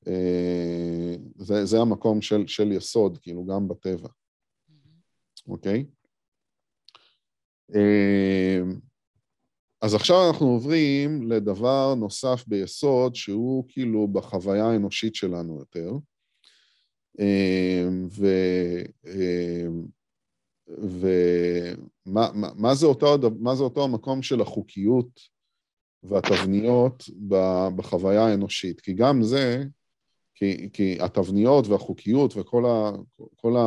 אה, 0.08 1.16
זה, 1.36 1.66
זה 1.66 1.80
המקום 1.82 2.22
של, 2.22 2.48
של 2.48 2.72
יסוד, 2.72 3.18
כאילו, 3.18 3.46
גם 3.46 3.68
בטבע, 3.68 4.10
אוקיי? 5.48 5.86
אה, 7.76 8.60
אז 9.82 9.94
עכשיו 9.94 10.28
אנחנו 10.28 10.48
עוברים 10.48 11.32
לדבר 11.32 11.96
נוסף 11.96 12.44
ביסוד, 12.48 13.16
שהוא 13.16 13.66
כאילו 13.68 14.08
בחוויה 14.08 14.66
האנושית 14.66 15.16
שלנו 15.16 15.60
יותר. 15.60 15.92
אה, 17.20 17.88
ו... 18.12 18.28
ומה 20.68 22.30
מה, 22.34 22.50
מה 22.56 22.76
זה 22.76 22.86
אותו, 22.86 23.18
מה 23.40 23.56
זה 23.56 23.64
אותו 23.64 23.84
המקום 23.84 24.22
של 24.22 24.42
החוקיות 24.42 25.20
והתבניות 26.04 27.04
בחוויה 27.76 28.26
האנושית? 28.26 28.82
כי 28.82 28.94
גם 28.94 29.24
זה 29.24 29.64
כי, 30.36 30.70
כי 30.74 30.98
התבניות 31.02 31.68
והחוקיות 31.68 32.38
וכל 32.38 32.66
ה... 32.66 32.92
כל 33.36 33.58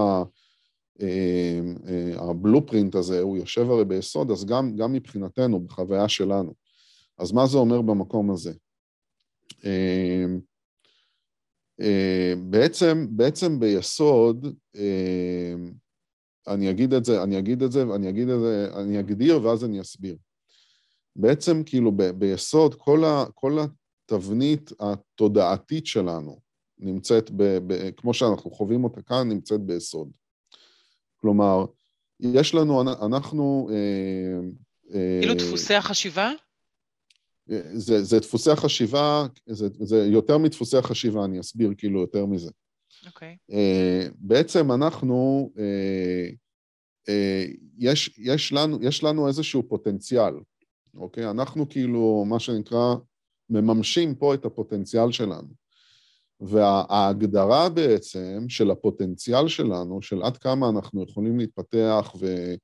הבלופרינט 2.16 2.94
הזה, 2.94 3.20
הוא 3.20 3.37
יושב 3.37 3.70
הרי 3.70 3.85
ביסוד, 3.85 4.30
אז 4.30 4.44
גם, 4.44 4.76
גם 4.76 4.92
מבחינתנו, 4.92 5.61
בחוויה 5.61 6.09
שלנו. 6.09 6.54
אז 7.18 7.33
מה 7.33 7.46
זה 7.46 7.59
אומר 7.59 7.83
במקום 7.83 8.30
הזה? 8.30 8.52
אה, 11.80 12.35
בעצם, 12.50 13.07
בעצם 13.11 13.61
ביסוד, 13.61 14.46
אני 16.48 16.70
אגיד 16.70 16.94
את 16.94 17.04
זה, 17.04 17.22
אני 17.22 17.38
אגיד 17.38 17.62
את 17.62 17.72
זה, 17.72 17.88
ואני 17.88 18.09
אגיד 18.09 18.28
את 18.28 18.40
זה, 18.40 18.68
אני 18.76 19.00
אגדיר 19.00 19.42
ואז 19.42 19.64
אני 19.64 19.80
אסביר. 19.80 20.16
בעצם 21.16 21.62
כאילו 21.66 21.92
ב, 21.92 22.02
ביסוד 22.02 22.74
כל, 22.74 23.04
ה, 23.04 23.24
כל 23.35 23.59
התבנית 23.59 24.72
התודעתית 24.80 25.87
שלנו, 25.87 26.40
נמצאת, 26.78 27.30
ב, 27.30 27.42
ב, 27.42 27.90
כמו 27.90 28.14
שאנחנו 28.14 28.50
חווים 28.50 28.85
אותה 28.85 29.02
כאן, 29.02 29.28
נמצאת 29.28 29.61
ביסוד. 29.61 30.11
כלומר, 31.24 31.64
יש 32.20 32.54
לנו, 32.54 32.82
אנחנו... 33.06 33.68
אה, 33.72 34.40
אה, 34.94 35.18
כאילו 35.20 35.34
דפוסי 35.34 35.74
החשיבה? 35.74 36.30
זה, 37.74 38.02
זה 38.02 38.18
דפוסי 38.18 38.50
החשיבה, 38.50 39.26
זה, 39.46 39.68
זה 39.80 40.06
יותר 40.06 40.38
מדפוסי 40.38 40.76
החשיבה, 40.76 41.24
אני 41.24 41.40
אסביר 41.40 41.70
כאילו 41.78 42.00
יותר 42.00 42.26
מזה. 42.26 42.50
אוקיי. 43.06 43.37
Okay. 43.50 43.54
אה, 43.54 44.06
בעצם 44.18 44.72
אנחנו, 44.72 45.50
יש, 47.78 48.18
יש, 48.18 48.52
לנו, 48.52 48.78
יש 48.82 49.04
לנו 49.04 49.28
איזשהו 49.28 49.68
פוטנציאל, 49.68 50.34
אוקיי? 50.94 51.30
אנחנו 51.30 51.68
כאילו, 51.68 52.24
מה 52.28 52.40
שנקרא, 52.40 52.94
מממשים 53.50 54.14
פה 54.14 54.34
את 54.34 54.44
הפוטנציאל 54.44 55.12
שלנו. 55.12 55.63
וההגדרה 56.46 57.68
בעצם 57.68 58.44
של 58.48 58.70
הפוטנציאל 58.70 59.48
שלנו, 59.48 60.02
של 60.02 60.22
עד 60.22 60.37
כמה 60.37 60.68
אנחנו 60.68 61.02
יכולים 61.02 61.38
להתפתח 61.38 62.14
ו... 62.20 62.54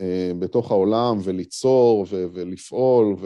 אה, 0.00 0.32
בתוך 0.38 0.70
העולם 0.70 1.18
וליצור 1.24 2.06
ו- 2.10 2.26
ולפעול, 2.32 3.16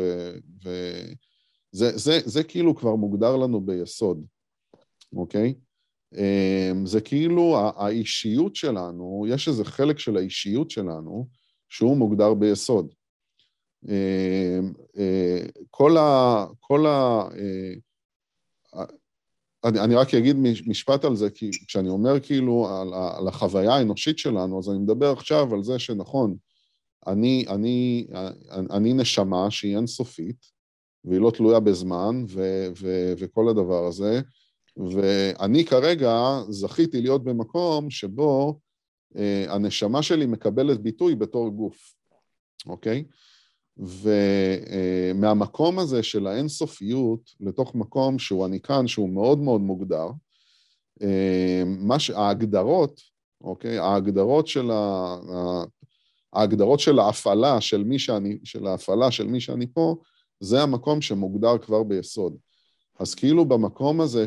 וזה 0.62 1.98
זה, 1.98 2.20
זה 2.24 2.44
כאילו 2.44 2.76
כבר 2.76 2.94
מוגדר 2.94 3.36
לנו 3.36 3.60
ביסוד, 3.60 4.24
אוקיי? 5.16 5.54
אה, 6.14 6.72
זה 6.84 7.00
כאילו 7.00 7.56
האישיות 7.76 8.56
שלנו, 8.56 9.26
יש 9.28 9.48
איזה 9.48 9.64
חלק 9.64 9.98
של 9.98 10.16
האישיות 10.16 10.70
שלנו 10.70 11.28
שהוא 11.68 11.96
מוגדר 11.96 12.34
ביסוד. 12.34 12.94
אה, 13.88 14.60
כל 15.70 15.96
ה... 15.96 16.44
כל 16.60 16.86
ה 16.86 17.28
אני, 19.64 19.80
אני 19.80 19.94
רק 19.94 20.14
אגיד 20.14 20.36
משפט 20.66 21.04
על 21.04 21.16
זה, 21.16 21.30
כי 21.30 21.50
כשאני 21.68 21.88
אומר 21.88 22.20
כאילו 22.20 22.68
על, 22.68 22.94
על 23.18 23.28
החוויה 23.28 23.74
האנושית 23.74 24.18
שלנו, 24.18 24.58
אז 24.58 24.70
אני 24.70 24.78
מדבר 24.78 25.12
עכשיו 25.12 25.54
על 25.54 25.62
זה 25.62 25.78
שנכון, 25.78 26.36
אני, 27.06 27.44
אני, 27.48 28.06
אני 28.70 28.92
נשמה 28.92 29.50
שהיא 29.50 29.76
אינסופית, 29.76 30.46
והיא 31.04 31.20
לא 31.20 31.30
תלויה 31.30 31.60
בזמן, 31.60 32.24
ו, 32.28 32.66
ו, 32.80 33.12
וכל 33.18 33.48
הדבר 33.48 33.86
הזה, 33.86 34.20
ואני 34.76 35.64
כרגע 35.64 36.40
זכיתי 36.48 37.00
להיות 37.00 37.24
במקום 37.24 37.90
שבו 37.90 38.60
אה, 39.16 39.44
הנשמה 39.48 40.02
שלי 40.02 40.26
מקבלת 40.26 40.82
ביטוי 40.82 41.14
בתור 41.14 41.48
גוף, 41.48 41.94
אוקיי? 42.66 43.04
ומהמקום 43.76 45.78
הזה 45.78 46.02
של 46.02 46.26
האינסופיות 46.26 47.30
לתוך 47.40 47.74
מקום 47.74 48.18
שהוא 48.18 48.46
אני 48.46 48.60
כאן, 48.60 48.86
שהוא 48.86 49.10
מאוד 49.10 49.38
מאוד 49.38 49.60
מוגדר, 49.60 50.08
מה 51.66 51.98
ש... 51.98 52.10
ההגדרות, 52.10 53.00
אוקיי? 53.40 53.78
ההגדרות 53.78 54.46
של, 54.46 54.70
ה... 54.70 55.16
ההגדרות 56.32 56.80
של 56.80 56.98
ההפעלה 56.98 57.60
של 57.60 57.84
מי 57.84 57.98
שאני, 57.98 58.38
של 58.44 58.66
ההפעלה 58.66 59.10
של 59.10 59.26
מי 59.26 59.40
שאני 59.40 59.66
פה, 59.66 59.96
זה 60.40 60.62
המקום 60.62 61.00
שמוגדר 61.00 61.58
כבר 61.58 61.82
ביסוד. 61.82 62.36
אז 62.98 63.14
כאילו 63.14 63.44
במקום 63.44 64.00
הזה 64.00 64.24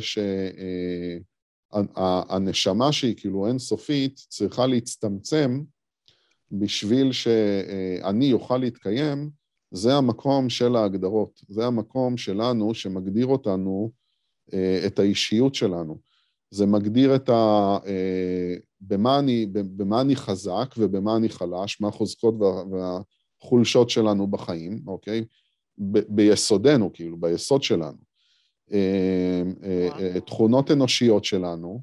שהנשמה 1.72 2.92
שהיא 2.92 3.16
כאילו 3.18 3.48
אינסופית 3.48 4.16
צריכה 4.30 4.68
להצטמצם 4.68 5.62
בשביל 6.60 7.12
שאני 7.12 8.34
אוכל 8.34 8.58
להתקיים, 8.58 9.30
זה 9.72 9.96
המקום 9.96 10.50
של 10.50 10.76
ההגדרות, 10.76 11.42
זה 11.48 11.66
המקום 11.66 12.18
שלנו 12.18 12.74
שמגדיר 12.74 13.26
אותנו, 13.26 13.92
אה, 14.54 14.84
את 14.88 15.00
האישיות 15.00 15.56
שלנו. 15.56 15.98
זה 16.52 16.66
מגדיר 16.66 17.16
את 17.16 17.30
ה... 17.30 17.78
אה, 17.88 18.56
במה 18.82 19.20
אני, 19.20 19.46
במה 19.52 20.02
אני 20.02 20.16
חזק 20.16 20.76
ובמה 20.78 21.18
אני 21.18 21.30
חלש, 21.30 21.82
מה 21.82 21.88
החוזקות 21.88 22.36
והחולשות 22.72 23.90
שלנו 23.90 24.28
בחיים, 24.28 24.82
אוקיי? 24.88 25.26
ב- 25.78 26.16
ביסודנו, 26.16 26.94
כאילו, 26.94 27.18
ביסוד 27.18 27.64
שלנו. 27.64 27.98
אה, 28.74 29.44
תכונות 30.26 30.72
אנושיות 30.72 31.26
שלנו, 31.26 31.82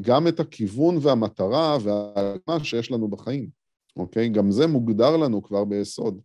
גם 0.00 0.28
את 0.28 0.40
הכיוון 0.40 0.98
והמטרה 1.00 1.78
והמה 1.82 2.64
שיש 2.64 2.90
לנו 2.90 3.08
בחיים, 3.08 3.48
אוקיי? 3.96 4.28
גם 4.28 4.50
זה 4.50 4.66
מוגדר 4.66 5.16
לנו 5.16 5.42
כבר 5.42 5.64
ביסוד. 5.64 6.20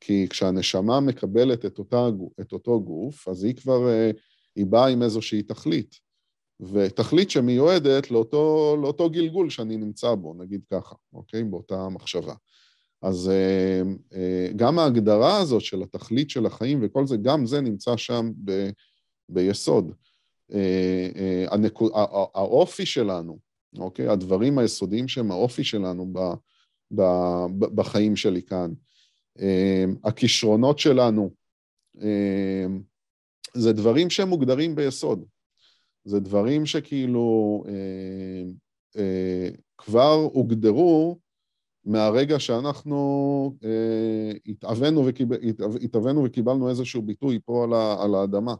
כי 0.00 0.26
כשהנשמה 0.28 1.00
מקבלת 1.00 1.66
את, 1.66 1.78
אותה, 1.78 2.08
את 2.40 2.52
אותו 2.52 2.82
גוף, 2.82 3.28
אז 3.28 3.44
היא 3.44 3.54
כבר, 3.54 3.88
אה, 3.88 4.10
היא 4.56 4.66
באה 4.66 4.88
עם 4.88 5.02
איזושהי 5.02 5.42
תכלית. 5.42 5.94
ותכלית 6.60 7.30
שמיועדת 7.30 8.10
לאותו, 8.10 8.76
לאותו 8.82 9.10
גלגול 9.10 9.50
שאני 9.50 9.76
נמצא 9.76 10.14
בו, 10.14 10.34
נגיד 10.34 10.60
ככה, 10.72 10.94
אוקיי? 11.12 11.44
באותה 11.44 11.88
מחשבה. 11.88 12.34
אז 13.02 13.28
אה, 13.28 13.82
אה, 14.14 14.48
גם 14.56 14.78
ההגדרה 14.78 15.38
הזאת 15.38 15.60
של 15.60 15.82
התכלית 15.82 16.30
של 16.30 16.46
החיים 16.46 16.78
וכל 16.82 17.06
זה, 17.06 17.16
גם 17.16 17.46
זה 17.46 17.60
נמצא 17.60 17.96
שם 17.96 18.30
ב, 18.44 18.70
ביסוד. 19.28 19.92
אה, 20.52 21.44
האופי 22.34 22.86
שלנו, 22.86 23.38
אוקיי? 23.78 24.08
הדברים 24.08 24.58
היסודיים 24.58 25.08
שהם 25.08 25.30
האופי 25.30 25.64
שלנו 25.64 26.06
ב, 26.12 26.18
ב, 26.90 27.02
ב, 27.58 27.64
בחיים 27.74 28.16
שלי 28.16 28.42
כאן. 28.42 28.72
הכישרונות 30.04 30.78
שלנו, 30.78 31.30
זה 33.54 33.72
דברים 33.72 34.10
שהם 34.10 34.28
מוגדרים 34.28 34.74
ביסוד. 34.74 35.24
זה 36.04 36.20
דברים 36.20 36.66
שכאילו 36.66 37.64
כבר 39.78 40.28
הוגדרו 40.32 41.18
מהרגע 41.84 42.38
שאנחנו 42.38 43.56
אה, 43.64 44.32
התאווינו, 44.46 45.06
וקיב... 45.06 45.28
התאווינו 45.82 46.24
וקיבלנו 46.24 46.68
איזשהו 46.68 47.02
ביטוי 47.02 47.40
פה. 47.44 47.64
על 48.02 48.14
האדמה. 48.14 48.54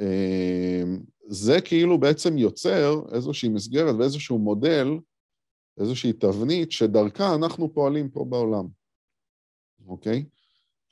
אה, 0.00 0.82
זה 1.28 1.60
כאילו 1.60 1.98
בעצם 1.98 2.38
יוצר 2.38 3.02
איזושהי 3.12 3.48
מסגרת 3.48 3.94
ואיזשהו 3.98 4.38
מודל, 4.38 4.88
איזושהי 5.80 6.12
תבנית 6.12 6.72
שדרכה 6.72 7.34
אנחנו 7.34 7.74
פועלים 7.74 8.10
פה 8.10 8.24
בעולם, 8.24 8.66
אוקיי? 9.86 10.24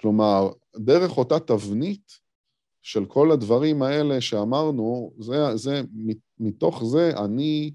כלומר, 0.01 0.53
דרך 0.77 1.19
אותה 1.19 1.41
תבנית 1.41 2.13
של 2.83 3.05
כל 3.05 3.31
הדברים 3.31 3.83
האלה 3.83 4.21
שאמרנו, 4.21 5.13
זה, 5.19 5.57
זה, 5.57 5.83
מתוך 6.39 6.85
זה 6.85 7.11
אני 7.25 7.75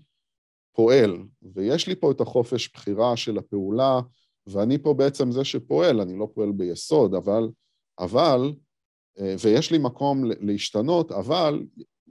פועל, 0.76 1.18
ויש 1.54 1.88
לי 1.88 1.96
פה 1.96 2.12
את 2.12 2.22
החופש 2.22 2.70
בחירה 2.74 3.18
של 3.18 3.38
הפעולה, 3.38 4.00
ואני 4.48 4.78
פה 4.78 4.94
בעצם 4.94 5.32
זה 5.32 5.44
שפועל, 5.44 6.02
אני 6.02 6.20
לא 6.20 6.28
פועל 6.34 6.52
ביסוד, 6.52 7.16
אבל, 7.16 7.50
אבל, 8.00 8.54
ויש 9.20 9.72
לי 9.72 9.78
מקום 9.78 10.24
להשתנות, 10.40 11.12
אבל 11.12 11.64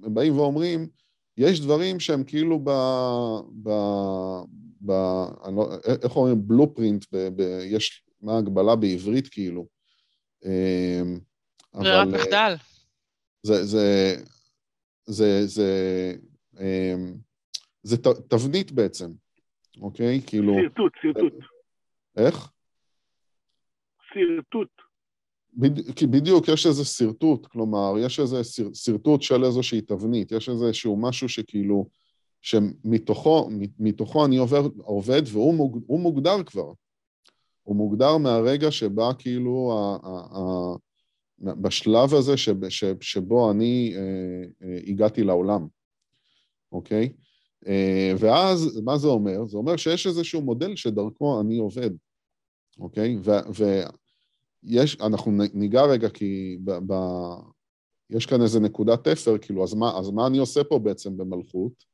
הם 0.02 0.14
באים 0.14 0.38
ואומרים, 0.38 0.88
יש 1.36 1.60
דברים 1.60 2.00
שהם 2.00 2.24
כאילו 2.24 2.58
ב... 2.64 2.70
ב, 3.62 3.70
ב 4.80 4.92
לא, 5.56 5.68
איך 6.02 6.16
אומרים? 6.16 6.48
בלופרינט, 6.48 7.04
ב, 7.12 7.28
ב, 7.36 7.40
יש, 7.64 8.04
מה 8.20 8.34
ההגבלה 8.34 8.76
בעברית 8.76 9.28
כאילו? 9.28 9.66
אה, 10.44 11.02
ברירת 11.74 12.08
אה, 12.08 12.12
מחדל. 12.12 12.54
זה, 13.42 13.64
זה, 13.64 14.16
זה, 15.06 15.46
זה, 15.46 16.14
זה 17.82 17.96
תבנית 18.28 18.72
בעצם, 18.72 19.10
אוקיי? 19.80 20.20
כאילו... 20.26 20.54
שרטוט, 20.62 20.92
שרטוט. 21.02 21.32
איך? 22.16 22.50
שרטוט. 24.12 24.77
כי 25.96 26.06
בדיוק, 26.06 26.48
יש 26.48 26.66
איזה 26.66 26.84
שרטוט, 26.84 27.46
כלומר, 27.46 27.94
יש 28.00 28.20
איזה 28.20 28.40
שרטוט 28.74 29.22
של 29.22 29.44
איזושהי 29.44 29.80
תבנית, 29.80 30.32
יש 30.32 30.48
איזשהו 30.48 30.96
משהו 30.96 31.28
שכאילו, 31.28 31.86
שמתוכו 32.40 33.48
מתוכו 33.78 34.24
אני 34.24 34.36
עובר, 34.36 34.68
עובד 34.76 35.22
והוא 35.26 35.54
מוג, 35.54 35.80
מוגדר 35.88 36.42
כבר. 36.42 36.72
הוא 37.62 37.76
מוגדר 37.76 38.16
מהרגע 38.16 38.70
שבא 38.70 39.10
כאילו, 39.18 39.72
ה, 39.72 40.08
ה, 40.08 40.38
ה, 40.38 40.74
בשלב 41.40 42.14
הזה 42.14 42.36
שב, 42.36 42.68
ש, 42.68 42.84
שבו 43.00 43.50
אני 43.50 43.94
אה, 43.96 44.66
אה, 44.68 44.78
הגעתי 44.86 45.24
לעולם, 45.24 45.66
אוקיי? 46.72 47.12
אה, 47.66 48.12
ואז, 48.18 48.80
מה 48.84 48.98
זה 48.98 49.08
אומר? 49.08 49.44
זה 49.44 49.56
אומר 49.56 49.76
שיש 49.76 50.06
איזשהו 50.06 50.42
מודל 50.42 50.76
שדרכו 50.76 51.40
אני 51.40 51.58
עובד, 51.58 51.90
אוקיי? 52.78 53.18
ויש, 54.64 55.00
אנחנו 55.00 55.32
ניגע 55.54 55.82
רגע, 55.82 56.08
כי 56.08 56.58
ב, 56.64 56.70
ב, 56.86 56.94
יש 58.10 58.26
כאן 58.26 58.42
איזה 58.42 58.60
נקודת 58.60 59.08
תפר, 59.08 59.38
כאילו, 59.38 59.64
אז 59.64 59.74
מה, 59.74 59.98
אז 59.98 60.10
מה 60.10 60.26
אני 60.26 60.38
עושה 60.38 60.64
פה 60.64 60.78
בעצם 60.78 61.16
במלכות? 61.16 61.84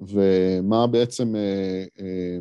ומה 0.00 0.86
בעצם, 0.86 1.36
אה, 1.36 1.84
אה, 2.00 2.38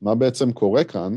מה 0.00 0.14
בעצם 0.14 0.52
קורה 0.52 0.84
כאן? 0.84 1.16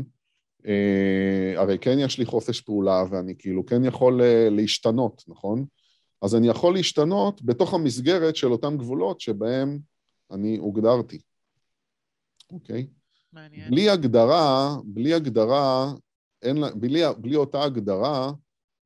הרי 1.56 1.78
כן 1.78 1.98
יש 1.98 2.18
לי 2.18 2.24
חופש 2.24 2.60
פעולה 2.60 3.04
ואני 3.10 3.34
כאילו 3.38 3.66
כן 3.66 3.84
יכול 3.84 4.22
להשתנות, 4.50 5.22
נכון? 5.28 5.64
אז 6.22 6.34
אני 6.34 6.48
יכול 6.48 6.74
להשתנות 6.74 7.42
בתוך 7.42 7.74
המסגרת 7.74 8.36
של 8.36 8.52
אותם 8.52 8.76
גבולות 8.78 9.20
שבהם 9.20 9.78
אני 10.30 10.56
הוגדרתי, 10.56 11.18
אוקיי? 12.52 12.86
מעניין. 13.32 13.70
בלי 13.70 13.90
הגדרה, 13.90 14.76
בלי 14.84 15.14
הגדרה, 15.14 15.92
אין, 16.42 16.64
בלי, 16.74 17.02
בלי 17.18 17.36
אותה 17.36 17.62
הגדרה, 17.62 18.32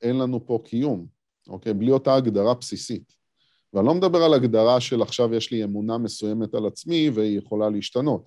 אין 0.03 0.19
לנו 0.19 0.47
פה 0.47 0.63
קיום, 0.65 1.07
אוקיי? 1.49 1.75
בלי 1.75 1.91
אותה 1.91 2.15
הגדרה 2.15 2.55
בסיסית. 2.55 3.13
ואני 3.73 3.87
לא 3.87 3.95
מדבר 3.95 4.23
על 4.23 4.35
הגדרה 4.35 4.81
של 4.81 5.03
עכשיו 5.03 5.35
יש 5.35 5.51
לי 5.51 5.65
אמונה 5.65 5.99
מסוימת 5.99 6.55
על 6.55 6.67
עצמי 6.67 7.11
והיא 7.11 7.39
יכולה 7.39 7.71
להשתנות. 7.71 8.27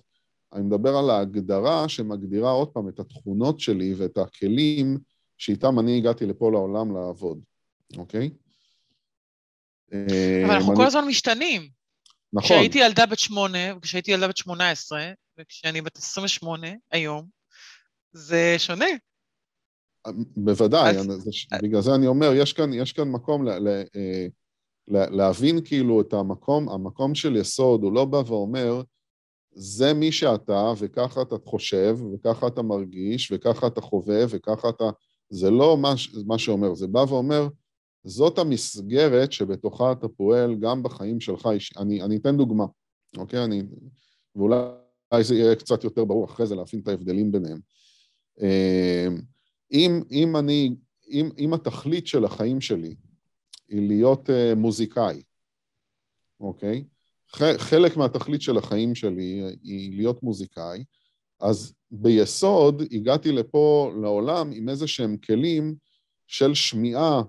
אני 0.52 0.62
מדבר 0.62 0.96
על 0.96 1.10
ההגדרה 1.10 1.88
שמגדירה 1.88 2.50
עוד 2.50 2.68
פעם 2.68 2.88
את 2.88 3.00
התכונות 3.00 3.60
שלי 3.60 3.94
ואת 3.94 4.18
הכלים 4.18 4.98
שאיתם 5.38 5.78
אני 5.78 5.98
הגעתי 5.98 6.26
לפה 6.26 6.50
לעולם 6.50 6.96
לעבוד, 6.96 7.40
אוקיי? 7.96 8.30
אבל 9.92 10.50
אנחנו 10.50 10.76
כל 10.76 10.86
הזמן 10.86 11.04
משתנים. 11.08 11.68
נכון. 12.32 12.46
כשהייתי 12.46 12.78
ילדה 12.78 13.06
בת 13.06 13.18
שמונה, 13.18 13.76
וכשהייתי 13.76 14.10
ילדה 14.10 14.28
בת 14.28 14.36
שמונה 14.36 14.70
עשרה, 14.70 15.12
וכשאני 15.38 15.82
בת 15.82 15.96
עשרים 15.96 16.24
ושמונה, 16.24 16.68
היום, 16.90 17.26
זה 18.12 18.54
שונה. 18.58 18.86
בוודאי, 20.36 20.96
אז... 20.96 21.06
בגלל 21.62 21.80
זה 21.80 21.94
אני 21.94 22.06
אומר, 22.06 22.32
יש 22.34 22.52
כאן, 22.52 22.72
יש 22.72 22.92
כאן 22.92 23.08
מקום 23.08 23.48
ל, 23.48 23.58
ל, 23.58 23.68
אה, 23.68 24.26
ל, 24.88 25.16
להבין 25.16 25.64
כאילו 25.64 26.00
את 26.00 26.12
המקום, 26.12 26.68
המקום 26.68 27.14
של 27.14 27.36
יסוד, 27.36 27.82
הוא 27.82 27.92
לא 27.92 28.04
בא 28.04 28.22
ואומר, 28.26 28.82
זה 29.52 29.94
מי 29.94 30.12
שאתה, 30.12 30.72
וככה 30.78 31.22
אתה 31.22 31.36
חושב, 31.44 31.98
וככה 32.14 32.46
אתה 32.46 32.62
מרגיש, 32.62 33.32
וככה 33.32 33.66
אתה 33.66 33.80
חווה, 33.80 34.24
וככה 34.28 34.68
אתה... 34.68 34.84
זה 35.30 35.50
לא 35.50 35.76
מה, 35.76 35.94
מה 36.26 36.38
שאומר, 36.38 36.74
זה 36.74 36.86
בא 36.86 37.04
ואומר, 37.08 37.48
זאת 38.04 38.38
המסגרת 38.38 39.32
שבתוכה 39.32 39.92
אתה 39.92 40.08
פועל 40.08 40.54
גם 40.54 40.82
בחיים 40.82 41.20
שלך. 41.20 41.48
אני, 41.76 42.02
אני 42.02 42.16
אתן 42.16 42.36
דוגמה, 42.36 42.64
אוקיי? 43.16 43.44
אני, 43.44 43.62
ואולי 44.36 45.24
זה 45.24 45.34
יהיה 45.34 45.54
קצת 45.54 45.84
יותר 45.84 46.04
ברור 46.04 46.24
אחרי 46.24 46.46
זה 46.46 46.54
להבין 46.54 46.80
את 46.80 46.88
ההבדלים 46.88 47.32
ביניהם. 47.32 47.58
אם, 49.72 50.00
אם 50.10 50.36
אני, 50.36 50.70
אם, 51.10 51.28
אם 51.38 51.54
התכלית 51.54 52.06
של 52.06 52.24
החיים 52.24 52.60
שלי 52.60 52.94
היא 53.68 53.88
להיות 53.88 54.28
uh, 54.30 54.54
מוזיקאי, 54.56 55.22
אוקיי? 56.40 56.84
חלק 57.58 57.96
מהתכלית 57.96 58.42
של 58.42 58.58
החיים 58.58 58.94
שלי 58.94 59.42
היא 59.62 59.96
להיות 59.96 60.22
מוזיקאי, 60.22 60.84
אז 61.40 61.74
ביסוד 61.90 62.82
הגעתי 62.92 63.32
לפה 63.32 63.92
לעולם 64.02 64.50
עם 64.52 64.68
איזה 64.68 64.86
שהם 64.86 65.16
כלים 65.16 65.74
של 66.26 66.54
שמיעה 66.54 67.22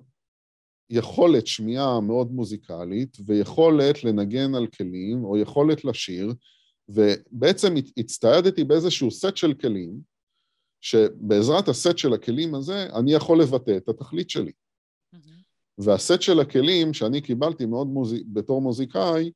יכולת 0.89 1.47
שמיעה 1.47 2.01
מאוד 2.01 2.31
מוזיקלית 2.31 3.17
ויכולת 3.25 4.03
לנגן 4.03 4.55
על 4.55 4.67
כלים 4.67 5.23
או 5.23 5.37
יכולת 5.37 5.85
לשיר, 5.85 6.33
ובעצם 6.89 7.75
הצטיידתי 7.97 8.63
באיזשהו 8.63 9.11
סט 9.11 9.37
של 9.37 9.53
כלים, 9.53 9.99
שבעזרת 10.81 11.67
הסט 11.67 11.97
של 11.97 12.13
הכלים 12.13 12.55
הזה 12.55 12.87
אני 12.93 13.13
יכול 13.13 13.41
לבטא 13.41 13.77
את 13.77 13.89
התכלית 13.89 14.29
שלי. 14.29 14.51
Mm-hmm. 14.51 15.17
והסט 15.77 16.21
של 16.21 16.39
הכלים 16.39 16.93
שאני 16.93 17.21
קיבלתי 17.21 17.65
מאוד 17.65 17.87
מוז... 17.87 18.15
בתור 18.33 18.61
מוזיקאי, 18.61 19.31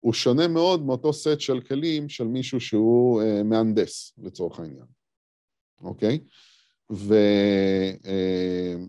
הוא 0.00 0.12
שונה 0.12 0.48
מאוד 0.48 0.86
מאותו 0.86 1.12
סט 1.12 1.40
של 1.40 1.60
כלים 1.60 2.08
של 2.08 2.24
מישהו 2.24 2.60
שהוא 2.60 3.22
uh, 3.22 3.42
מהנדס, 3.42 4.12
לצורך 4.22 4.60
העניין, 4.60 4.86
אוקיי? 5.80 6.18
Okay? 6.22 6.52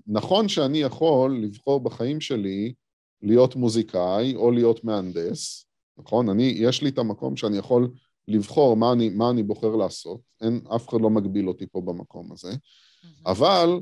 ונכון 0.08 0.47
שאני 0.47 0.78
יכול 0.78 1.39
לבחור 1.43 1.80
בחיים 1.80 2.22
שלי 2.22 2.74
להיות 3.22 3.56
מוזיקאי 3.56 4.36
או 4.36 4.51
להיות 4.51 4.84
מהנדס, 4.84 5.66
נכון? 5.97 6.30
אני, 6.30 6.43
יש 6.43 6.82
לי 6.82 6.89
את 6.89 6.97
המקום 6.97 7.36
שאני 7.36 7.58
יכול 7.58 7.91
לבחור 8.28 8.78
מה 8.78 8.91
אני, 8.91 9.09
מה 9.09 9.30
אני 9.30 9.43
בוחר 9.43 9.76
לעשות, 9.76 10.21
אין, 10.41 10.61
אף 10.76 10.89
אחד 10.89 11.01
לא 11.01 11.09
מגביל 11.09 11.47
אותי 11.47 11.67
פה 11.67 11.82
במקום 11.82 12.32
הזה, 12.32 12.51
mm-hmm. 12.51 13.07
אבל 13.26 13.80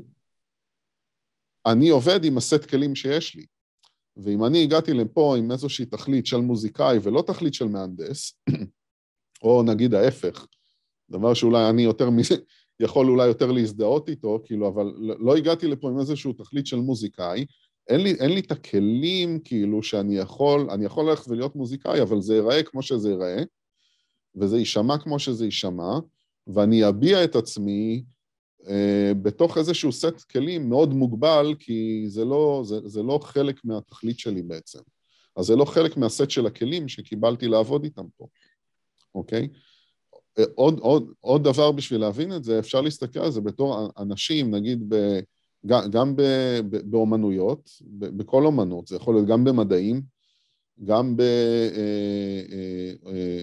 אני 1.66 1.88
עובד 1.88 2.24
עם 2.24 2.36
הסט 2.36 2.64
כלים 2.64 2.94
שיש 2.94 3.34
לי. 3.34 3.46
ואם 4.16 4.44
אני 4.44 4.62
הגעתי 4.62 4.92
לפה 4.92 5.36
עם 5.38 5.52
איזושהי 5.52 5.86
תכלית 5.86 6.26
של 6.26 6.36
מוזיקאי 6.36 6.98
ולא 7.02 7.22
תכלית 7.26 7.54
של 7.54 7.68
מהנדס, 7.68 8.38
או 9.42 9.62
נגיד 9.62 9.94
ההפך, 9.94 10.46
דבר 11.10 11.34
שאולי 11.34 11.70
אני 11.70 11.82
יותר 11.82 12.08
יכול 12.80 13.10
אולי 13.10 13.26
יותר 13.26 13.52
להזדהות 13.52 14.08
איתו, 14.08 14.40
כאילו, 14.44 14.68
אבל 14.68 14.92
לא 14.98 15.36
הגעתי 15.36 15.66
לפה 15.66 15.88
עם 15.88 15.98
איזשהו 15.98 16.32
תכלית 16.32 16.66
של 16.66 16.76
מוזיקאי, 16.76 17.46
אין 17.88 18.00
לי, 18.00 18.14
אין 18.14 18.30
לי 18.32 18.40
את 18.40 18.52
הכלים 18.52 19.38
כאילו 19.44 19.82
שאני 19.82 20.16
יכול, 20.16 20.70
אני 20.70 20.84
יכול 20.84 21.10
ללכת 21.10 21.28
ולהיות 21.28 21.56
מוזיקאי, 21.56 22.02
אבל 22.02 22.20
זה 22.20 22.34
ייראה 22.34 22.62
כמו 22.62 22.82
שזה 22.82 23.10
ייראה, 23.10 23.42
וזה 24.36 24.58
יישמע 24.58 24.98
כמו 24.98 25.18
שזה 25.18 25.44
יישמע, 25.44 25.98
ואני 26.46 26.88
אביע 26.88 27.24
את 27.24 27.36
עצמי 27.36 28.02
אה, 28.68 29.12
בתוך 29.22 29.58
איזשהו 29.58 29.92
סט 29.92 30.20
כלים 30.30 30.68
מאוד 30.68 30.94
מוגבל, 30.94 31.54
כי 31.58 32.04
זה 32.08 32.24
לא, 32.24 32.62
זה, 32.64 32.88
זה 32.88 33.02
לא 33.02 33.20
חלק 33.22 33.64
מהתכלית 33.64 34.18
שלי 34.18 34.42
בעצם. 34.42 34.78
אז 35.36 35.44
זה 35.46 35.56
לא 35.56 35.64
חלק 35.64 35.96
מהסט 35.96 36.30
של 36.30 36.46
הכלים 36.46 36.88
שקיבלתי 36.88 37.48
לעבוד 37.48 37.84
איתם 37.84 38.04
פה, 38.16 38.26
אוקיי? 39.14 39.48
אה, 40.38 40.44
עוד, 40.54 40.78
עוד, 40.78 41.12
עוד 41.20 41.44
דבר 41.44 41.72
בשביל 41.72 42.00
להבין 42.00 42.36
את 42.36 42.44
זה, 42.44 42.58
אפשר 42.58 42.80
להסתכל 42.80 43.20
על 43.20 43.30
זה 43.30 43.40
בתור 43.40 43.90
אנשים, 43.98 44.54
נגיד 44.54 44.84
ב... 44.88 45.20
גם 45.66 46.16
באומנויות, 46.84 47.70
בכל 47.90 48.46
אומנות, 48.46 48.86
זה 48.86 48.96
יכול 48.96 49.14
להיות 49.14 49.28
גם 49.28 49.44
במדעים, 49.44 50.02
גם 50.84 51.16
בכל 51.16 51.22
אה, 53.06 53.12
אה, 53.12 53.42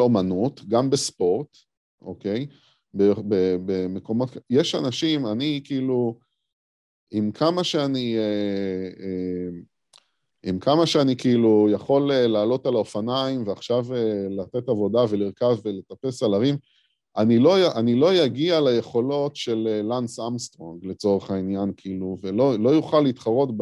אומנות, 0.00 0.60
גם 0.68 0.90
בספורט, 0.90 1.56
אוקיי? 2.02 2.46
במקומות, 2.94 4.36
יש 4.50 4.74
אנשים, 4.74 5.26
אני 5.26 5.60
כאילו, 5.64 6.18
עם 7.10 7.32
כמה 7.32 7.64
שאני, 7.64 8.18
אה, 8.18 9.48
עם 10.42 10.58
כמה 10.58 10.86
שאני 10.86 11.16
כאילו 11.16 11.68
יכול 11.72 12.12
לעלות 12.12 12.66
על 12.66 12.74
האופניים 12.74 13.46
ועכשיו 13.46 13.86
לתת 14.30 14.68
עבודה 14.68 15.00
ולרכב 15.10 15.56
ולטפס 15.64 16.22
על 16.22 16.34
הרים, 16.34 16.56
אני 17.16 17.38
לא, 17.38 17.72
אני 17.76 17.94
לא 17.94 18.24
אגיע 18.24 18.60
ליכולות 18.60 19.36
של 19.36 19.68
אה, 19.70 19.82
לנס 19.82 20.20
אמסטרונג 20.20 20.86
לצורך 20.86 21.30
העניין, 21.30 21.72
כאילו, 21.76 22.16
ולא 22.22 22.58
לא 22.58 22.70
יוכל 22.70 23.00
להתחרות 23.00 23.56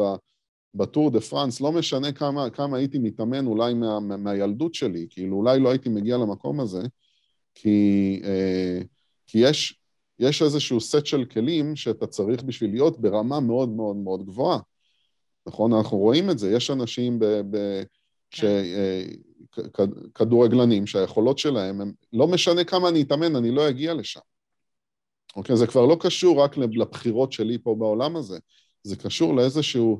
בטור 0.75 1.09
דה 1.11 1.21
פרנס, 1.21 1.61
לא 1.61 1.71
משנה 1.71 2.11
כמה, 2.11 2.49
כמה 2.49 2.77
הייתי 2.77 2.99
מתאמן 2.99 3.45
אולי 3.45 3.73
מה, 3.73 3.99
מה, 3.99 4.17
מהילדות 4.17 4.73
שלי, 4.73 5.07
כאילו 5.09 5.37
אולי 5.37 5.59
לא 5.59 5.69
הייתי 5.69 5.89
מגיע 5.89 6.17
למקום 6.17 6.59
הזה, 6.59 6.81
כי, 7.55 8.21
אה, 8.23 8.79
כי 9.27 9.37
יש, 9.39 9.79
יש 10.19 10.41
איזשהו 10.41 10.81
סט 10.81 11.05
של 11.05 11.25
כלים 11.25 11.75
שאתה 11.75 12.07
צריך 12.07 12.43
בשביל 12.43 12.71
להיות 12.71 13.01
ברמה 13.01 13.39
מאוד 13.39 13.69
מאוד 13.69 13.95
מאוד 13.95 14.25
גבוהה. 14.25 14.59
נכון? 15.45 15.73
אנחנו 15.73 15.97
רואים 15.97 16.29
את 16.29 16.39
זה, 16.39 16.51
יש 16.51 16.71
אנשים 16.71 17.19
ב... 17.19 17.25
ב 17.25 17.83
כן. 18.31 18.37
ש, 18.37 18.43
אה, 18.43 19.03
כדורגלנים 20.15 20.87
שהיכולות 20.87 21.37
שלהם, 21.37 21.81
הם, 21.81 21.91
לא 22.13 22.27
משנה 22.27 22.63
כמה 22.63 22.89
אני 22.89 23.01
אתאמן, 23.01 23.35
אני 23.35 23.51
לא 23.51 23.69
אגיע 23.69 23.93
לשם. 23.93 24.19
אוקיי? 25.35 25.57
זה 25.57 25.67
כבר 25.67 25.85
לא 25.85 25.97
קשור 25.99 26.43
רק 26.43 26.57
לבחירות 26.57 27.31
שלי 27.31 27.57
פה 27.63 27.75
בעולם 27.79 28.15
הזה, 28.15 28.39
זה 28.83 28.95
קשור 28.95 29.35
לאיזשהו 29.35 29.99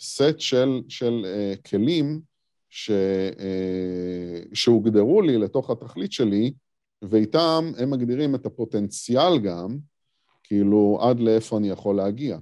סט 0.00 0.40
של, 0.40 0.82
של 0.88 1.24
uh, 1.24 1.70
כלים 1.70 2.20
ש, 2.70 2.90
uh, 2.90 4.54
שהוגדרו 4.54 5.22
לי 5.22 5.38
לתוך 5.38 5.70
התכלית 5.70 6.12
שלי, 6.12 6.52
ואיתם 7.02 7.72
הם 7.78 7.90
מגדירים 7.90 8.34
את 8.34 8.46
הפוטנציאל 8.46 9.38
גם, 9.38 9.78
כאילו 10.42 10.98
עד 11.02 11.20
לאיפה 11.20 11.58
אני 11.58 11.68
יכול 11.68 11.96
להגיע. 11.96 12.38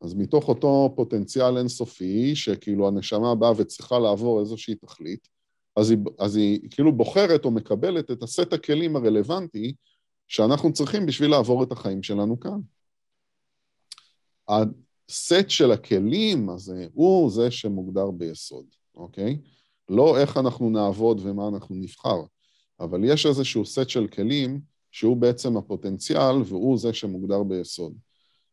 אז 0.00 0.14
מתוך 0.14 0.48
אותו 0.48 0.92
פוטנציאל 0.96 1.58
אינסופי, 1.58 2.36
שכאילו 2.36 2.88
הנשמה 2.88 3.34
באה 3.34 3.52
וצריכה 3.56 3.98
לעבור 3.98 4.40
איזושהי 4.40 4.74
תכלית, 4.74 5.28
אז 5.76 5.90
היא, 5.90 5.98
אז 6.18 6.36
היא 6.36 6.60
כאילו 6.70 6.92
בוחרת 6.92 7.44
או 7.44 7.50
מקבלת 7.50 8.10
את 8.10 8.22
הסט 8.22 8.52
הכלים 8.52 8.96
הרלוונטי 8.96 9.74
שאנחנו 10.28 10.72
צריכים 10.72 11.06
בשביל 11.06 11.30
לעבור 11.30 11.62
את 11.62 11.72
החיים 11.72 12.02
שלנו 12.02 12.40
כאן. 12.40 12.60
הסט 15.10 15.50
של 15.50 15.72
הכלים 15.72 16.50
הזה 16.50 16.86
הוא 16.92 17.30
זה 17.30 17.50
שמוגדר 17.50 18.10
ביסוד, 18.10 18.64
אוקיי? 18.94 19.38
לא 19.88 20.18
איך 20.18 20.36
אנחנו 20.36 20.70
נעבוד 20.70 21.20
ומה 21.22 21.48
אנחנו 21.48 21.74
נבחר, 21.74 22.22
אבל 22.80 23.04
יש 23.04 23.26
איזשהו 23.26 23.66
סט 23.66 23.88
של 23.88 24.06
כלים 24.06 24.60
שהוא 24.90 25.16
בעצם 25.16 25.56
הפוטנציאל 25.56 26.36
והוא 26.44 26.78
זה 26.78 26.92
שמוגדר 26.92 27.42
ביסוד. 27.42 27.94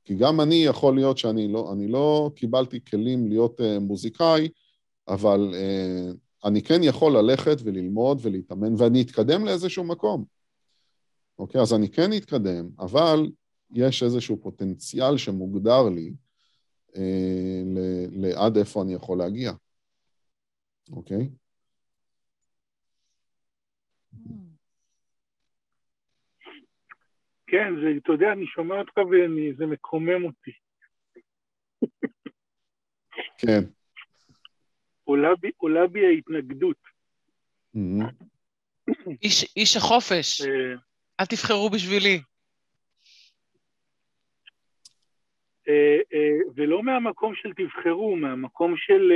כי 0.06 0.16
גם 0.16 0.42
אני 0.42 0.56
יכול 0.56 0.96
להיות 0.96 1.18
שאני 1.18 1.48
לא, 1.48 1.74
לא 1.88 2.32
קיבלתי 2.36 2.80
כלים 2.86 3.28
להיות 3.28 3.60
uh, 3.60 3.80
מוזיקאי, 3.80 4.50
אבל 5.08 5.54
uh, 5.54 6.48
אני 6.48 6.62
כן 6.62 6.84
יכול 6.84 7.18
ללכת 7.18 7.58
וללמוד 7.64 8.20
ולהתאמן, 8.22 8.74
ואני 8.78 9.02
אתקדם 9.02 9.46
לאיזשהו 9.46 9.84
מקום. 9.84 10.26
אוקיי? 11.40 11.62
אז 11.62 11.74
אני 11.74 11.90
כן 11.90 12.14
אתקדם, 12.14 12.70
אבל 12.80 13.32
יש 13.74 14.04
איזשהו 14.04 14.42
פוטנציאל 14.42 15.18
שמוגדר 15.18 15.90
לי 15.90 16.08
אה, 16.08 16.27
לעד 18.12 18.58
איפה 18.58 18.82
אני 18.84 18.94
יכול 18.94 19.18
להגיע. 19.18 19.52
אוקיי? 20.92 21.30
כן, 27.48 27.74
זה, 27.82 27.88
אתה 28.04 28.12
יודע, 28.12 28.32
אני 28.32 28.46
שומע 28.46 28.76
אותך 28.76 28.98
וזה 28.98 29.66
מקומם 29.66 30.26
אותי. 30.26 30.52
כן. 33.38 33.62
עולה 35.04 35.36
בי, 35.42 35.52
עולה 35.58 35.88
בי 35.88 36.06
ההתנגדות. 36.06 36.78
Mm-hmm. 37.76 38.26
איש, 39.24 39.54
איש 39.56 39.78
החופש, 39.78 40.42
אה. 40.42 40.48
אל 41.20 41.26
תבחרו 41.26 41.70
בשבילי. 41.70 42.10
אה, 42.10 42.18
אה, 42.18 42.22
ולא 46.56 46.84
מהמקום 46.84 47.36
של 47.36 47.54
תבחרו, 47.54 48.16
מהמקום 48.16 48.78
של... 48.78 49.12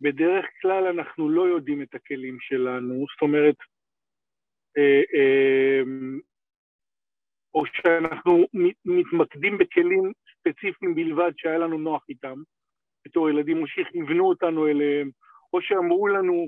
בדרך 0.00 0.46
כלל 0.62 0.86
אנחנו 0.86 1.28
לא 1.28 1.48
יודעים 1.48 1.82
את 1.82 1.94
הכלים 1.94 2.36
שלנו, 2.40 3.04
זאת 3.12 3.22
אומרת, 3.22 3.56
או 7.54 7.62
שאנחנו 7.66 8.46
מתמקדים 8.84 9.58
בכלים 9.58 10.12
ספציפיים 10.32 10.94
בלבד 10.94 11.32
שהיה 11.36 11.58
לנו 11.58 11.78
נוח 11.78 12.04
איתם, 12.08 12.42
בתור 13.04 13.30
ילדים, 13.30 13.62
או 13.62 13.66
שכיוונו 13.66 14.28
אותנו 14.28 14.66
אליהם, 14.66 15.10
או 15.52 15.62
שאמרו 15.62 16.08
לנו 16.08 16.46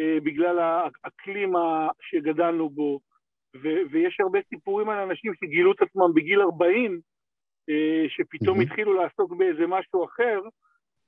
אה, 0.00 0.18
בגלל 0.24 0.58
האקלים 0.58 1.52
שגדלנו 2.00 2.70
בו, 2.70 3.00
ויש 3.90 4.20
הרבה 4.20 4.38
סיפורים 4.48 4.88
על 4.88 4.98
אנשים 4.98 5.32
שגילו 5.34 5.72
את 5.72 5.82
עצמם 5.82 6.14
בגיל 6.14 6.40
40, 6.40 6.92
אה, 6.92 6.98
שפתאום 8.08 8.60
mm-hmm. 8.60 8.62
התחילו 8.62 8.92
לעסוק 8.92 9.32
באיזה 9.32 9.66
משהו 9.66 10.04
אחר, 10.04 10.40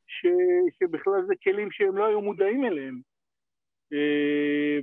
ש- 0.07 0.77
שבכלל 0.79 1.27
זה 1.27 1.35
כלים 1.43 1.71
שהם 1.71 1.97
לא 1.97 2.07
היו 2.07 2.21
מודעים 2.21 2.65
אליהם. 2.65 3.01
אה, 3.93 4.79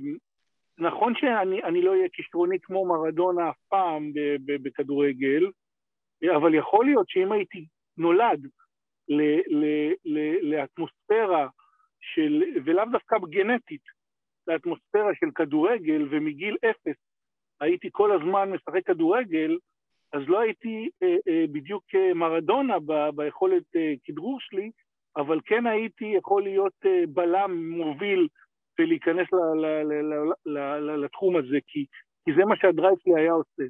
נכון 0.78 1.14
שאני 1.14 1.82
לא 1.82 1.90
אהיה 1.90 2.08
כישרוני 2.12 2.60
כמו 2.62 2.86
מרדונה 2.86 3.50
אף 3.50 3.58
פעם 3.68 4.12
בכדורגל, 4.44 5.50
אבל 6.36 6.54
יכול 6.54 6.84
להיות 6.84 7.08
שאם 7.08 7.32
הייתי 7.32 7.66
נולד 7.96 8.46
ל, 9.08 9.22
ל, 9.48 9.92
ל, 10.04 10.18
לאטמוספירה 10.50 11.48
של, 12.00 12.42
ולאו 12.64 12.84
דווקא 12.92 13.16
גנטית, 13.30 13.82
לאטמוספירה 14.46 15.14
של 15.14 15.30
כדורגל, 15.34 16.08
ומגיל 16.10 16.56
אפס 16.70 16.96
הייתי 17.60 17.88
כל 17.92 18.12
הזמן 18.12 18.50
משחק 18.50 18.86
כדורגל, 18.86 19.58
אז 20.12 20.22
לא 20.26 20.40
הייתי 20.40 20.90
אה, 21.02 21.16
אה, 21.28 21.44
בדיוק 21.52 21.84
מרדונה 22.14 22.78
ב, 22.78 22.92
ביכולת 23.14 23.76
אה, 23.76 23.94
כדרור 24.04 24.40
שלי, 24.40 24.70
אבל 25.16 25.40
כן 25.44 25.66
הייתי 25.66 26.04
יכול 26.04 26.42
להיות 26.42 26.72
אה, 26.86 27.02
בלם 27.08 27.70
מוביל 27.70 28.28
ולהיכנס 28.78 29.26
ל, 29.32 29.36
ל, 29.36 29.66
ל, 29.82 29.92
ל, 29.92 30.32
ל, 30.46 30.58
ל, 30.78 31.04
לתחום 31.04 31.36
הזה, 31.36 31.58
כי, 31.66 31.86
כי 32.24 32.30
זה 32.36 32.44
מה 32.44 32.56
שהדרייב 32.56 32.94
שלי 33.04 33.12
היה 33.16 33.32
עושה. 33.32 33.62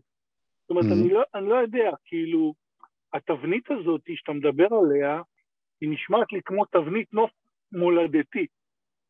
זאת 0.60 0.70
אומרת, 0.70 0.84
mm-hmm. 0.84 1.02
אני, 1.02 1.12
לא, 1.12 1.22
אני 1.34 1.48
לא 1.48 1.54
יודע, 1.54 1.90
כאילו, 2.04 2.54
התבנית 3.12 3.70
הזאת 3.70 4.00
שאתה 4.14 4.32
מדבר 4.32 4.66
עליה, 4.82 5.22
היא 5.80 5.90
נשמעת 5.90 6.32
לי 6.32 6.40
כמו 6.44 6.64
תבנית 6.64 7.12
נוף 7.12 7.30
מולדתי. 7.72 8.46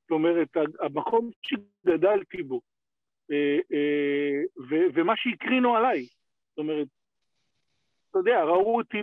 זאת 0.03 0.11
אומרת, 0.11 0.49
המקום 0.81 1.31
שגדלתי 1.43 2.43
בו, 2.43 2.61
אה, 3.31 3.59
אה, 3.73 4.43
ומה 4.95 5.13
שהקרינו 5.17 5.77
עליי. 5.77 6.03
זאת 6.49 6.59
אומרת, 6.59 6.89
אתה 8.11 8.19
יודע, 8.19 8.43
ראו 8.43 8.77
אותי, 8.77 9.03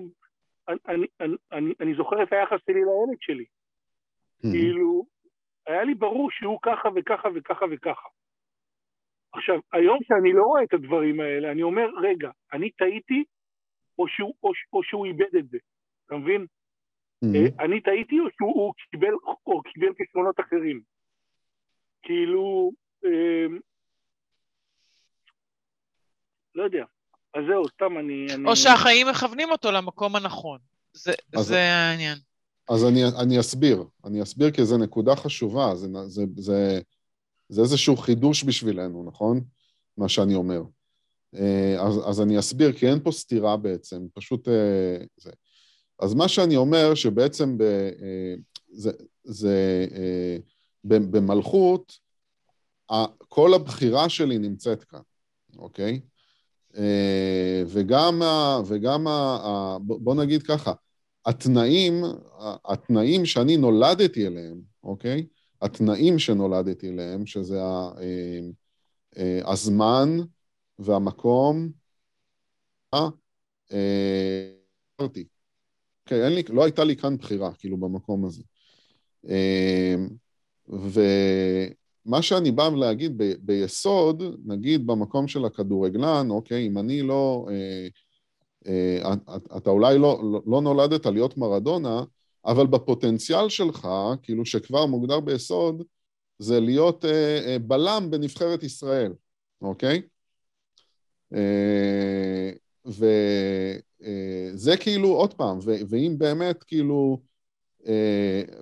אני, 0.67 0.77
אני, 1.19 1.35
אני, 1.51 1.73
אני 1.79 1.95
זוכר 1.95 2.23
את 2.23 2.33
היחס 2.33 2.59
שלי 2.65 2.73
לילד 2.73 3.17
שלי. 3.21 3.43
Mm-hmm. 3.43 4.51
כאילו, 4.51 5.05
היה 5.67 5.83
לי 5.83 5.93
ברור 5.93 6.31
שהוא 6.31 6.59
ככה 6.61 6.89
וככה 6.95 7.29
וככה 7.35 7.65
וככה. 7.71 8.09
עכשיו, 9.33 9.59
היום 9.73 9.99
שאני 10.03 10.33
לא 10.33 10.43
רואה 10.43 10.63
את 10.63 10.73
הדברים 10.73 11.19
האלה, 11.19 11.51
אני 11.51 11.63
אומר, 11.63 11.89
רגע, 12.01 12.29
אני 12.53 12.71
טעיתי, 12.71 13.23
או 13.99 14.07
שהוא, 14.07 14.33
או, 14.43 14.51
או 14.73 14.83
שהוא 14.83 15.05
איבד 15.05 15.35
את 15.39 15.49
זה, 15.49 15.57
אתה 16.05 16.15
מבין? 16.15 16.45
Mm-hmm. 17.25 17.63
אני 17.63 17.81
טעיתי 17.81 18.19
או 18.19 18.25
שהוא 18.31 18.73
קיבל, 18.91 19.13
או 19.47 19.61
קיבל 19.61 19.93
כישרונות 19.93 20.39
אחרים? 20.39 20.81
כאילו, 22.01 22.71
אה, 23.05 23.45
לא 26.55 26.63
יודע. 26.63 26.85
אז 27.35 27.41
זהו, 27.47 27.67
סתם 27.67 27.97
אני... 27.99 28.27
או 28.45 28.49
אני... 28.49 28.55
שהחיים 28.55 29.07
מכוונים 29.07 29.51
אותו 29.51 29.71
למקום 29.71 30.15
הנכון. 30.15 30.59
זה, 30.93 31.13
אז, 31.33 31.45
זה 31.45 31.59
העניין. 31.59 32.17
אז 32.69 32.85
אני, 32.85 33.05
אני 33.05 33.39
אסביר, 33.39 33.83
אני 34.05 34.23
אסביר 34.23 34.51
כי 34.51 34.65
זו 34.65 34.77
נקודה 34.77 35.15
חשובה, 35.15 35.75
זה, 35.75 35.87
זה, 36.07 36.23
זה, 36.37 36.79
זה 37.49 37.61
איזשהו 37.61 37.97
חידוש 37.97 38.43
בשבילנו, 38.43 39.03
נכון? 39.03 39.41
מה 39.97 40.09
שאני 40.09 40.35
אומר. 40.35 40.61
אה, 41.35 41.75
אז, 41.87 42.09
אז 42.09 42.21
אני 42.21 42.39
אסביר, 42.39 42.73
כי 42.73 42.87
אין 42.87 42.99
פה 43.03 43.11
סתירה 43.11 43.57
בעצם, 43.57 44.07
פשוט 44.13 44.47
אה, 44.47 44.97
זה. 45.17 45.31
אז 45.99 46.13
מה 46.13 46.27
שאני 46.27 46.55
אומר, 46.55 46.95
שבעצם 46.95 47.57
ב, 47.57 47.61
אה, 47.61 48.35
זה, 48.69 48.91
זה, 49.23 49.87
במלכות, 50.83 51.93
כל 53.27 53.53
הבחירה 53.53 54.09
שלי 54.09 54.37
נמצאת 54.37 54.83
כאן, 54.83 54.99
אוקיי? 55.57 56.01
וגם, 57.67 58.21
וגם 58.67 59.07
בוא 59.81 60.15
נגיד 60.15 60.43
ככה, 60.43 60.73
התנאים, 61.25 62.03
התנאים 62.65 63.25
שאני 63.25 63.57
נולדתי 63.57 64.27
אליהם, 64.27 64.61
אוקיי? 64.83 65.25
התנאים 65.61 66.19
שנולדתי 66.19 66.89
אליהם, 66.89 67.25
שזה 67.25 67.59
הזמן, 69.45 70.09
והמקום, 70.79 71.69
אה, 73.73 74.51
אמרתי, 75.01 75.27
אוקיי, 76.03 76.25
אין 76.25 76.33
לי, 76.33 76.43
לא 76.49 76.63
הייתה 76.63 76.83
לי 76.83 76.95
כאן 76.95 77.17
בחירה, 77.17 77.53
כאילו, 77.53 77.77
במקום 77.77 78.25
הזה. 78.25 78.43
אה, 79.29 79.95
ומה 82.05 82.21
שאני 82.21 82.51
בא 82.51 82.69
להגיד 82.69 83.17
ב, 83.17 83.33
ביסוד, 83.39 84.23
נגיד 84.45 84.87
במקום 84.87 85.27
של 85.27 85.45
הכדורגלן, 85.45 86.27
אוקיי, 86.29 86.67
אם 86.67 86.77
אני 86.77 87.01
לא, 87.01 87.47
אה, 87.51 87.87
אה, 88.67 89.13
אתה 89.57 89.69
אולי 89.69 89.97
לא, 89.97 90.21
לא, 90.23 90.41
לא 90.47 90.61
נולדת 90.61 91.05
להיות 91.05 91.37
מרדונה, 91.37 92.03
אבל 92.45 92.67
בפוטנציאל 92.67 93.49
שלך, 93.49 93.87
כאילו 94.23 94.45
שכבר 94.45 94.85
מוגדר 94.85 95.19
ביסוד, 95.19 95.83
זה 96.39 96.59
להיות 96.59 97.05
אה, 97.05 97.41
אה, 97.45 97.59
בלם 97.59 98.07
בנבחרת 98.11 98.63
ישראל, 98.63 99.13
אוקיי? 99.61 100.01
אה, 101.33 102.51
וזה 102.85 104.71
אה, 104.71 104.77
כאילו, 104.77 105.07
עוד 105.09 105.33
פעם, 105.33 105.59
ואם 105.89 106.15
באמת 106.17 106.63
כאילו 106.63 107.21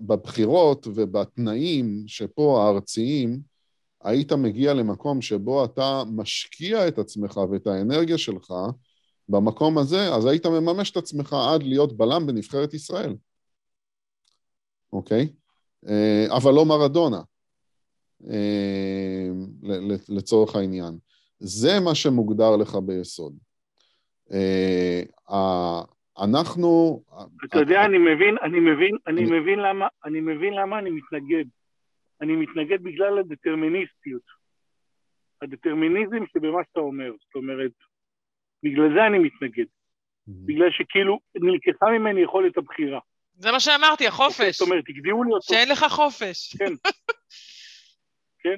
בבחירות 0.02 0.88
ובתנאים 0.96 2.04
שפה 2.08 2.64
הארציים, 2.64 3.40
היית 4.04 4.32
מגיע 4.32 4.74
למקום 4.74 5.22
שבו 5.22 5.66
אתה 5.66 6.04
משקיע 6.12 6.88
את 6.88 7.00
עצמך 7.00 7.40
ואת 7.52 7.68
האנרגיה 7.68 8.18
שלך 8.18 8.54
במקום 9.30 9.78
הזה, 9.78 10.14
אז 10.14 10.26
היית 10.26 10.46
מממש 10.46 10.92
את 10.92 10.98
עצמך 10.98 11.34
עד 11.34 11.64
להיות 11.64 11.98
בלם 11.98 12.28
בנבחרת 12.28 12.74
ישראל, 12.74 13.16
אוקיי? 14.94 15.28
אבל 16.30 16.54
לא 16.54 16.66
מרדונה, 16.66 17.22
לצורך 20.10 20.56
העניין. 20.56 20.98
זה 21.40 21.80
מה 21.80 21.96
שמוגדר 21.96 22.56
לך 22.56 22.76
ביסוד. 22.76 23.38
אה, 24.32 25.82
אנחנו... 26.18 27.02
אתה 27.46 27.58
יודע, 27.58 27.86
אני 27.86 27.98
מבין, 27.98 28.36
אני 28.44 28.60
מבין, 28.60 28.98
אני 29.08 29.24
מבין 29.24 29.60
למה, 29.60 29.88
אני 30.06 30.20
מבין 30.20 30.54
למה 30.54 30.80
אני 30.80 30.90
מתנגד. 30.90 31.46
אני 32.22 32.36
מתנגד 32.36 32.84
בגלל 32.84 33.20
הדטרמיניסטיות. 33.20 34.22
הדטרמיניזם 35.42 36.26
שבמה 36.34 36.60
שאתה 36.70 36.80
אומר, 36.80 37.12
זאת 37.12 37.36
אומרת, 37.36 37.72
בגלל 38.64 38.94
זה 38.96 39.08
אני 39.08 39.20
מתנגד. 39.20 39.66
בגלל 40.28 40.72
שכאילו 40.72 41.20
נלקחה 41.36 41.86
ממני 41.86 42.22
יכולת 42.22 42.58
הבחירה. 42.58 43.00
זה 43.36 43.52
מה 43.52 43.60
שאמרתי, 43.60 44.08
החופש. 44.08 44.60
זאת 44.60 44.68
אומרת, 44.70 44.84
הגדירו 44.90 45.24
לי 45.24 45.32
אותו. 45.32 45.54
שאין 45.54 45.70
לך 45.70 45.86
חופש. 45.90 46.56
כן. 46.58 46.74
כן. 48.44 48.58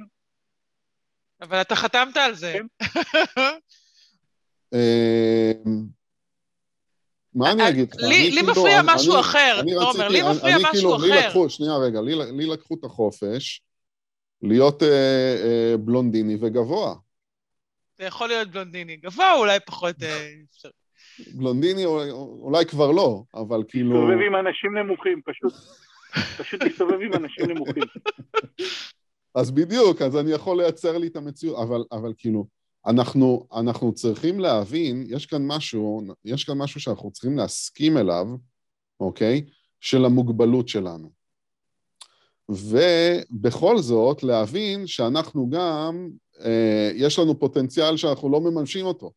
אבל 1.41 1.61
אתה 1.61 1.75
חתמת 1.75 2.17
על 2.17 2.33
זה. 2.33 2.53
כן. 2.53 2.65
מה 7.35 7.51
אני 7.51 7.69
אגיד 7.69 7.93
לך? 7.93 8.01
לי 8.01 8.31
כאילו, 8.31 8.51
מפריע 8.51 8.81
משהו 8.85 9.19
אחר, 9.19 9.61
תומר, 9.61 10.07
לי 10.07 10.21
מפריע 10.31 10.57
משהו 10.71 10.95
אחר. 10.95 11.47
שנייה 11.47 11.77
רגע, 11.77 12.01
לי 12.01 12.45
לקחו 12.45 12.75
את 12.79 12.83
החופש 12.83 13.61
להיות 14.41 14.83
אה, 14.83 15.35
אה, 15.43 15.77
בלונדיני 15.77 16.37
וגבוה. 16.41 16.95
זה 17.97 18.03
יכול 18.03 18.27
להיות 18.27 18.47
בלונדיני 18.47 18.97
גבוה, 18.97 19.33
אולי 19.33 19.59
פחות 19.65 20.03
אה, 20.03 20.29
אפשר. 20.51 20.69
בלונדיני 21.33 21.85
אולי 21.85 22.65
כבר 22.65 22.91
לא, 22.91 23.23
אבל 23.33 23.63
כאילו... 23.67 23.93
להסתובב 23.93 24.25
עם 24.27 24.35
אנשים 24.35 24.77
נמוכים, 24.77 25.21
פשוט. 25.25 25.53
פשוט 26.37 26.63
להסתובב 26.63 27.01
עם 27.01 27.13
אנשים 27.13 27.45
נמוכים. 27.45 27.83
אז 29.35 29.51
בדיוק, 29.51 30.01
אז 30.01 30.17
אני 30.17 30.31
יכול 30.31 30.57
לייצר 30.57 30.97
לי 30.97 31.07
את 31.07 31.15
המציאות, 31.15 31.57
אבל, 31.67 31.83
אבל 31.91 32.13
כאילו, 32.17 32.47
אנחנו, 32.87 33.47
אנחנו 33.55 33.93
צריכים 33.93 34.39
להבין, 34.39 35.05
יש 35.09 35.25
כאן 35.25 35.47
משהו, 35.47 36.01
יש 36.25 36.43
כאן 36.43 36.57
משהו 36.57 36.79
שאנחנו 36.79 37.11
צריכים 37.11 37.37
להסכים 37.37 37.97
אליו, 37.97 38.27
אוקיי? 38.99 39.45
של 39.79 40.05
המוגבלות 40.05 40.67
שלנו. 40.67 41.11
ובכל 42.49 43.77
זאת, 43.77 44.23
להבין 44.23 44.87
שאנחנו 44.87 45.49
גם, 45.49 46.09
אה, 46.39 46.91
יש 46.95 47.19
לנו 47.19 47.39
פוטנציאל 47.39 47.97
שאנחנו 47.97 48.29
לא 48.29 48.41
מממשים 48.41 48.85
אותו. 48.85 49.11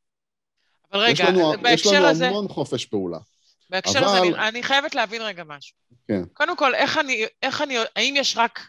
אבל 0.92 1.00
רגע, 1.00 1.12
יש 1.12 1.20
לנו, 1.20 1.52
בהקשר 1.62 1.88
יש 1.90 1.96
לנו 1.96 2.06
הזה... 2.06 2.28
המון 2.28 2.48
חופש 2.48 2.86
פעולה. 2.86 3.18
בהקשר 3.70 3.98
אבל... 3.98 4.08
הזה, 4.08 4.18
אני, 4.18 4.48
אני 4.48 4.62
חייבת 4.62 4.94
להבין 4.94 5.22
רגע 5.22 5.44
משהו. 5.46 5.76
כן. 6.08 6.22
קודם 6.32 6.56
כל, 6.56 6.74
איך 6.74 6.98
אני, 6.98 7.24
איך 7.42 7.62
אני, 7.62 7.76
האם 7.96 8.14
יש 8.16 8.36
רק 8.36 8.60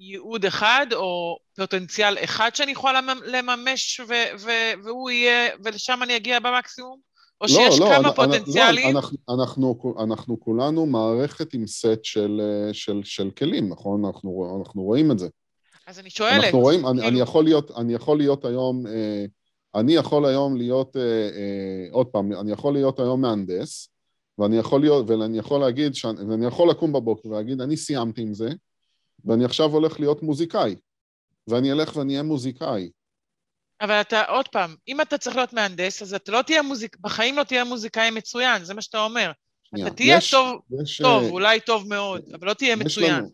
ייעוד 0.00 0.44
אחד 0.44 0.86
או 0.92 1.38
פוטנציאל 1.56 2.18
אחד 2.24 2.50
שאני 2.54 2.72
יכולה 2.72 3.00
לממש 3.24 4.00
ו- 4.00 4.38
ו- 4.38 4.84
והוא 4.84 5.10
יהיה, 5.10 5.50
ולשם 5.64 6.00
אני 6.02 6.16
אגיע 6.16 6.40
במקסימום? 6.40 6.98
או 7.40 7.46
לא, 7.46 7.48
שיש 7.48 7.80
לא, 7.80 7.86
כמה 7.86 8.08
לא, 8.08 8.12
פוטנציאלים? 8.12 8.94
לא, 8.94 9.00
אנחנו, 9.00 9.16
אנחנו, 9.42 9.94
אנחנו 10.04 10.40
כולנו 10.40 10.86
מערכת 10.86 11.54
עם 11.54 11.66
סט 11.66 12.04
של, 12.04 12.40
של, 12.72 13.00
של 13.04 13.30
כלים, 13.30 13.68
נכון? 13.68 14.04
אנחנו, 14.04 14.58
אנחנו 14.60 14.82
רואים 14.82 15.10
את 15.10 15.18
זה. 15.18 15.28
אז 15.86 15.98
אני 15.98 16.10
שואלת. 16.10 16.44
אנחנו 16.44 16.58
רואים, 16.58 16.80
כאילו... 16.80 16.92
אני, 16.92 17.08
אני, 17.08 17.20
יכול 17.20 17.44
להיות, 17.44 17.70
אני 17.70 17.94
יכול 17.94 18.18
להיות 18.18 18.44
היום, 18.44 18.86
אה, 18.86 19.24
אני 19.74 19.92
יכול 19.92 20.26
היום 20.26 20.56
להיות, 20.56 20.96
אה, 20.96 21.02
אה, 21.02 21.86
עוד 21.92 22.06
פעם, 22.06 22.32
אני 22.32 22.52
יכול 22.52 22.72
להיות 22.72 23.00
היום 23.00 23.20
מהנדס, 23.20 23.88
ואני 24.38 24.56
יכול 24.58 24.80
להיות, 24.80 25.10
ואני 25.10 25.38
יכול 25.38 25.60
להגיד, 25.60 25.94
שאני, 25.94 26.24
ואני 26.30 26.46
יכול 26.46 26.70
לקום 26.70 26.92
בבוקר 26.92 27.28
ולהגיד, 27.28 27.60
אני 27.60 27.76
סיימתי 27.76 28.22
עם 28.22 28.34
זה, 28.34 28.48
ואני 29.24 29.44
עכשיו 29.44 29.70
הולך 29.70 30.00
להיות 30.00 30.22
מוזיקאי, 30.22 30.76
ואני 31.46 31.72
אלך 31.72 31.96
ואני 31.96 32.12
אהיה 32.12 32.22
מוזיקאי. 32.22 32.90
אבל 33.80 34.00
אתה, 34.00 34.24
עוד 34.24 34.48
פעם, 34.48 34.74
אם 34.88 35.00
אתה 35.00 35.18
צריך 35.18 35.36
להיות 35.36 35.52
מהנדס, 35.52 36.02
אז 36.02 36.14
אתה 36.14 36.32
לא 36.32 36.42
תהיה 36.42 36.62
מוזיק... 36.62 36.96
בחיים 37.00 37.36
לא 37.36 37.42
תהיה 37.42 37.64
מוזיקאי 37.64 38.10
מצוין, 38.10 38.64
זה 38.64 38.74
מה 38.74 38.82
שאתה 38.82 39.04
אומר. 39.04 39.32
שנייה, 39.62 39.86
אתה 39.86 39.96
תהיה 39.96 40.16
יש, 40.16 40.30
טוב, 40.30 40.60
יש, 40.82 40.98
טוב, 41.02 41.22
uh, 41.22 41.30
אולי 41.30 41.60
טוב 41.60 41.88
מאוד, 41.88 42.22
אבל 42.34 42.48
לא 42.48 42.54
תהיה 42.54 42.76
מצוין. 42.76 43.14
לנו, 43.14 43.28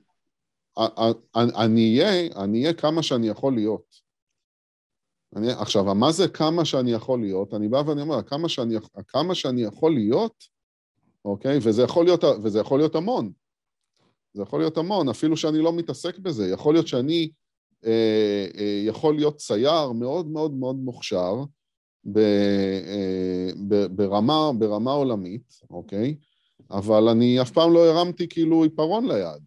אני 1.34 2.00
אהיה, 2.00 2.28
אני 2.36 2.62
אהיה 2.62 2.74
כמה 2.74 3.02
שאני 3.02 3.28
יכול 3.28 3.54
להיות. 3.54 4.06
אני, 5.36 5.52
עכשיו, 5.52 5.94
מה 5.94 6.12
זה 6.12 6.28
כמה 6.28 6.64
שאני 6.64 6.92
יכול 6.92 7.20
להיות? 7.20 7.54
אני 7.54 7.68
בא 7.68 7.82
ואני 7.86 8.02
אומר, 8.02 8.22
כמה 8.22 8.48
שאני, 8.48 8.74
כמה 9.08 9.34
שאני 9.34 9.62
יכול 9.62 9.94
להיות, 9.94 10.44
אוקיי? 11.24 11.58
וזה 11.62 11.82
יכול 11.82 12.04
להיות, 12.04 12.24
וזה 12.24 12.60
יכול 12.60 12.78
להיות 12.78 12.94
המון. 12.94 13.32
זה 14.36 14.42
יכול 14.42 14.60
להיות 14.60 14.78
המון, 14.78 15.08
אפילו 15.08 15.36
שאני 15.36 15.58
לא 15.58 15.72
מתעסק 15.72 16.18
בזה. 16.18 16.48
יכול 16.48 16.74
להיות 16.74 16.86
שאני 16.86 17.30
אה, 17.84 18.46
אה, 18.58 18.82
יכול 18.86 19.14
להיות 19.16 19.36
צייר 19.36 19.92
מאוד 19.92 20.26
מאוד 20.26 20.54
מאוד 20.54 20.76
מוכשר 20.76 21.44
ב, 22.04 22.18
אה, 22.18 23.50
ב, 23.68 23.86
ברמה, 23.86 24.50
ברמה 24.58 24.92
עולמית, 24.92 25.60
אוקיי? 25.70 26.16
אבל 26.70 27.08
אני 27.08 27.42
אף 27.42 27.50
פעם 27.50 27.72
לא 27.72 27.86
הרמתי 27.86 28.28
כאילו 28.28 28.62
עיפרון 28.62 29.08
ליד. 29.08 29.42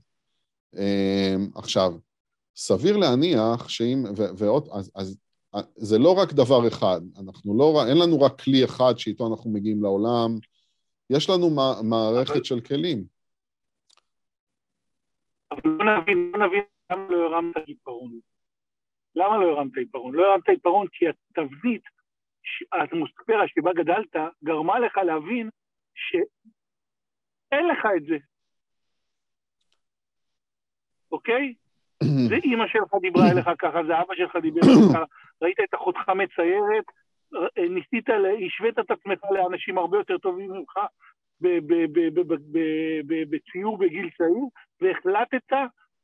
אה, 0.77 1.35
עכשיו, 1.55 1.93
סביר 2.55 2.97
להניח 2.97 3.69
שאם, 3.69 4.03
ו, 4.17 4.23
ועוד, 4.37 4.67
אז, 4.71 4.91
אז 4.95 5.17
זה 5.75 5.97
לא 5.97 6.11
רק 6.11 6.33
דבר 6.33 6.67
אחד, 6.67 7.01
אנחנו 7.17 7.57
לא, 7.57 7.85
אין 7.87 7.97
לנו 7.97 8.21
רק 8.21 8.41
כלי 8.41 8.65
אחד 8.65 8.97
שאיתו 8.97 9.27
אנחנו 9.27 9.51
מגיעים 9.51 9.83
לעולם, 9.83 10.37
יש 11.09 11.29
לנו 11.29 11.49
מערכת 11.83 12.45
של 12.45 12.59
כלים. 12.59 13.18
אבל 15.51 15.61
לא 15.65 15.97
נבין, 15.97 16.31
לא 16.33 16.47
נבין 16.47 16.63
למה 16.91 17.07
לא 17.09 17.25
הרמת 17.25 17.57
עיפרון. 17.57 18.19
למה 19.15 19.37
לא 19.37 19.51
הרמת 19.51 19.77
עיפרון? 19.77 20.15
לא 20.15 20.31
הרמת 20.31 20.49
עיפרון 20.49 20.87
כי 20.87 21.05
התבנית, 21.09 21.83
האטמוספירה 22.71 23.47
שבה 23.47 23.73
גדלת, 23.73 24.15
גרמה 24.43 24.79
לך 24.79 24.97
להבין 24.97 25.49
שאין 25.95 27.67
לך 27.67 27.85
את 27.97 28.03
זה. 28.03 28.17
אוקיי? 31.11 31.53
זה 32.29 32.35
אימא 32.35 32.67
שלך 32.67 32.95
דיברה 33.01 33.31
אליך 33.31 33.49
ככה, 33.59 33.83
זה 33.87 34.01
אבא 34.01 34.15
שלך 34.15 34.35
דיבר 34.35 34.61
אליך 34.61 34.97
ראית 35.41 35.59
את 35.59 35.75
אחותך 35.75 36.09
מציירת, 36.09 36.85
ניסית, 37.57 38.09
השווית 38.47 38.79
את 38.79 38.91
עצמך 38.91 39.19
לאנשים 39.31 39.77
הרבה 39.77 39.97
יותר 39.97 40.17
טובים 40.17 40.51
ממך, 40.51 40.77
בציור 43.29 43.77
בגיל 43.77 44.09
צעיר, 44.17 44.45
והחלטת 44.81 45.53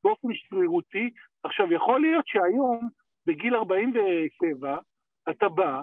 באופן 0.03 0.27
שרירותי. 0.33 1.09
עכשיו, 1.43 1.73
יכול 1.73 2.01
להיות 2.01 2.27
שהיום, 2.27 2.89
בגיל 3.25 3.55
47, 3.55 4.77
אתה 5.29 5.49
בא, 5.49 5.81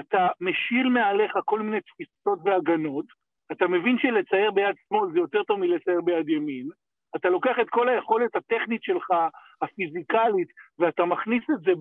אתה 0.00 0.28
משאיר 0.40 0.88
מעליך 0.88 1.32
כל 1.44 1.60
מיני 1.60 1.80
תפיסות 1.80 2.38
והגנות, 2.44 3.06
אתה 3.52 3.68
מבין 3.68 3.98
שלצייר 3.98 4.50
ביד 4.50 4.74
שמאל 4.88 5.12
זה 5.12 5.18
יותר 5.18 5.42
טוב 5.42 5.60
מלצייר 5.60 6.00
ביד 6.00 6.28
ימין, 6.28 6.68
אתה 7.16 7.28
לוקח 7.28 7.56
את 7.60 7.68
כל 7.70 7.88
היכולת 7.88 8.36
הטכנית 8.36 8.82
שלך, 8.82 9.10
הפיזיקלית, 9.62 10.48
ואתה 10.78 11.04
מכניס 11.04 11.42
את 11.50 11.60
זה 11.60 11.72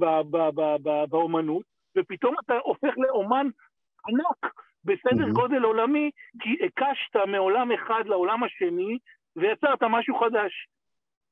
באומנות, 1.10 1.64
ופתאום 1.98 2.36
אתה 2.46 2.54
הופך 2.64 2.94
לאומן 2.98 3.48
ענק 4.08 4.54
בסדר 4.86 5.26
mm-hmm. 5.26 5.34
גודל 5.34 5.64
עולמי, 5.64 6.12
כי 6.40 6.50
הקשת 6.66 7.32
מעולם 7.32 7.72
אחד 7.72 8.04
לעולם 8.06 8.44
השני, 8.44 8.98
ויצרת 9.36 9.84
משהו 9.90 10.16
חדש. 10.20 10.68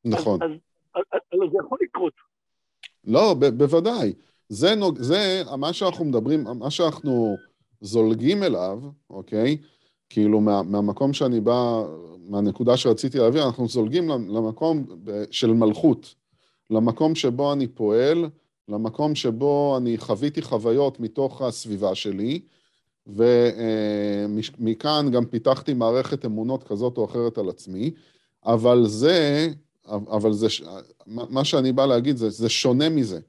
נכון. 0.05 0.43
אז, 0.43 0.49
אז, 0.95 1.03
אז, 1.11 1.19
אז 1.31 1.49
זה 1.51 1.57
יכול 1.65 1.77
לקרות. 1.81 2.13
לא, 3.03 3.35
ב- 3.39 3.57
בוודאי. 3.57 4.13
זה, 4.49 4.75
נוג... 4.75 4.97
זה 4.99 5.41
מה 5.57 5.73
שאנחנו 5.73 6.05
מדברים, 6.05 6.43
מה 6.59 6.71
שאנחנו 6.71 7.35
זולגים 7.81 8.43
אליו, 8.43 8.79
אוקיי? 9.09 9.57
כאילו 10.09 10.41
מה, 10.41 10.63
מהמקום 10.63 11.13
שאני 11.13 11.41
בא, 11.41 11.83
מהנקודה 12.29 12.77
שרציתי 12.77 13.17
להעביר, 13.17 13.45
אנחנו 13.45 13.67
זולגים 13.67 14.09
למקום 14.09 14.85
של 15.31 15.53
מלכות, 15.53 16.15
למקום 16.69 17.15
שבו 17.15 17.53
אני 17.53 17.67
פועל, 17.67 18.29
למקום 18.67 19.15
שבו 19.15 19.77
אני 19.77 19.97
חוויתי 19.97 20.41
חוויות 20.41 20.99
מתוך 20.99 21.41
הסביבה 21.41 21.95
שלי, 21.95 22.41
ומכאן 23.15 25.05
גם 25.11 25.25
פיתחתי 25.25 25.73
מערכת 25.73 26.25
אמונות 26.25 26.63
כזאת 26.63 26.97
או 26.97 27.05
אחרת 27.05 27.37
על 27.37 27.49
עצמי, 27.49 27.91
אבל 28.45 28.87
זה, 28.87 29.47
אבל 29.87 30.33
זה, 30.33 30.47
מה 31.07 31.45
שאני 31.45 31.71
בא 31.71 31.85
להגיד 31.85 32.17
זה, 32.17 32.29
זה 32.29 32.49
שונה 32.49 32.89
מזה. 32.89 33.19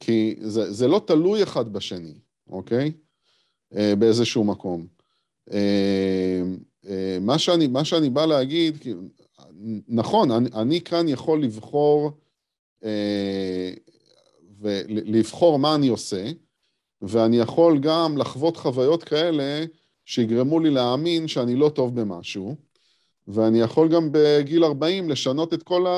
כי 0.00 0.36
זה, 0.40 0.72
זה 0.72 0.88
לא 0.88 1.02
תלוי 1.06 1.42
אחד 1.42 1.72
בשני, 1.72 2.14
אוקיי? 2.50 2.92
אה, 3.76 3.96
באיזשהו 3.98 4.44
מקום. 4.44 4.86
אה, 5.52 6.42
אה, 6.88 7.18
מה 7.20 7.38
שאני, 7.38 7.66
מה 7.66 7.84
שאני 7.84 8.10
בא 8.10 8.26
להגיד, 8.26 8.76
נכון, 9.88 10.30
אני, 10.30 10.48
אני 10.54 10.80
כאן 10.80 11.08
יכול 11.08 11.42
לבחור 11.42 12.10
ולבחור 14.60 15.58
מה 15.58 15.74
אני 15.74 15.88
עושה, 15.88 16.30
ואני 17.02 17.36
יכול 17.36 17.78
גם 17.78 18.18
לחוות 18.18 18.56
חוויות 18.56 19.04
כאלה 19.04 19.64
שיגרמו 20.04 20.60
לי 20.60 20.70
להאמין 20.70 21.28
שאני 21.28 21.56
לא 21.56 21.68
טוב 21.68 22.00
במשהו, 22.00 22.56
ואני 23.28 23.60
יכול 23.60 23.88
גם 23.88 24.08
בגיל 24.12 24.64
40 24.64 25.10
לשנות 25.10 25.54
את 25.54 25.62
כל, 25.62 25.86
ה... 25.86 25.96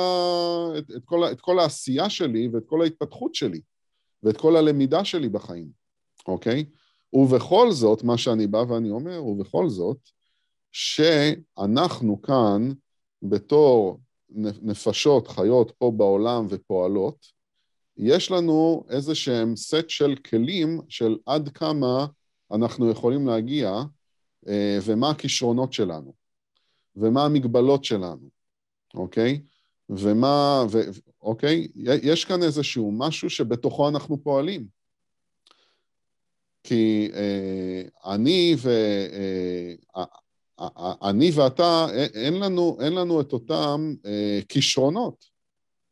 את, 0.77 0.91
את, 0.95 1.05
כל, 1.05 1.23
ה... 1.23 1.31
את 1.31 1.41
כל 1.41 1.59
העשייה 1.59 2.09
שלי 2.09 2.49
ואת 2.53 2.63
כל 2.65 2.81
ההתפתחות 2.81 3.35
שלי, 3.35 3.61
ואת 4.23 4.37
כל 4.37 4.55
הלמידה 4.55 5.05
שלי 5.05 5.29
בחיים, 5.29 5.67
אוקיי? 6.27 6.65
ובכל 7.13 7.71
זאת, 7.71 8.03
מה 8.03 8.17
שאני 8.17 8.47
בא 8.47 8.57
ואני 8.57 8.89
אומר, 8.89 9.25
ובכל 9.25 9.69
זאת, 9.69 9.97
שאנחנו 10.71 12.21
כאן, 12.21 12.71
בתור 13.23 13.99
נפשות 14.61 15.27
חיות 15.27 15.71
פה 15.77 15.91
בעולם 15.97 16.45
ופועלות, 16.49 17.25
יש 17.97 18.31
לנו 18.31 18.83
איזה 18.89 19.15
שהם 19.15 19.55
סט 19.55 19.89
של 19.89 20.15
כלים 20.15 20.81
של 20.89 21.17
עד 21.25 21.49
כמה 21.49 22.05
אנחנו 22.51 22.91
יכולים 22.91 23.27
להגיע 23.27 23.71
אה, 24.47 24.79
ומה 24.85 25.09
הכישרונות 25.09 25.73
שלנו 25.73 26.13
ומה 26.95 27.25
המגבלות 27.25 27.83
שלנו, 27.83 28.29
אוקיי? 28.93 29.41
ומה, 29.89 30.63
ו, 30.71 30.79
אוקיי? 31.21 31.67
יש 32.03 32.25
כאן 32.25 32.43
איזשהו 32.43 32.91
משהו 32.91 33.29
שבתוכו 33.29 33.89
אנחנו 33.89 34.23
פועלים. 34.23 34.67
כי 36.63 37.11
אה, 37.13 38.11
אני 38.13 38.55
ו... 38.57 38.69
אה, 39.13 40.03
אני 41.09 41.31
ואתה, 41.35 41.87
אין 42.13 42.39
לנו, 42.39 42.77
אין 42.81 42.93
לנו 42.93 43.21
את 43.21 43.33
אותם 43.33 43.93
אה, 44.05 44.39
כישרונות, 44.49 45.25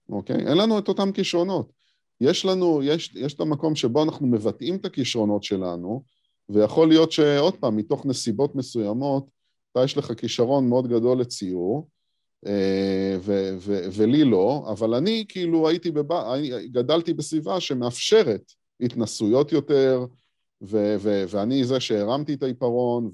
אוקיי? 0.10 0.48
אין 0.48 0.58
לנו 0.58 0.80
את 0.80 0.88
אותם 0.88 1.12
כישרונות. 1.12 1.79
יש 2.22 2.46
לנו, 2.46 2.84
יש, 2.84 3.12
יש 3.16 3.34
את 3.34 3.40
המקום 3.40 3.76
שבו 3.76 4.04
אנחנו 4.04 4.28
מבטאים 4.28 4.76
את 4.76 4.86
הכישרונות 4.86 5.44
שלנו, 5.44 6.04
ויכול 6.50 6.88
להיות 6.88 7.12
שעוד 7.12 7.56
פעם, 7.56 7.78
מתוך 7.78 8.06
נסיבות 8.06 8.56
מסוימות, 8.56 9.26
אתה 9.72 9.84
יש 9.84 9.98
לך 9.98 10.14
כישרון 10.18 10.70
מאוד 10.70 10.88
גדול 10.88 11.22
לציור, 11.22 11.88
אה, 12.48 13.18
ו- 13.20 13.58
ו- 13.60 13.86
ולי 13.92 14.24
לא, 14.24 14.66
אבל 14.72 14.94
אני 14.94 15.26
כאילו 15.28 15.68
הייתי, 15.68 15.92
בב... 15.92 16.14
גדלתי 16.72 17.14
בסביבה 17.14 17.60
שמאפשרת 17.60 18.52
התנסויות 18.82 19.52
יותר, 19.52 20.06
ו- 20.62 20.96
ו- 21.00 21.24
ואני 21.30 21.64
זה 21.64 21.80
שהרמתי 21.80 22.34
את 22.34 22.44
העיפרון, 22.44 23.10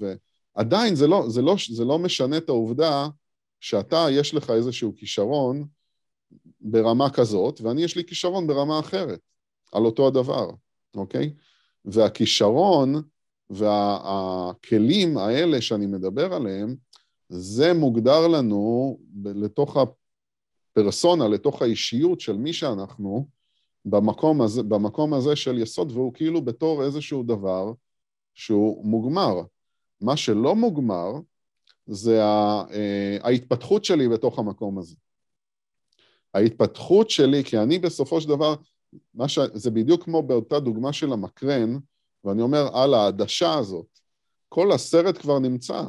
ועדיין 0.56 0.94
זה 0.94 1.06
לא, 1.06 1.24
זה, 1.28 1.42
לא, 1.42 1.56
זה 1.72 1.84
לא 1.84 1.98
משנה 1.98 2.36
את 2.36 2.48
העובדה 2.48 3.08
שאתה, 3.60 4.06
יש 4.10 4.34
לך 4.34 4.50
איזשהו 4.50 4.96
כישרון, 4.96 5.64
ברמה 6.60 7.10
כזאת, 7.10 7.60
ואני 7.60 7.82
יש 7.82 7.96
לי 7.96 8.04
כישרון 8.04 8.46
ברמה 8.46 8.80
אחרת, 8.80 9.20
על 9.72 9.84
אותו 9.84 10.06
הדבר, 10.06 10.50
אוקיי? 10.94 11.32
והכישרון 11.84 13.02
והכלים 13.50 15.18
האלה 15.18 15.60
שאני 15.60 15.86
מדבר 15.86 16.34
עליהם, 16.34 16.76
זה 17.28 17.74
מוגדר 17.74 18.28
לנו 18.28 18.98
לתוך 19.24 19.76
הפרסונה, 19.76 21.28
לתוך 21.28 21.62
האישיות 21.62 22.20
של 22.20 22.36
מי 22.36 22.52
שאנחנו, 22.52 23.28
במקום 23.84 24.42
הזה, 24.42 24.62
במקום 24.62 25.14
הזה 25.14 25.36
של 25.36 25.58
יסוד, 25.58 25.92
והוא 25.92 26.14
כאילו 26.14 26.42
בתור 26.42 26.84
איזשהו 26.84 27.22
דבר 27.22 27.72
שהוא 28.34 28.84
מוגמר. 28.84 29.34
מה 30.00 30.16
שלא 30.16 30.56
מוגמר 30.56 31.12
זה 31.86 32.22
אה, 32.22 33.16
ההתפתחות 33.22 33.84
שלי 33.84 34.08
בתוך 34.08 34.38
המקום 34.38 34.78
הזה. 34.78 34.96
ההתפתחות 36.36 37.10
שלי, 37.10 37.44
כי 37.44 37.58
אני 37.58 37.78
בסופו 37.78 38.20
של 38.20 38.28
דבר, 38.28 38.54
ש... 39.26 39.38
זה 39.54 39.70
בדיוק 39.70 40.04
כמו 40.04 40.22
באותה 40.22 40.60
דוגמה 40.60 40.92
של 40.92 41.12
המקרן, 41.12 41.78
ואני 42.24 42.42
אומר, 42.42 42.76
על 42.76 42.94
העדשה 42.94 43.54
הזאת, 43.54 43.86
כל 44.48 44.72
הסרט 44.72 45.18
כבר 45.18 45.38
נמצא, 45.38 45.82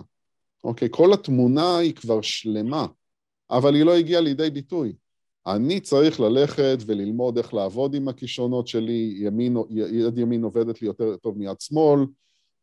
אוקיי? 0.63 0.87
כל 0.91 1.13
התמונה 1.13 1.77
היא 1.77 1.93
כבר 1.95 2.21
שלמה, 2.21 2.85
אבל 3.49 3.75
היא 3.75 3.83
לא 3.83 3.95
הגיעה 3.95 4.21
לידי 4.21 4.49
ביטוי. 4.49 4.93
אני 5.47 5.79
צריך 5.79 6.19
ללכת 6.19 6.77
וללמוד 6.85 7.37
איך 7.37 7.53
לעבוד 7.53 7.95
עם 7.95 8.07
הכישרונות 8.07 8.67
שלי, 8.67 9.17
ימין, 9.19 9.57
יד 9.69 10.17
ימין 10.17 10.43
עובדת 10.43 10.81
לי 10.81 10.87
יותר 10.87 11.17
טוב 11.17 11.37
מיד 11.37 11.61
שמאל, 11.61 11.99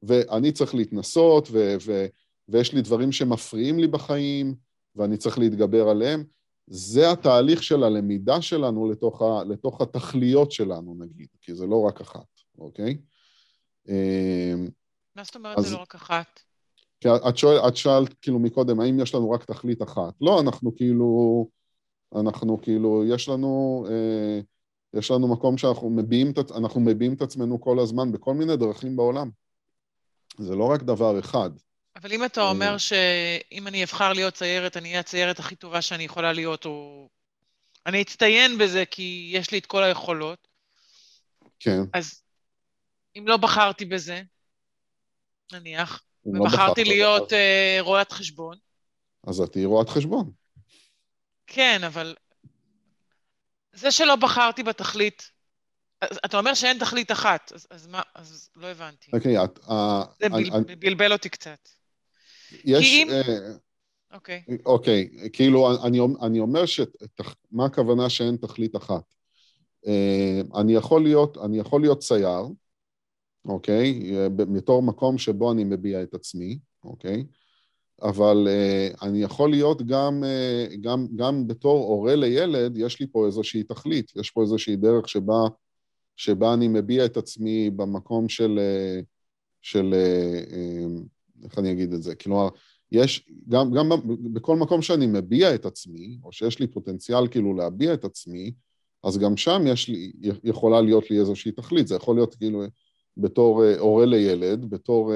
ואני 0.02 0.52
צריך 0.52 0.74
להתנסות, 0.74 1.48
ו, 1.52 1.76
ו, 1.86 2.06
ויש 2.48 2.72
לי 2.72 2.82
דברים 2.82 3.12
שמפריעים 3.12 3.78
לי 3.78 3.86
בחיים, 3.86 4.54
ואני 4.96 5.16
צריך 5.16 5.38
להתגבר 5.38 5.88
עליהם. 5.88 6.24
זה 6.66 7.10
התהליך 7.10 7.62
של 7.62 7.84
הלמידה 7.84 8.42
שלנו 8.42 8.90
לתוך, 8.90 9.22
ה, 9.22 9.44
לתוך 9.44 9.80
התכליות 9.80 10.52
שלנו, 10.52 10.94
נגיד, 10.98 11.28
כי 11.40 11.54
זה 11.54 11.66
לא 11.66 11.82
רק 11.82 12.00
אחת, 12.00 12.26
אוקיי? 12.58 12.98
אמ, 13.88 14.68
מה 15.16 15.24
זאת 15.24 15.36
אומרת 15.36 15.58
אז, 15.58 15.66
זה 15.66 15.74
לא 15.74 15.80
רק 15.80 15.94
אחת? 15.94 16.40
כי 17.00 17.08
את, 17.28 17.36
שואל, 17.36 17.68
את 17.68 17.76
שאלת 17.76 18.14
כאילו 18.22 18.38
מקודם, 18.38 18.80
האם 18.80 19.00
יש 19.00 19.14
לנו 19.14 19.30
רק 19.30 19.44
תכלית 19.44 19.82
אחת? 19.82 20.14
לא, 20.20 20.40
אנחנו 20.40 20.76
כאילו, 20.76 21.48
אנחנו 22.14 22.60
כאילו, 22.62 23.04
יש 23.06 23.28
לנו, 23.28 23.84
אה, 23.90 24.40
יש 24.94 25.10
לנו 25.10 25.28
מקום 25.28 25.58
שאנחנו 25.58 25.90
מביעים, 25.90 26.32
אנחנו 26.56 26.80
מביעים 26.80 27.14
את 27.14 27.22
עצמנו 27.22 27.60
כל 27.60 27.78
הזמן 27.78 28.12
בכל 28.12 28.34
מיני 28.34 28.56
דרכים 28.56 28.96
בעולם. 28.96 29.30
זה 30.38 30.56
לא 30.56 30.64
רק 30.64 30.82
דבר 30.82 31.18
אחד. 31.18 31.50
אבל 31.96 32.12
אם 32.12 32.24
אתה 32.24 32.42
אומר 32.42 32.72
אה. 32.72 32.78
שאם 32.78 33.66
אני 33.66 33.84
אבחר 33.84 34.12
להיות 34.12 34.34
ציירת, 34.34 34.76
אני 34.76 34.88
אהיה 34.88 35.00
הציירת 35.00 35.38
הכי 35.38 35.56
טובה 35.56 35.82
שאני 35.82 36.04
יכולה 36.04 36.32
להיות, 36.32 36.66
או... 36.66 37.08
אני 37.86 38.02
אצטיין 38.02 38.58
בזה 38.58 38.84
כי 38.90 39.30
יש 39.32 39.50
לי 39.50 39.58
את 39.58 39.66
כל 39.66 39.82
היכולות. 39.82 40.48
כן. 41.60 41.80
אז 41.92 42.22
אם 43.16 43.24
לא 43.28 43.36
בחרתי 43.36 43.84
בזה, 43.84 44.22
נניח, 45.52 46.02
לא 46.26 46.40
ובחרתי 46.40 46.84
לא 46.84 46.90
להיות 46.90 47.32
uh, 47.32 47.36
רואת 47.80 48.12
חשבון. 48.12 48.58
אז 49.26 49.40
את 49.40 49.52
תהיי 49.52 49.64
רואת 49.64 49.88
חשבון. 49.88 50.30
כן, 51.46 51.84
אבל 51.86 52.16
זה 53.72 53.90
שלא 53.90 54.16
בחרתי 54.16 54.62
בתכלית, 54.62 55.30
אז 56.00 56.20
אתה 56.24 56.38
אומר 56.38 56.54
שאין 56.54 56.78
תכלית 56.78 57.12
אחת, 57.12 57.52
אז, 57.54 57.66
אז 57.70 57.86
מה, 57.86 58.02
אז 58.14 58.50
לא 58.56 58.66
הבנתי. 58.66 59.10
אוקיי, 59.12 59.44
את... 59.44 59.58
זה 60.20 60.28
בל, 60.28 60.74
בלבל 60.74 61.12
אותי 61.12 61.28
קצת. 61.28 61.68
יש... 62.64 62.92
אם... 62.92 63.08
אה, 63.10 63.52
אוקיי. 64.12 64.42
אוקיי, 64.66 65.08
כאילו, 65.32 65.84
אני, 65.84 66.00
אני 66.22 66.40
אומר 66.40 66.66
ש... 66.66 66.80
מה 67.52 67.64
הכוונה 67.64 68.08
שאין 68.08 68.36
תכלית 68.36 68.76
אחת? 68.76 69.14
אה, 69.86 70.40
אני 70.60 70.74
יכול 70.74 71.02
להיות, 71.02 71.38
אני 71.38 71.58
יכול 71.58 71.80
להיות 71.80 71.98
צייר, 71.98 72.44
אוקיי? 73.44 74.12
בתור 74.36 74.82
מקום 74.82 75.18
שבו 75.18 75.52
אני 75.52 75.64
מביע 75.64 76.02
את 76.02 76.14
עצמי, 76.14 76.58
אוקיי? 76.84 77.24
אבל 78.02 78.48
uh, 78.48 79.02
אני 79.02 79.22
יכול 79.22 79.50
להיות 79.50 79.86
גם, 79.86 80.24
uh, 80.24 80.76
גם, 80.80 81.06
גם 81.16 81.46
בתור 81.46 81.84
הורה 81.84 82.16
לילד, 82.16 82.76
יש 82.76 83.00
לי 83.00 83.06
פה 83.12 83.26
איזושהי 83.26 83.62
תכלית, 83.62 84.12
יש 84.16 84.30
פה 84.30 84.42
איזושהי 84.42 84.76
דרך 84.76 85.08
שבה, 85.08 85.42
שבה 86.16 86.54
אני 86.54 86.68
מביע 86.68 87.04
את 87.04 87.16
עצמי 87.16 87.70
במקום 87.70 88.28
של, 88.28 88.58
של 89.62 89.94
uh, 89.94 91.02
איך 91.44 91.58
אני 91.58 91.72
אגיד 91.72 91.92
את 91.92 92.02
זה? 92.02 92.14
כלומר, 92.14 92.48
יש, 92.92 93.28
גם, 93.48 93.72
גם 93.72 93.88
בכל 94.32 94.56
מקום 94.56 94.82
שאני 94.82 95.06
מביע 95.06 95.54
את 95.54 95.66
עצמי, 95.66 96.18
או 96.24 96.32
שיש 96.32 96.58
לי 96.58 96.66
פוטנציאל 96.66 97.28
כאילו 97.28 97.54
להביע 97.54 97.94
את 97.94 98.04
עצמי, 98.04 98.52
אז 99.04 99.18
גם 99.18 99.36
שם 99.36 99.62
יש 99.66 99.88
לי, 99.88 100.12
יכולה 100.44 100.80
להיות 100.80 101.10
לי 101.10 101.20
איזושהי 101.20 101.52
תכלית. 101.52 101.88
זה 101.88 101.94
יכול 101.94 102.16
להיות 102.16 102.34
כאילו 102.34 102.62
בתור 103.16 103.64
הורה 103.78 104.06
לילד, 104.06 104.70
בתור... 104.70 105.12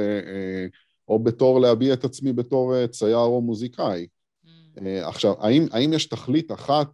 או 1.08 1.18
בתור 1.18 1.60
להביע 1.60 1.94
את 1.94 2.04
עצמי 2.04 2.32
בתור 2.32 2.74
אה, 2.74 2.88
צייר 2.88 3.16
או 3.16 3.40
מוזיקאי. 3.40 4.06
Mm. 4.06 4.48
אה, 4.86 5.08
עכשיו, 5.08 5.34
האם, 5.38 5.66
האם 5.72 5.92
יש 5.92 6.06
תכלית 6.06 6.52
אחת? 6.52 6.88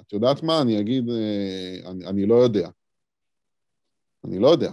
את 0.00 0.12
יודעת 0.12 0.42
מה? 0.42 0.62
אני 0.62 0.80
אגיד, 0.80 1.08
אה, 1.10 1.90
אני, 1.90 2.06
אני 2.06 2.26
לא 2.26 2.34
יודע. 2.34 2.68
אני 4.24 4.38
לא 4.38 4.48
יודע. 4.48 4.72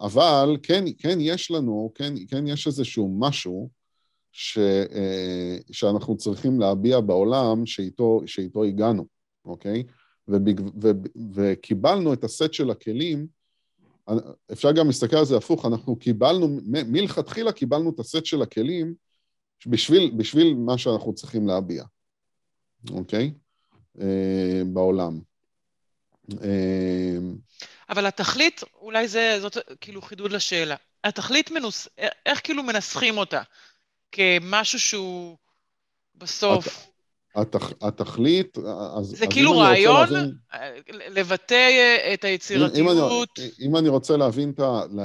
אבל 0.00 0.56
כן, 0.62 0.84
כן 0.98 1.18
יש 1.20 1.50
לנו, 1.50 1.92
כן, 1.94 2.14
כן 2.28 2.46
יש 2.46 2.66
איזשהו 2.66 3.16
משהו 3.18 3.70
ש, 4.32 4.58
שאנחנו 5.70 6.16
צריכים 6.16 6.60
להביע 6.60 7.00
בעולם 7.00 7.66
שאיתו, 7.66 8.22
שאיתו 8.26 8.64
הגענו, 8.64 9.06
אוקיי? 9.44 9.82
ובג, 10.28 10.60
ו, 10.60 10.90
וקיבלנו 11.34 12.12
את 12.12 12.24
הסט 12.24 12.52
של 12.52 12.70
הכלים 12.70 13.26
אפשר 14.52 14.72
גם 14.72 14.86
להסתכל 14.86 15.16
על 15.16 15.24
זה 15.24 15.36
הפוך, 15.36 15.66
אנחנו 15.66 15.96
קיבלנו, 15.96 16.58
מלכתחילה 16.66 17.52
קיבלנו 17.52 17.90
את 17.90 17.98
הסט 17.98 18.24
של 18.24 18.42
הכלים 18.42 18.94
בשביל, 19.66 20.12
בשביל 20.16 20.54
מה 20.54 20.78
שאנחנו 20.78 21.14
צריכים 21.14 21.46
להביע, 21.46 21.84
אוקיי? 22.90 23.32
אה, 24.00 24.62
בעולם. 24.72 25.20
אה, 26.42 27.18
אבל 27.90 28.06
התכלית, 28.06 28.60
אולי 28.80 29.08
זה, 29.08 29.38
זאת 29.40 29.58
כאילו 29.80 30.02
חידוד 30.02 30.32
לשאלה. 30.32 30.76
התכלית 31.04 31.50
מנוס... 31.50 31.88
איך 32.26 32.40
כאילו 32.44 32.62
מנסחים 32.62 33.18
אותה? 33.18 33.42
כמשהו 34.12 34.80
שהוא 34.80 35.36
בסוף... 36.14 36.90
התכ, 37.34 37.72
התכלית, 37.82 38.58
אז... 38.58 39.06
זה 39.06 39.24
אז 39.24 39.30
כאילו 39.30 39.58
רעיון 39.58 40.08
להבין, 40.10 40.32
לבטא 40.90 41.54
אה, 41.54 42.14
את 42.14 42.24
היצירתיות. 42.24 42.76
אם, 42.76 42.88
אם, 42.88 42.98
אני, 43.38 43.50
אם 43.66 43.76
אני 43.76 43.88
רוצה 43.88 44.16
להבין 44.16 44.50
את, 44.50 44.60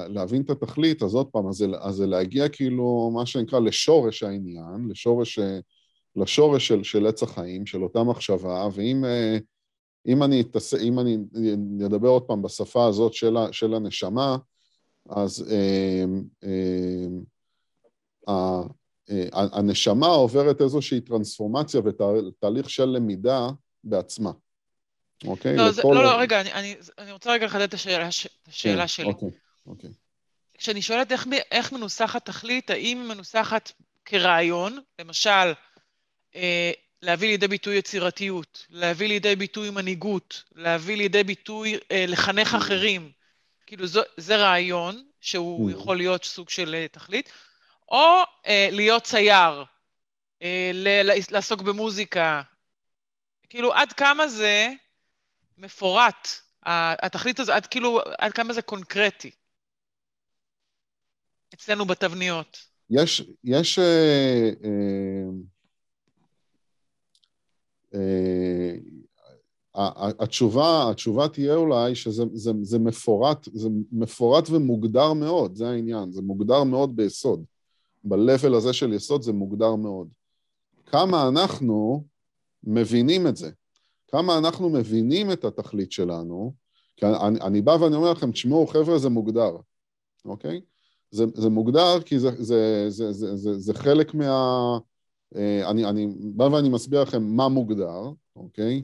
להבין 0.09 0.41
את 0.41 0.49
התכלית, 0.49 1.03
אז 1.03 1.13
עוד 1.13 1.27
פעם, 1.27 1.47
אז 1.47 1.55
זה, 1.55 1.65
אז 1.81 1.95
זה 1.95 2.07
להגיע 2.07 2.49
כאילו, 2.49 3.11
מה 3.13 3.25
שנקרא, 3.25 3.59
לשורש 3.59 4.23
העניין, 4.23 4.87
לשורש, 4.89 5.39
לשורש 6.15 6.67
של, 6.67 6.83
של 6.83 7.07
עץ 7.07 7.23
החיים, 7.23 7.65
של 7.65 7.83
אותה 7.83 8.03
מחשבה, 8.03 8.67
ואם 8.73 9.05
אה, 9.05 9.37
אם 10.07 10.23
אני, 10.23 10.43
אם 10.81 10.99
אני 10.99 11.17
אדבר 11.85 12.07
עוד 12.07 12.23
פעם 12.23 12.41
בשפה 12.41 12.87
הזאת 12.87 13.13
של, 13.13 13.37
של 13.51 13.73
הנשמה, 13.73 14.37
אז 15.09 15.51
אה, 15.51 16.05
אה, 16.43 17.07
אה, 18.29 18.61
הנשמה 19.31 20.07
עוברת 20.07 20.61
איזושהי 20.61 21.01
טרנספורמציה 21.01 21.81
ותהליך 21.85 22.69
של 22.69 22.85
למידה 22.85 23.49
בעצמה. 23.83 24.31
אוקיי? 25.27 25.55
לא, 25.55 25.71
זה, 25.71 25.81
לא, 25.83 26.03
לא, 26.03 26.19
רגע, 26.19 26.41
אני, 26.41 26.53
אני, 26.53 26.75
אני 26.97 27.11
רוצה 27.11 27.31
רגע 27.31 27.45
לחדד 27.45 27.61
את 27.61 27.73
השאלה, 27.73 28.09
השאלה 28.47 28.81
כן, 28.81 28.87
שלי. 28.87 29.05
אוקיי, 29.05 29.29
אוקיי. 29.67 29.89
כשאני 30.57 30.81
שואלת 30.81 31.11
איך, 31.11 31.27
איך 31.51 31.73
מנוסחת 31.73 32.25
תכלית, 32.25 32.69
האם 32.69 32.97
היא 33.01 33.07
מנוסחת 33.09 33.71
כרעיון, 34.05 34.79
למשל, 34.99 35.53
אה, 36.35 36.71
להביא 37.05 37.27
לידי 37.27 37.47
ביטוי 37.47 37.75
יצירתיות, 37.75 38.65
להביא 38.69 39.07
לידי 39.07 39.35
ביטוי 39.35 39.69
מנהיגות, 39.69 40.43
להביא 40.55 40.97
לידי 40.97 41.23
ביטוי 41.23 41.79
אה, 41.91 42.05
לחנך 42.07 42.53
mm. 42.53 42.57
אחרים. 42.57 43.11
כאילו, 43.65 43.87
זו, 43.87 44.01
זה 44.17 44.37
רעיון 44.37 45.03
שהוא 45.21 45.69
mm. 45.69 45.73
יכול 45.73 45.97
להיות 45.97 46.23
סוג 46.23 46.49
של 46.49 46.75
אה, 46.75 46.87
תכלית, 46.87 47.31
או 47.89 48.23
אה, 48.47 48.69
להיות 48.71 49.03
צייר, 49.03 49.63
אה, 50.41 50.71
לעסוק 51.31 51.61
במוזיקה. 51.61 52.41
כאילו, 53.49 53.73
עד 53.73 53.93
כמה 53.93 54.27
זה 54.27 54.69
מפורט, 55.57 56.27
התכלית 56.65 57.39
הזו, 57.39 57.53
עד 57.53 57.65
כאילו, 57.65 58.01
עד 58.17 58.33
כמה 58.33 58.53
זה 58.53 58.61
קונקרטי. 58.61 59.31
אצלנו 61.53 61.85
בתבניות. 61.85 62.65
יש, 62.89 63.21
יש, 63.43 63.79
אה, 63.79 64.49
אה, 64.63 65.29
התשובה, 70.19 70.89
התשובה 70.89 71.27
תהיה 71.27 71.55
אולי 71.55 71.95
שזה 71.95 72.23
זה, 72.33 72.51
זה 72.61 72.79
מפורט, 72.79 73.47
זה 73.53 73.69
מפורט 73.91 74.49
ומוגדר 74.49 75.13
מאוד, 75.13 75.55
זה 75.55 75.69
העניין, 75.69 76.11
זה 76.11 76.21
מוגדר 76.21 76.63
מאוד 76.63 76.95
ביסוד. 76.95 77.43
ב-level 78.03 78.55
הזה 78.55 78.73
של 78.73 78.93
יסוד 78.93 79.21
זה 79.21 79.33
מוגדר 79.33 79.75
מאוד. 79.75 80.07
כמה 80.85 81.27
אנחנו 81.27 82.03
מבינים 82.63 83.27
את 83.27 83.35
זה, 83.37 83.51
כמה 84.07 84.37
אנחנו 84.37 84.69
מבינים 84.69 85.31
את 85.31 85.45
התכלית 85.45 85.91
שלנו, 85.91 86.53
כי 86.97 87.05
אני, 87.05 87.41
אני 87.41 87.61
בא 87.61 87.71
ואני 87.71 87.95
אומר 87.95 88.11
לכם, 88.11 88.31
תשמעו, 88.31 88.67
חבר'ה, 88.67 88.99
זה 88.99 89.09
מוגדר, 89.09 89.57
אוקיי? 90.25 90.61
זה, 91.11 91.25
זה 91.33 91.49
מוגדר 91.49 92.01
כי 92.05 92.19
זה, 92.19 92.29
זה, 92.43 92.85
זה, 92.87 93.11
זה, 93.11 93.35
זה, 93.35 93.59
זה 93.59 93.73
חלק 93.73 94.13
מה... 94.13 94.77
אה, 95.35 95.69
אני, 95.69 95.85
אני 95.85 96.07
בא 96.19 96.43
ואני 96.43 96.69
מסביר 96.69 97.01
לכם 97.01 97.23
מה 97.23 97.47
מוגדר, 97.47 98.01
אוקיי? 98.35 98.81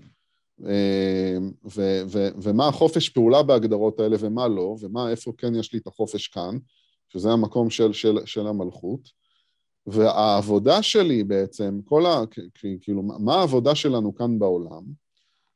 אה, 0.65 1.37
ו, 1.75 2.01
ו, 2.07 2.27
ומה 2.41 2.67
החופש 2.67 3.09
פעולה 3.09 3.43
בהגדרות 3.43 3.99
האלה 3.99 4.17
ומה 4.19 4.47
לא, 4.47 4.75
ומה, 4.81 5.09
איפה 5.09 5.31
כן 5.37 5.55
יש 5.55 5.73
לי 5.73 5.79
את 5.79 5.87
החופש 5.87 6.27
כאן, 6.27 6.57
שזה 7.09 7.31
המקום 7.31 7.69
של, 7.69 7.93
של, 7.93 8.17
של 8.25 8.47
המלכות. 8.47 9.21
והעבודה 9.87 10.83
שלי 10.83 11.23
בעצם, 11.23 11.79
כל 11.85 12.05
ה... 12.05 12.21
כאילו, 12.81 13.03
מה 13.03 13.35
העבודה 13.35 13.75
שלנו 13.75 14.15
כאן 14.15 14.39
בעולם? 14.39 14.83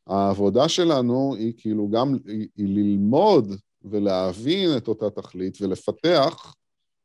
העבודה 0.07 0.69
שלנו 0.69 1.35
היא 1.35 1.53
כאילו 1.57 1.89
גם, 1.89 2.17
היא, 2.25 2.47
היא 2.57 2.67
ללמוד 2.67 3.55
ולהבין 3.81 4.77
את 4.77 4.87
אותה 4.87 5.09
תכלית 5.09 5.61
ולפתח 5.61 6.53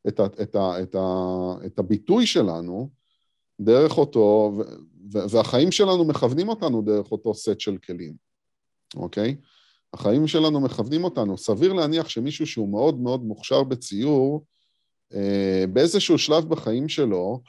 את, 0.09 0.21
ה, 0.21 0.27
את, 0.27 0.55
ה, 0.55 0.83
את, 0.83 0.95
ה, 0.95 1.67
את 1.67 1.79
הביטוי 1.79 2.27
שלנו 2.27 2.91
דרך 3.61 3.99
אותו, 3.99 4.53
והחיים 5.11 5.73
שלנו 5.73 6.05
מכוונים 6.05 6.49
אותנו 6.49 6.83
דרך 6.83 7.13
אותו 7.13 7.35
סט 7.35 7.61
של 7.61 7.77
כלים, 7.79 8.15
אוקיי? 8.97 9.37
החיים 9.93 10.27
שלנו 10.27 10.61
מכוונים 10.61 11.05
אותנו. 11.05 11.39
סביר 11.39 11.73
להניח 11.73 12.09
שמישהו 12.09 12.47
שהוא 12.47 12.69
מאוד 12.69 13.01
מאוד 13.01 13.25
מוכשר 13.25 13.63
בציור, 13.63 14.45
אה, 15.15 15.65
באיזשהו 15.73 16.19
שלב 16.19 16.45
בחיים 16.49 16.89
שלו, 16.89 17.43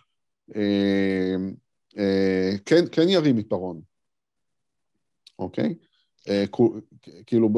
אה, 0.56 1.36
אה, 1.98 2.52
כן, 2.66 2.84
כן 2.92 3.10
ירים 3.10 3.38
עיפרון, 3.38 3.82
אוקיי? 5.40 5.76
כאילו, 7.26 7.50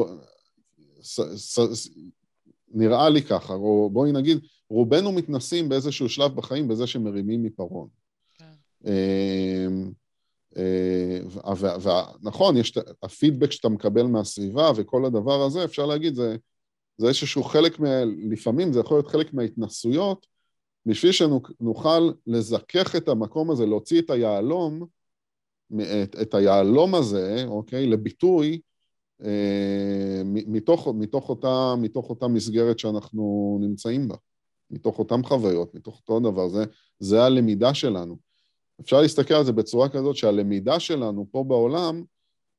ס, 1.02 1.20
ס, 1.36 1.88
נראה 2.68 3.08
לי 3.08 3.22
ככה, 3.22 3.56
בואי 3.92 4.12
נגיד, 4.12 4.38
רובנו 4.70 5.12
מתנסים 5.12 5.68
באיזשהו 5.68 6.08
שלב 6.08 6.36
בחיים 6.36 6.68
בזה 6.68 6.86
שמרימים 6.86 7.44
עיפרון. 7.44 8.03
כן. 8.84 8.90
ונכון, 12.22 12.56
יש 12.56 12.78
הפידבק 13.02 13.50
שאתה 13.50 13.68
מקבל 13.68 14.02
מהסביבה 14.02 14.70
וכל 14.76 15.04
הדבר 15.04 15.42
הזה, 15.42 15.64
אפשר 15.64 15.86
להגיד, 15.86 16.14
זה, 16.14 16.36
זה 16.98 17.06
איזשהו 17.06 17.42
חלק, 17.42 17.80
מה, 17.80 18.04
לפעמים 18.30 18.72
זה 18.72 18.80
יכול 18.80 18.96
להיות 18.96 19.08
חלק 19.08 19.34
מההתנסויות, 19.34 20.26
בשביל 20.86 21.12
שנוכל 21.12 22.10
לזכך 22.26 22.96
את 22.96 23.08
המקום 23.08 23.50
הזה, 23.50 23.66
להוציא 23.66 24.00
את 24.00 24.10
היהלום, 24.10 24.86
את, 26.02 26.16
את 26.22 26.34
היהלום 26.34 26.94
הזה, 26.94 27.44
אוקיי, 27.46 27.86
לביטוי, 27.86 28.60
אה, 29.24 30.22
מתוך, 30.24 30.88
מתוך, 30.94 31.28
אותה, 31.28 31.74
מתוך 31.78 32.10
אותה 32.10 32.28
מסגרת 32.28 32.78
שאנחנו 32.78 33.58
נמצאים 33.60 34.08
בה, 34.08 34.16
מתוך 34.70 34.98
אותן 34.98 35.22
חוויות, 35.22 35.74
מתוך 35.74 36.00
אותו 36.00 36.20
דבר, 36.20 36.48
זה, 36.48 36.64
זה 36.98 37.22
הלמידה 37.22 37.74
שלנו. 37.74 38.33
אפשר 38.80 39.00
להסתכל 39.00 39.34
על 39.34 39.44
זה 39.44 39.52
בצורה 39.52 39.88
כזאת 39.88 40.16
שהלמידה 40.16 40.80
שלנו 40.80 41.26
פה 41.30 41.44
בעולם, 41.44 42.02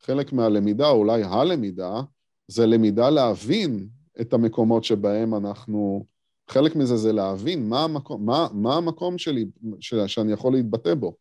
חלק 0.01 0.33
מהלמידה, 0.33 0.89
אולי 0.89 1.23
הלמידה, 1.23 2.01
זה 2.47 2.65
למידה 2.65 3.09
להבין 3.09 3.87
את 4.21 4.33
המקומות 4.33 4.83
שבהם 4.83 5.35
אנחנו... 5.35 6.05
חלק 6.49 6.75
מזה 6.75 6.97
זה 6.97 7.13
להבין 7.13 7.69
מה 7.69 7.83
המקום, 7.83 8.25
מה, 8.25 8.47
מה 8.53 8.75
המקום 8.75 9.17
שלי, 9.17 9.45
ש, 9.79 9.93
שאני 10.07 10.31
יכול 10.33 10.53
להתבטא 10.53 10.93
בו, 10.93 11.15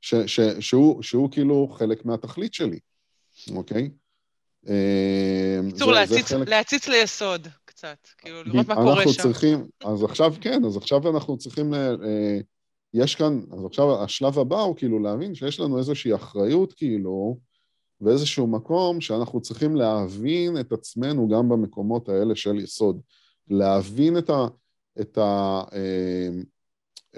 ש, 0.00 0.14
ש, 0.14 0.40
שהוא, 0.40 1.02
שהוא 1.02 1.30
כאילו 1.30 1.68
חלק 1.68 2.04
מהתכלית 2.04 2.54
שלי, 2.54 2.78
אוקיי? 3.54 3.90
בקיצור, 4.62 5.92
להציץ, 5.92 6.32
חלק... 6.32 6.48
להציץ 6.48 6.88
ליסוד. 6.88 7.48
קצת, 7.64 8.08
כאילו 8.18 8.42
לראות 8.44 8.68
מה 8.68 8.74
קורה 8.74 8.96
אנחנו 8.96 9.12
שם. 9.12 9.22
צריכים, 9.22 9.66
אז 9.84 10.04
עכשיו 10.04 10.34
כן, 10.40 10.64
אז 10.64 10.76
עכשיו 10.76 11.16
אנחנו 11.16 11.38
צריכים, 11.38 11.72
ל, 11.72 11.76
אה, 11.76 12.38
יש 12.94 13.14
כאן, 13.14 13.40
אז 13.52 13.64
עכשיו 13.64 14.02
השלב 14.02 14.38
הבא 14.38 14.60
הוא 14.60 14.76
כאילו 14.76 14.98
להבין 14.98 15.34
שיש 15.34 15.60
לנו 15.60 15.78
איזושהי 15.78 16.14
אחריות 16.14 16.72
כאילו, 16.72 17.38
ואיזשהו 18.00 18.46
מקום 18.46 19.00
שאנחנו 19.00 19.40
צריכים 19.40 19.76
להבין 19.76 20.60
את 20.60 20.72
עצמנו 20.72 21.28
גם 21.28 21.48
במקומות 21.48 22.08
האלה 22.08 22.36
של 22.36 22.56
יסוד. 22.56 23.00
להבין 23.48 24.18
את 24.18 24.30
ה... 24.30 24.46
את 25.00 25.18
ה... 25.18 25.62
אה, 25.72 26.28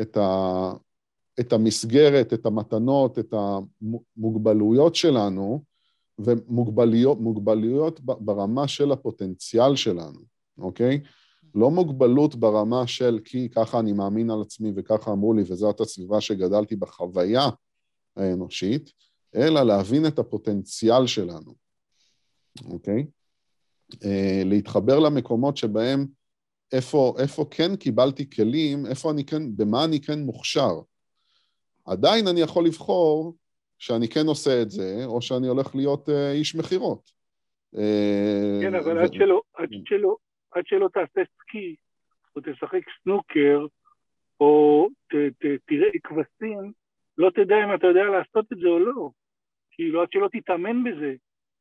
את 0.00 0.16
ה... 0.16 0.72
את 1.40 1.52
המסגרת, 1.52 2.32
את 2.32 2.46
המתנות, 2.46 3.18
את 3.18 3.34
המוגבלויות 3.34 4.94
שלנו, 4.94 5.62
ומוגבלויות 6.18 7.20
מוגבלויות 7.20 8.00
ברמה 8.00 8.68
של 8.68 8.92
הפוטנציאל 8.92 9.76
שלנו, 9.76 10.20
אוקיי? 10.58 11.00
לא 11.54 11.70
מוגבלות 11.70 12.34
ברמה 12.34 12.86
של 12.86 13.18
כי 13.24 13.48
ככה 13.48 13.80
אני 13.80 13.92
מאמין 13.92 14.30
על 14.30 14.42
עצמי 14.42 14.72
וככה 14.76 15.12
אמרו 15.12 15.32
לי 15.34 15.42
וזאת 15.42 15.80
הסביבה 15.80 16.20
שגדלתי 16.20 16.76
בחוויה 16.76 17.48
האנושית, 18.16 18.92
אלא 19.34 19.62
להבין 19.62 20.06
את 20.06 20.18
הפוטנציאל 20.18 21.06
שלנו, 21.06 21.54
אוקיי? 22.64 23.06
אה, 24.04 24.42
להתחבר 24.44 24.98
למקומות 24.98 25.56
שבהם 25.56 26.06
איפה, 26.72 27.14
איפה 27.18 27.44
כן 27.50 27.76
קיבלתי 27.76 28.30
כלים, 28.30 28.86
איפה 28.86 29.10
אני 29.10 29.24
כן, 29.24 29.56
במה 29.56 29.84
אני 29.84 30.00
כן 30.00 30.18
מוכשר. 30.18 30.80
עדיין 31.84 32.28
אני 32.28 32.40
יכול 32.40 32.66
לבחור 32.66 33.34
שאני 33.78 34.08
כן 34.08 34.26
עושה 34.26 34.62
את 34.62 34.70
זה, 34.70 35.04
או 35.04 35.22
שאני 35.22 35.48
הולך 35.48 35.74
להיות 35.74 36.08
אה, 36.08 36.32
איש 36.32 36.54
מכירות. 36.54 37.10
אה, 37.76 38.58
כן, 38.62 38.74
אבל. 38.74 38.98
עד, 38.98 39.12
שלא, 39.12 39.40
עד, 39.54 39.68
שלא, 39.84 40.16
עד 40.50 40.66
שלא 40.66 40.88
תעשה 40.88 41.20
סקי, 41.40 41.76
או 42.36 42.40
תשחק 42.40 42.82
סנוקר, 43.02 43.66
או 44.40 44.88
ת, 45.08 45.14
ת, 45.14 45.44
תראה 45.66 45.88
כבשים, 46.04 46.72
לא 47.18 47.30
תדע 47.30 47.56
אם 47.64 47.74
אתה 47.74 47.86
יודע 47.86 48.04
לעשות 48.04 48.52
את 48.52 48.58
זה 48.58 48.68
או 48.68 48.78
לא. 48.78 49.10
כאילו, 49.70 50.02
עד 50.02 50.08
שלא 50.10 50.28
תתאמן 50.32 50.84
בזה, 50.84 51.14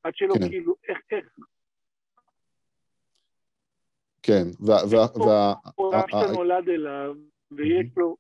עד 0.03 0.13
שלא 0.15 0.33
כן. 0.33 0.49
כאילו, 0.49 0.75
איך, 0.89 0.97
איך. 1.11 1.25
כן, 4.23 4.43
וה... 4.65 4.77
שאתה 6.07 6.31
נולד 6.33 6.69
אליו, 6.69 7.15
ויש 7.51 7.87
לו... 7.97 8.15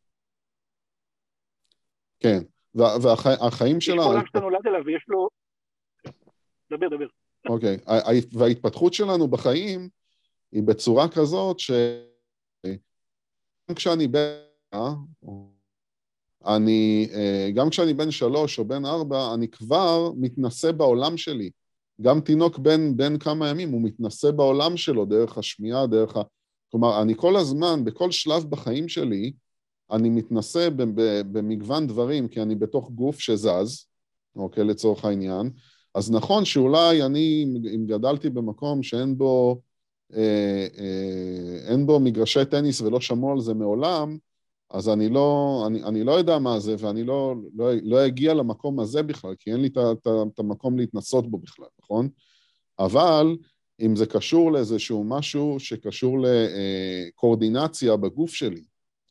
כן, 2.19 2.37
והחיים 2.75 3.81
שלה... 3.81 3.95
יש 3.95 4.07
עולם 4.07 4.25
שאתה 4.25 4.39
נולד 4.39 4.67
אליו 4.67 4.81
ויש 4.85 5.05
לו... 5.07 5.29
דבר, 6.71 6.87
דבר. 6.87 7.07
אוקיי, 7.49 7.77
וההתפתחות 8.39 8.93
שלנו 8.93 9.27
בחיים 9.27 9.89
היא 10.51 10.63
בצורה 10.63 11.07
כזאת 11.07 11.59
ש... 11.59 11.71
גם 13.69 13.75
כשאני 13.75 14.07
בן... 14.07 14.37
אני, 16.45 17.09
אה, 17.13 17.49
גם 17.55 17.69
כשאני 17.69 17.93
בן 17.93 18.11
שלוש 18.11 18.59
או 18.59 18.65
בן 18.65 18.85
ארבע, 18.85 19.33
אני 19.33 19.47
כבר 19.47 20.11
מתנסה 20.17 20.71
בעולם 20.71 21.17
שלי. 21.17 21.49
גם 22.01 22.21
תינוק 22.21 22.57
בן, 22.57 22.97
בן 22.97 23.17
כמה 23.17 23.49
ימים, 23.49 23.71
הוא 23.71 23.81
מתנסה 23.81 24.31
בעולם 24.31 24.77
שלו 24.77 25.05
דרך 25.05 25.37
השמיעה, 25.37 25.87
דרך 25.87 26.17
ה... 26.17 26.21
כלומר, 26.71 27.01
אני 27.01 27.13
כל 27.15 27.35
הזמן, 27.35 27.83
בכל 27.83 28.11
שלב 28.11 28.43
בחיים 28.49 28.87
שלי, 28.87 29.33
אני 29.91 30.09
מתנסה 30.09 30.69
במגוון 31.31 31.87
דברים, 31.87 32.27
כי 32.27 32.41
אני 32.41 32.55
בתוך 32.55 32.91
גוף 32.91 33.19
שזז, 33.19 33.85
אוקיי, 34.35 34.63
לצורך 34.63 35.05
העניין. 35.05 35.49
אז 35.95 36.11
נכון 36.11 36.45
שאולי 36.45 37.03
אני, 37.03 37.45
אם 37.75 37.85
גדלתי 37.87 38.29
במקום 38.29 38.83
שאין 38.83 39.17
בו, 39.17 39.61
אין 41.67 41.85
בו 41.85 41.99
מגרשי 41.99 42.45
טניס 42.45 42.81
ולא 42.81 43.01
שמעו 43.01 43.31
על 43.31 43.39
זה 43.39 43.53
מעולם, 43.53 44.17
אז 44.71 44.89
אני 44.89 45.09
לא, 45.09 45.63
אני, 45.67 45.83
אני 45.83 46.03
לא 46.03 46.11
יודע 46.11 46.39
מה 46.39 46.59
זה, 46.59 46.75
ואני 46.79 47.03
לא, 47.03 47.35
לא, 47.55 47.71
לא 47.83 48.05
אגיע 48.05 48.33
למקום 48.33 48.79
הזה 48.79 49.03
בכלל, 49.03 49.35
כי 49.39 49.51
אין 49.51 49.61
לי 49.61 49.69
את 50.33 50.39
המקום 50.39 50.77
להתנסות 50.77 51.31
בו 51.31 51.37
בכלל, 51.37 51.67
נכון? 51.79 52.09
אבל 52.79 53.37
אם 53.81 53.95
זה 53.95 54.05
קשור 54.05 54.51
לאיזשהו 54.51 55.03
משהו 55.03 55.55
שקשור 55.59 56.17
לקואורדינציה 56.19 57.97
בגוף 57.97 58.33
שלי, 58.33 58.63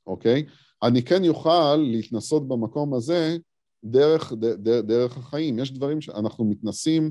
אוקיי? 0.06 0.44
אני 0.82 1.02
כן 1.02 1.24
יוכל 1.24 1.76
להתנסות 1.76 2.48
במקום 2.48 2.94
הזה 2.94 3.36
דרך, 3.84 4.32
דרך, 4.32 4.84
דרך 4.84 5.16
החיים. 5.16 5.58
יש 5.58 5.72
דברים 5.72 6.00
שאנחנו 6.00 6.44
מתנסים 6.44 7.10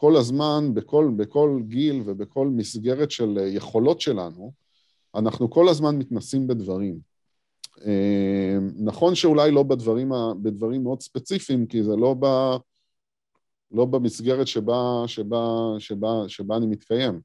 כל 0.00 0.16
הזמן, 0.16 0.74
בכל, 0.74 1.10
בכל 1.16 1.60
גיל 1.68 2.02
ובכל 2.06 2.46
מסגרת 2.46 3.10
של 3.10 3.38
יכולות 3.46 4.00
שלנו, 4.00 4.52
אנחנו 5.14 5.50
כל 5.50 5.68
הזמן 5.68 5.98
מתנסים 5.98 6.46
בדברים. 6.46 6.98
אה, 7.86 8.58
נכון 8.76 9.14
שאולי 9.14 9.50
לא 9.50 9.62
בדברים, 9.62 10.12
בדברים 10.42 10.82
מאוד 10.82 11.00
ספציפיים, 11.00 11.66
כי 11.66 11.82
זה 11.82 11.96
לא, 11.96 12.14
ב, 12.20 12.26
לא 13.70 13.84
במסגרת 13.84 14.46
שבה, 14.46 15.02
שבה, 15.06 15.44
שבה, 15.78 16.08
שבה 16.28 16.56
אני 16.56 16.66
מתקיים. 16.66 17.20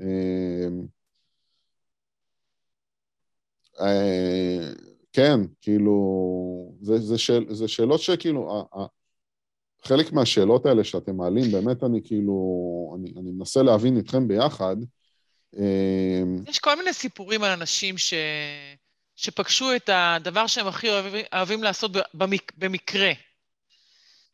אה, 0.00 0.68
אה, 3.80 4.72
כן, 5.12 5.40
כאילו, 5.60 5.96
זה, 6.80 6.98
זה, 6.98 7.18
שאל, 7.18 7.54
זה 7.54 7.68
שאלות 7.68 8.00
שכאילו, 8.00 8.66
חלק 9.86 10.12
מהשאלות 10.12 10.66
האלה 10.66 10.84
שאתם 10.84 11.16
מעלים, 11.16 11.52
באמת 11.52 11.84
אני 11.84 12.00
כאילו, 12.04 12.36
אני, 12.98 13.12
אני 13.20 13.30
מנסה 13.30 13.62
להבין 13.62 13.96
איתכם 13.96 14.28
ביחד. 14.28 14.76
יש 16.48 16.58
כל 16.58 16.76
מיני 16.76 16.92
סיפורים 16.92 17.42
על 17.44 17.50
אנשים 17.50 17.98
ש... 17.98 18.14
שפגשו 19.16 19.76
את 19.76 19.90
הדבר 19.92 20.46
שהם 20.46 20.66
הכי 20.66 20.90
אוהבים, 20.90 21.24
אוהבים 21.34 21.62
לעשות 21.62 21.90
במק, 22.14 22.52
במקרה. 22.56 23.12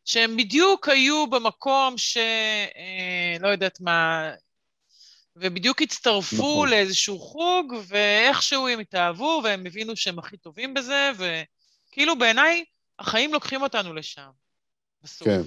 שהם 0.05 0.37
בדיוק 0.37 0.89
היו 0.89 1.27
במקום 1.27 1.97
ש... 1.97 2.17
אה, 2.17 3.37
לא 3.39 3.47
יודעת 3.47 3.81
מה, 3.81 4.29
ובדיוק 5.35 5.81
הצטרפו 5.81 6.35
נכון. 6.35 6.69
לאיזשהו 6.69 7.19
חוג, 7.19 7.73
ואיכשהו 7.87 8.67
הם 8.67 8.79
התאהבו, 8.79 9.41
והם 9.43 9.65
הבינו 9.65 9.95
שהם 9.95 10.19
הכי 10.19 10.37
טובים 10.37 10.73
בזה, 10.73 11.11
וכאילו 11.17 12.19
בעיניי, 12.19 12.63
החיים 12.99 13.33
לוקחים 13.33 13.61
אותנו 13.61 13.93
לשם, 13.93 14.29
בסוף. 15.03 15.27
כן. 15.27 15.41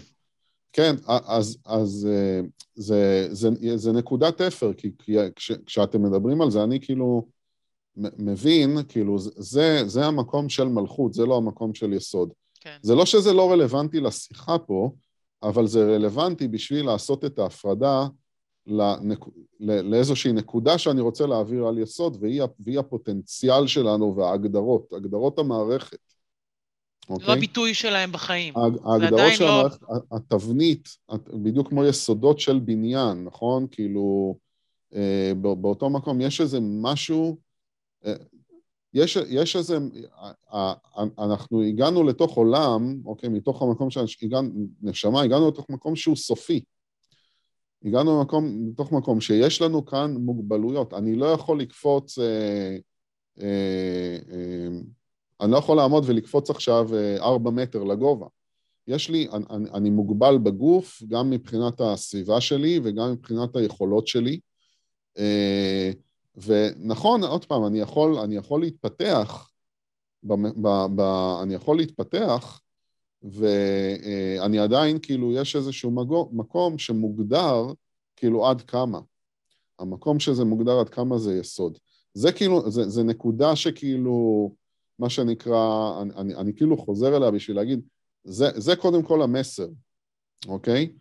כן, 0.72 0.94
אז, 1.06 1.58
אז 1.64 2.08
אה, 2.10 2.40
זה, 2.74 3.28
זה, 3.32 3.48
זה, 3.60 3.76
זה 3.76 3.92
נקודת 3.92 4.40
אפר, 4.40 4.72
כי 4.72 4.90
כש, 5.36 5.52
כשאתם 5.66 6.02
מדברים 6.02 6.42
על 6.42 6.50
זה, 6.50 6.64
אני 6.64 6.80
כאילו 6.80 7.26
מבין, 7.96 8.78
כאילו, 8.88 9.18
זה, 9.18 9.82
זה 9.86 10.06
המקום 10.06 10.48
של 10.48 10.64
מלכות, 10.64 11.14
זה 11.14 11.26
לא 11.26 11.36
המקום 11.36 11.74
של 11.74 11.92
יסוד. 11.92 12.32
כן. 12.60 12.76
זה 12.82 12.94
לא 12.94 13.06
שזה 13.06 13.32
לא 13.32 13.52
רלוונטי 13.52 14.00
לשיחה 14.00 14.58
פה, 14.58 14.90
אבל 15.42 15.66
זה 15.66 15.94
רלוונטי 15.94 16.48
בשביל 16.48 16.86
לעשות 16.86 17.24
את 17.24 17.38
ההפרדה 17.38 18.06
לנק... 18.66 19.18
לאיזושהי 19.60 20.32
נקודה 20.32 20.78
שאני 20.78 21.00
רוצה 21.00 21.26
להעביר 21.26 21.66
על 21.66 21.78
יסוד, 21.78 22.16
והיא, 22.20 22.42
והיא 22.60 22.78
הפוטנציאל 22.78 23.66
שלנו 23.66 24.16
וההגדרות, 24.16 24.92
הגדרות 24.92 25.38
המערכת. 25.38 26.13
אוקיי? 27.08 27.26
לא 27.26 27.32
הביטוי 27.32 27.74
שלהם 27.74 28.12
בחיים. 28.12 28.54
ההגדרות 28.56 29.32
של 29.34 29.44
לא... 29.44 29.50
המערכת, 29.50 29.82
התבנית, 30.12 30.88
בדיוק 31.42 31.68
כמו 31.68 31.84
יסודות 31.84 32.40
של 32.40 32.58
בניין, 32.58 33.24
נכון? 33.24 33.66
כאילו, 33.70 34.36
אה, 34.94 35.32
באותו 35.60 35.90
מקום 35.90 36.20
יש 36.20 36.40
איזה 36.40 36.58
משהו 36.62 37.38
יש, 38.94 39.18
יש 39.28 39.56
איזה, 39.56 39.78
אנחנו 41.18 41.62
הגענו 41.62 42.04
לתוך 42.04 42.36
עולם, 42.36 43.00
אוקיי, 43.04 43.28
מתוך 43.28 43.62
המקום 43.62 43.90
שהגענו, 43.90 44.50
נשמה, 44.82 45.22
הגענו 45.22 45.48
לתוך 45.48 45.70
מקום 45.70 45.96
שהוא 45.96 46.16
סופי. 46.16 46.60
הגענו 47.84 48.18
למקום, 48.18 48.68
לתוך 48.72 48.92
מקום 48.92 49.20
שיש 49.20 49.62
לנו 49.62 49.84
כאן 49.86 50.14
מוגבלויות. 50.14 50.94
אני 50.94 51.16
לא 51.16 51.26
יכול 51.26 51.60
לקפוץ, 51.60 52.18
אה, 52.18 52.76
אה, 53.40 54.18
אה, 54.32 54.68
אני 55.40 55.52
לא 55.52 55.56
יכול 55.56 55.76
לעמוד 55.76 56.04
ולקפוץ 56.06 56.50
עכשיו 56.50 56.94
אה, 56.94 57.16
ארבע 57.16 57.50
מטר 57.50 57.84
לגובה. 57.84 58.26
יש 58.88 59.10
לי, 59.10 59.28
אני, 59.50 59.70
אני 59.74 59.90
מוגבל 59.90 60.38
בגוף, 60.38 61.02
גם 61.08 61.30
מבחינת 61.30 61.80
הסביבה 61.80 62.40
שלי 62.40 62.80
וגם 62.82 63.12
מבחינת 63.12 63.56
היכולות 63.56 64.06
שלי. 64.06 64.40
אה, 65.18 65.90
ונכון, 66.36 67.24
עוד 67.24 67.44
פעם, 67.44 67.66
אני 67.66 67.80
יכול, 67.80 68.18
אני 68.18 68.36
יכול 68.36 68.60
להתפתח, 68.60 69.50
ב, 70.22 70.34
ב, 70.34 70.68
ב, 70.96 71.00
אני 71.42 71.54
יכול 71.54 71.76
להתפתח, 71.76 72.60
ואני 73.22 74.58
עדיין, 74.58 74.98
כאילו, 75.02 75.32
יש 75.32 75.56
איזשהו 75.56 75.90
מגו, 75.90 76.30
מקום 76.32 76.78
שמוגדר, 76.78 77.66
כאילו, 78.16 78.46
עד 78.46 78.62
כמה. 78.62 79.00
המקום 79.78 80.20
שזה 80.20 80.44
מוגדר 80.44 80.80
עד 80.80 80.88
כמה 80.88 81.18
זה 81.18 81.38
יסוד. 81.38 81.78
זה 82.14 82.32
כאילו, 82.32 82.70
זה, 82.70 82.88
זה 82.88 83.02
נקודה 83.02 83.56
שכאילו, 83.56 84.50
מה 84.98 85.10
שנקרא, 85.10 85.92
אני, 86.02 86.14
אני, 86.16 86.34
אני 86.34 86.56
כאילו 86.56 86.76
חוזר 86.76 87.16
אליה 87.16 87.30
בשביל 87.30 87.56
להגיד, 87.56 87.80
זה, 88.24 88.46
זה 88.54 88.76
קודם 88.76 89.02
כל 89.02 89.22
המסר, 89.22 89.68
אוקיי? 90.48 90.92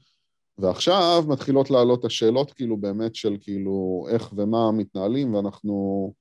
ועכשיו 0.58 1.24
מתחילות 1.28 1.72
לעלות 1.72 2.06
השאלות 2.06 2.54
כאילו 2.54 2.78
באמת 2.78 3.16
של 3.16 3.38
כאילו 3.42 4.06
איך 4.10 4.34
ומה 4.36 4.72
מתנהלים, 4.72 5.34
ואנחנו... 5.34 6.14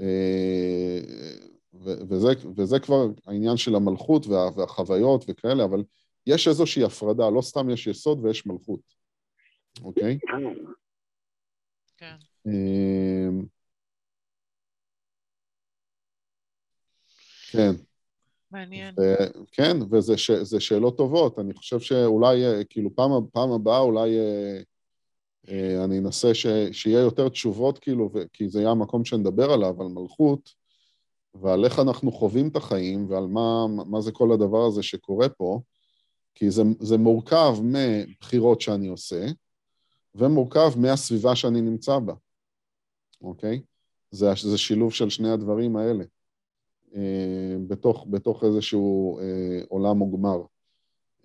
אה, 0.00 1.00
וזה, 1.82 2.28
וזה 2.56 2.78
כבר 2.78 3.06
העניין 3.26 3.56
של 3.56 3.74
המלכות 3.74 4.26
וה, 4.26 4.48
והחוויות 4.56 5.24
וכאלה, 5.28 5.64
אבל 5.64 5.84
יש 6.26 6.48
איזושהי 6.48 6.84
הפרדה, 6.84 7.30
לא 7.30 7.42
סתם 7.42 7.70
יש 7.70 7.86
יסוד 7.86 8.24
ויש 8.24 8.46
מלכות, 8.46 8.80
אוקיי? 9.82 10.18
כן. 11.96 12.16
אמ, 12.46 13.44
כן. 17.50 17.72
מעניין. 18.50 18.94
ו- 19.00 19.44
כן, 19.52 19.76
וזה 19.90 20.18
ש- 20.18 20.30
זה 20.30 20.60
שאלות 20.60 20.96
טובות. 20.96 21.38
אני 21.38 21.54
חושב 21.54 21.80
שאולי, 21.80 22.46
אה, 22.46 22.64
כאילו, 22.64 22.94
פעם, 22.94 23.10
פעם 23.32 23.52
הבאה 23.52 23.78
אולי 23.78 24.18
אה, 24.18 24.60
אה, 25.48 25.84
אני 25.84 25.98
אנסה 25.98 26.34
ש- 26.34 26.46
שיהיה 26.72 27.00
יותר 27.00 27.28
תשובות, 27.28 27.78
כאילו, 27.78 28.10
ו- 28.14 28.22
כי 28.32 28.48
זה 28.48 28.60
יהיה 28.60 28.70
המקום 28.70 29.04
שנדבר 29.04 29.52
עליו, 29.52 29.82
על 29.82 29.88
מלכות, 29.88 30.50
ועל 31.34 31.64
איך 31.64 31.78
אנחנו 31.78 32.12
חווים 32.12 32.48
את 32.48 32.56
החיים, 32.56 33.10
ועל 33.10 33.26
מה, 33.26 33.66
מה 33.86 34.00
זה 34.00 34.12
כל 34.12 34.32
הדבר 34.32 34.66
הזה 34.66 34.82
שקורה 34.82 35.28
פה, 35.28 35.60
כי 36.34 36.50
זה, 36.50 36.62
זה 36.80 36.98
מורכב 36.98 37.56
מבחירות 37.62 38.60
שאני 38.60 38.88
עושה, 38.88 39.26
ומורכב 40.14 40.72
מהסביבה 40.76 41.36
שאני 41.36 41.60
נמצא 41.60 41.98
בה, 41.98 42.14
אוקיי? 43.20 43.60
זה, 44.10 44.30
זה 44.42 44.58
שילוב 44.58 44.92
של 44.92 45.10
שני 45.10 45.30
הדברים 45.30 45.76
האלה. 45.76 46.04
אה, 46.96 47.56
בתוך, 47.66 48.06
בתוך 48.10 48.44
איזשהו 48.44 49.18
אה, 49.18 49.60
עולם 49.68 49.96
מוגמר. 49.98 50.42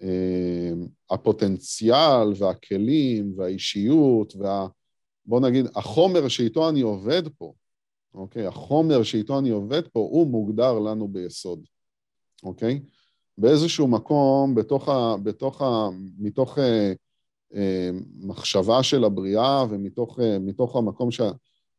אה, 0.02 0.72
הפוטנציאל 1.10 2.34
והכלים 2.38 3.34
והאישיות 3.36 4.36
וה... 4.36 4.68
בוא 5.26 5.40
נגיד, 5.40 5.66
החומר 5.76 6.28
שאיתו 6.28 6.70
אני 6.70 6.82
עובד 6.82 7.24
פה, 7.38 7.54
אוקיי? 8.14 8.48
החומר 8.48 9.04
שאיתו 9.04 9.40
אני 9.40 9.50
עובד 9.50 9.88
פה, 9.88 10.00
הוא 10.00 10.28
מוגדר 10.28 10.80
לנו 10.80 11.08
ביסוד, 11.08 11.66
אוקיי? 12.44 12.80
באיזשהו 13.38 13.88
מקום, 13.88 14.56
בתוך 14.56 14.90
ה... 14.90 15.18
בתוך 15.24 15.62
ה... 15.62 15.90
מתוך 16.18 16.60
אה, 16.60 16.94
אה, 17.56 17.90
מחשבה 18.20 18.84
של 18.84 19.04
הבריאה 19.04 19.66
ומתוך 19.70 20.20
אה, 20.20 20.38
המקום 20.76 21.12
שה... 21.12 21.32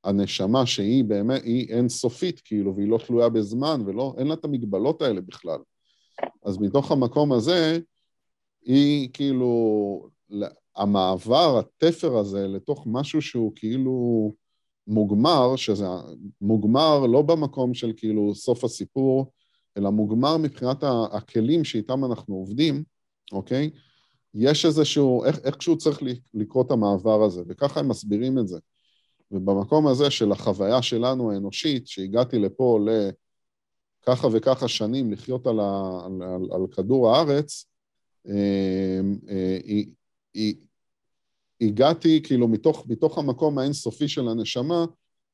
הנשמה 0.05 0.67
שהיא 0.67 1.05
באמת, 1.05 1.43
היא 1.43 1.75
אינסופית, 1.75 2.41
כאילו, 2.41 2.77
והיא 2.77 2.89
לא 2.89 2.99
תלויה 3.07 3.29
בזמן, 3.29 3.81
ואין 3.87 4.27
לה 4.27 4.35
את 4.35 4.45
המגבלות 4.45 5.03
האלה 5.03 5.21
בכלל. 5.21 5.59
אז 6.45 6.59
מתוך 6.59 6.93
המקום 6.93 7.33
הזה, 7.33 7.79
היא 8.65 9.09
כאילו, 9.13 10.09
המעבר, 10.77 11.59
התפר 11.59 12.19
הזה, 12.19 12.49
לתוך 12.49 12.85
משהו 12.87 13.23
שהוא 13.23 13.53
כאילו 13.57 14.33
מוגמר, 14.87 15.57
שזה 15.57 15.87
מוגמר 16.41 17.07
לא 17.07 17.23
במקום 17.23 17.75
של 17.75 17.93
כאילו 17.97 18.35
סוף 18.35 18.65
הסיפור, 18.65 19.33
אלא 19.77 19.91
מוגמר 19.91 20.37
מבחינת 20.37 20.85
הכלים 21.13 21.65
שאיתם 21.65 22.05
אנחנו 22.05 22.35
עובדים, 22.35 22.85
אוקיי? 23.33 23.71
יש 24.35 24.67
איזשהו, 24.67 25.25
איך, 25.25 25.39
איכשהו 25.45 25.79
צריך 25.79 26.03
לקרוא 26.35 26.65
את 26.65 26.71
המעבר 26.71 27.23
הזה, 27.23 27.43
וככה 27.49 27.81
הם 27.81 27.89
מסבירים 27.89 28.39
את 28.39 28.49
זה. 28.49 28.59
ובמקום 29.33 29.87
הזה 29.87 30.11
של 30.11 30.33
החוויה 30.33 30.83
שלנו 30.83 31.33
האנושית, 31.33 31.89
שהגעתי 31.89 32.39
לפה 32.39 32.79
לככה 34.03 34.29
וככה 34.33 34.69
שנים 34.69 35.13
לחיות 35.13 35.47
על, 35.47 35.61
ה, 35.61 36.01
על, 36.07 36.23
על, 36.23 36.49
על 36.53 36.67
כדור 36.73 37.11
הארץ, 37.11 37.67
אה, 38.29 39.01
אה, 39.29 40.51
הגעתי, 41.61 42.21
כאילו, 42.25 42.49
מתוך, 42.49 42.87
מתוך 42.89 43.19
המקום 43.19 43.59
האינסופי 43.59 44.09
של 44.09 44.29
הנשמה, 44.29 44.85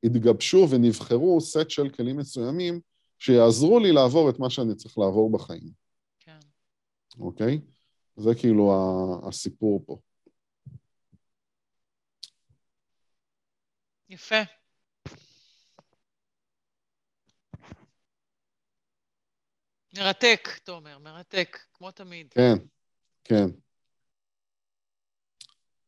התגבשו 0.05 0.66
ונבחרו 0.70 1.40
סט 1.40 1.70
של 1.70 1.88
כלים 1.88 2.16
מסוימים 2.16 2.80
שיעזרו 3.18 3.78
לי 3.78 3.92
לעבור 3.92 4.30
את 4.30 4.38
מה 4.38 4.51
שאני 4.51 4.74
צריך 4.74 4.99
לעבור 4.99 5.32
בחיים. 5.32 5.70
כן. 6.20 6.38
אוקיי? 7.18 7.61
זה 8.16 8.34
כאילו 8.34 8.72
הסיפור 9.28 9.82
פה. 9.86 9.99
יפה. 14.09 14.42
מרתק, 19.98 20.48
תומר, 20.64 20.98
מרתק, 20.98 21.59
כמו 21.74 21.90
תמיד. 21.90 22.32
כן, 22.34 22.54
כן. 23.24 23.46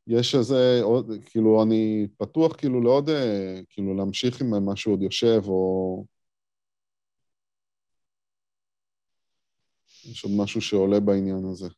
יש 0.07 0.35
איזה 0.35 0.81
עוד, 0.83 1.07
כאילו, 1.27 1.63
אני 1.63 2.07
פתוח 2.19 2.57
כאילו 2.57 2.81
לעוד, 2.81 3.09
אה, 3.09 3.61
כאילו, 3.69 3.97
להמשיך 3.97 4.41
עם 4.41 4.65
מה 4.65 4.77
שעוד 4.77 5.03
יושב, 5.03 5.41
או... 5.47 6.05
יש 10.05 10.25
עוד 10.25 10.33
משהו 10.37 10.61
שעולה 10.61 11.01
בעניין 11.01 11.45
הזה. 11.51 11.69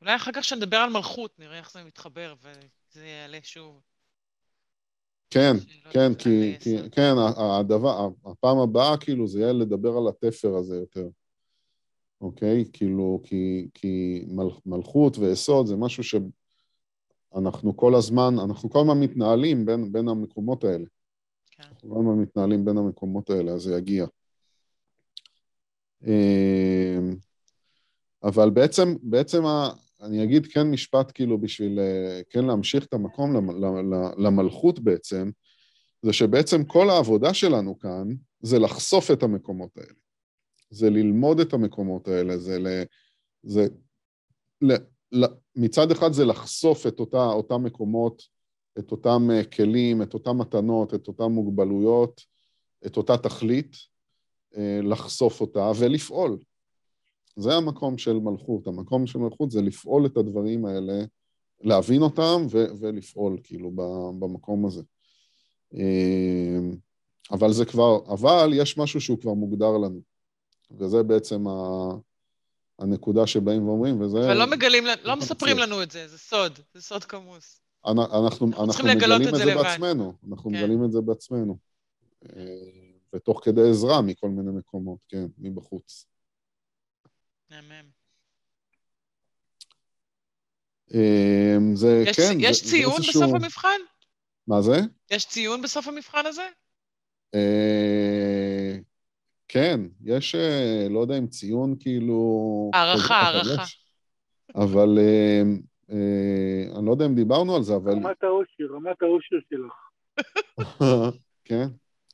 אולי 0.00 0.16
אחר 0.16 0.30
כך 0.34 0.44
שנדבר 0.44 0.76
על 0.76 0.90
מלכות, 0.90 1.38
נראה 1.38 1.58
איך 1.58 1.72
זה 1.72 1.84
מתחבר 1.84 2.34
וזה 2.42 3.06
יעלה 3.06 3.38
שוב. 3.42 3.80
כן, 5.30 5.56
כן, 5.90 6.14
כי, 6.14 6.56
כי, 6.60 6.90
כן, 6.90 7.12
הדבר, 7.36 8.08
הפעם 8.26 8.58
הבאה, 8.58 8.96
כאילו, 8.96 9.26
זה 9.26 9.40
יהיה 9.40 9.52
לדבר 9.52 9.96
על 9.96 10.08
התפר 10.08 10.56
הזה 10.56 10.76
יותר. 10.76 11.08
אוקיי? 12.20 12.64
כאילו, 12.72 13.20
כי, 13.24 13.68
כי 13.74 14.24
מל, 14.28 14.48
מלכות 14.66 15.18
ויסוד 15.18 15.66
זה 15.66 15.76
משהו 15.76 16.02
שאנחנו 16.04 17.76
כל 17.76 17.94
הזמן, 17.94 18.34
אנחנו 18.44 18.70
כל 18.70 18.78
הזמן 18.80 19.00
מתנהלים 19.00 19.66
בין, 19.66 19.92
בין 19.92 20.08
המקומות 20.08 20.64
האלה. 20.64 20.84
כן. 21.50 21.62
אנחנו 21.62 21.90
כל 21.90 21.96
הזמן 22.00 22.22
מתנהלים 22.22 22.64
בין 22.64 22.78
המקומות 22.78 23.30
האלה, 23.30 23.52
אז 23.52 23.62
זה 23.62 23.76
יגיע. 23.76 24.06
אמ, 26.06 27.16
אבל 28.22 28.50
בעצם, 28.50 28.96
בעצם 29.02 29.42
אני 30.00 30.24
אגיד 30.24 30.46
כן 30.46 30.70
משפט 30.70 31.12
כאילו 31.14 31.40
בשביל 31.40 31.78
אה, 31.78 32.20
כן 32.30 32.44
להמשיך 32.44 32.86
את 32.86 32.94
המקום 32.94 33.50
למלכות 34.18 34.78
בעצם, 34.78 35.30
זה 36.02 36.12
שבעצם 36.12 36.64
כל 36.64 36.90
העבודה 36.90 37.34
שלנו 37.34 37.78
כאן 37.78 38.08
זה 38.40 38.58
לחשוף 38.58 39.10
את 39.10 39.22
המקומות 39.22 39.76
האלה. 39.76 39.94
זה 40.70 40.90
ללמוד 40.90 41.40
את 41.40 41.52
המקומות 41.52 42.08
האלה, 42.08 42.38
זה 42.38 42.58
ל... 42.58 42.66
זה 43.42 43.66
ל, 44.62 44.72
ל, 45.12 45.24
מצד 45.56 45.90
אחד 45.90 46.12
זה 46.12 46.24
לחשוף 46.24 46.86
את 46.86 47.00
אותה, 47.00 47.24
אותם 47.24 47.64
מקומות, 47.64 48.22
את 48.78 48.92
אותם 48.92 49.28
אה, 49.32 49.44
כלים, 49.44 50.02
את 50.02 50.14
אותם 50.14 50.38
מתנות, 50.38 50.94
את 50.94 51.08
אותן 51.08 51.24
מוגבלויות, 51.24 52.20
את 52.86 52.96
אותה 52.96 53.16
תכלית, 53.16 53.76
אה, 54.56 54.80
לחשוף 54.82 55.40
אותה 55.40 55.70
ולפעול. 55.78 56.38
זה 57.38 57.54
המקום 57.54 57.98
של 57.98 58.12
מלכות. 58.12 58.66
המקום 58.66 59.06
של 59.06 59.18
מלכות 59.18 59.50
זה 59.50 59.62
לפעול 59.62 60.06
את 60.06 60.16
הדברים 60.16 60.64
האלה, 60.64 61.04
להבין 61.60 62.02
אותם 62.02 62.46
ו- 62.50 62.66
ולפעול, 62.80 63.38
כאילו, 63.42 63.70
במקום 64.18 64.66
הזה. 64.66 64.82
אמ, 65.74 66.76
אבל 67.30 67.52
זה 67.52 67.64
כבר, 67.64 67.98
אבל 68.08 68.50
יש 68.54 68.78
משהו 68.78 69.00
שהוא 69.00 69.18
כבר 69.18 69.34
מוגדר 69.34 69.78
לנו. 69.78 70.00
וזה 70.70 71.02
בעצם 71.02 71.48
ה... 71.48 71.52
הנקודה 72.78 73.26
שבאים 73.26 73.68
ואומרים, 73.68 74.00
וזה... 74.00 74.18
אבל 74.18 74.38
לא 74.38 74.46
מגלים, 74.46 74.84
לא 75.04 75.16
מספרים 75.20 75.58
לנו 75.58 75.82
את 75.82 75.90
זה, 75.90 76.08
זה 76.08 76.18
סוד, 76.18 76.58
זה 76.74 76.82
סוד 76.82 77.04
כמוס. 77.04 77.60
אנחנו, 77.86 78.26
אנחנו, 78.26 78.64
אנחנו 78.64 78.88
מגלים 78.88 79.28
את 79.28 79.34
זה, 79.34 79.44
זה 79.44 79.54
בעצמנו, 79.54 80.12
אנחנו 80.30 80.50
כן. 80.50 80.56
מגלים 80.56 80.84
את 80.84 80.92
זה 80.92 81.00
בעצמנו. 81.00 81.58
אה, 82.36 82.42
ותוך 83.14 83.40
כדי 83.44 83.70
עזרה 83.70 84.02
מכל 84.02 84.28
מיני 84.28 84.50
מקומות, 84.50 84.98
כן, 85.08 85.26
מבחוץ. 85.38 86.06
אמ, 90.94 91.76
זה, 91.76 92.04
יש, 92.06 92.16
כן. 92.16 92.36
יש 92.40 92.64
זה, 92.64 92.70
ציון 92.70 93.02
זה 93.02 93.08
בסוף 93.08 93.34
המבחן? 93.34 93.80
מה 94.46 94.60
זה? 94.60 94.76
יש 95.10 95.26
ציון 95.26 95.62
בסוף 95.62 95.88
המבחן 95.88 96.26
הזה? 96.26 96.48
אה, 97.34 98.76
כן, 99.48 99.80
יש, 100.04 100.34
אה, 100.34 100.86
לא 100.90 101.00
יודע 101.00 101.18
אם 101.18 101.26
ציון 101.26 101.74
כאילו... 101.80 102.70
הערכה, 102.74 103.14
הערכה. 103.14 103.64
אבל 104.54 104.98
אה, 104.98 105.42
אני 106.78 106.86
לא 106.86 106.92
יודע 106.92 107.06
אם 107.06 107.14
דיברנו 107.14 107.56
על 107.56 107.62
זה, 107.62 107.76
אבל... 107.76 107.92
רמת 107.92 108.22
האושר, 108.22 108.74
רמת 108.74 109.02
האושר 109.02 109.36
שלך. 109.50 109.74
כן, 111.48 111.66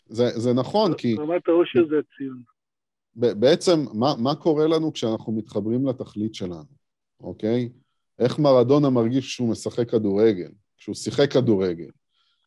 זה, 0.07 0.24
זה 0.30 0.53
נכון, 0.53 0.95
כי... 0.95 1.16
רמת 1.18 1.49
האושר 1.49 1.87
זה 1.89 1.97
הציון. 1.99 2.54
בעצם, 3.17 3.85
מה, 3.93 4.15
מה 4.19 4.35
קורה 4.35 4.67
לנו 4.67 4.93
כשאנחנו 4.93 5.33
מתחברים 5.33 5.87
לתכלית 5.89 6.35
שלנו, 6.35 6.65
אוקיי? 7.21 7.69
איך 8.19 8.39
מרדונה 8.39 8.91
מרגיש 8.91 9.27
כשהוא 9.27 9.49
משחק 9.49 9.91
כדורגל, 9.91 10.51
כשהוא 10.79 10.95
שיחק 10.95 11.33
כדורגל? 11.33 11.91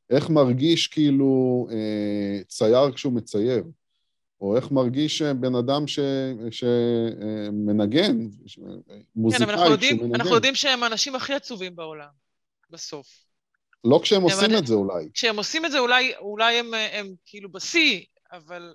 איך 0.09 0.29
מרגיש 0.29 0.87
כאילו 0.87 1.67
אה, 1.71 2.39
צייר 2.47 2.91
כשהוא 2.91 3.13
מצייר? 3.13 3.63
או 4.41 4.55
איך 4.55 4.71
מרגיש 4.71 5.21
בן 5.21 5.55
אדם 5.55 5.83
שמנגן, 6.51 8.17
מוזיקאי 9.15 9.45
כן, 9.45 9.51
אבל 9.51 9.59
אנחנו 9.59 9.71
יודעים, 9.71 9.97
שמנגן. 9.97 10.15
אנחנו 10.15 10.35
יודעים 10.35 10.55
שהם 10.55 10.83
האנשים 10.83 11.15
הכי 11.15 11.33
עצובים 11.33 11.75
בעולם, 11.75 12.09
בסוף. 12.69 13.07
לא 13.83 13.99
כשהם 14.03 14.21
עושים 14.21 14.51
הם- 14.51 14.57
את 14.57 14.67
זה 14.67 14.73
אולי. 14.73 15.09
כשהם 15.13 15.37
עושים 15.37 15.65
את 15.65 15.71
זה, 15.71 15.79
אולי, 15.79 16.13
אולי 16.17 16.55
הם, 16.59 16.71
הם 16.91 17.13
כאילו 17.25 17.51
בשיא, 17.51 18.01
אבל 18.31 18.73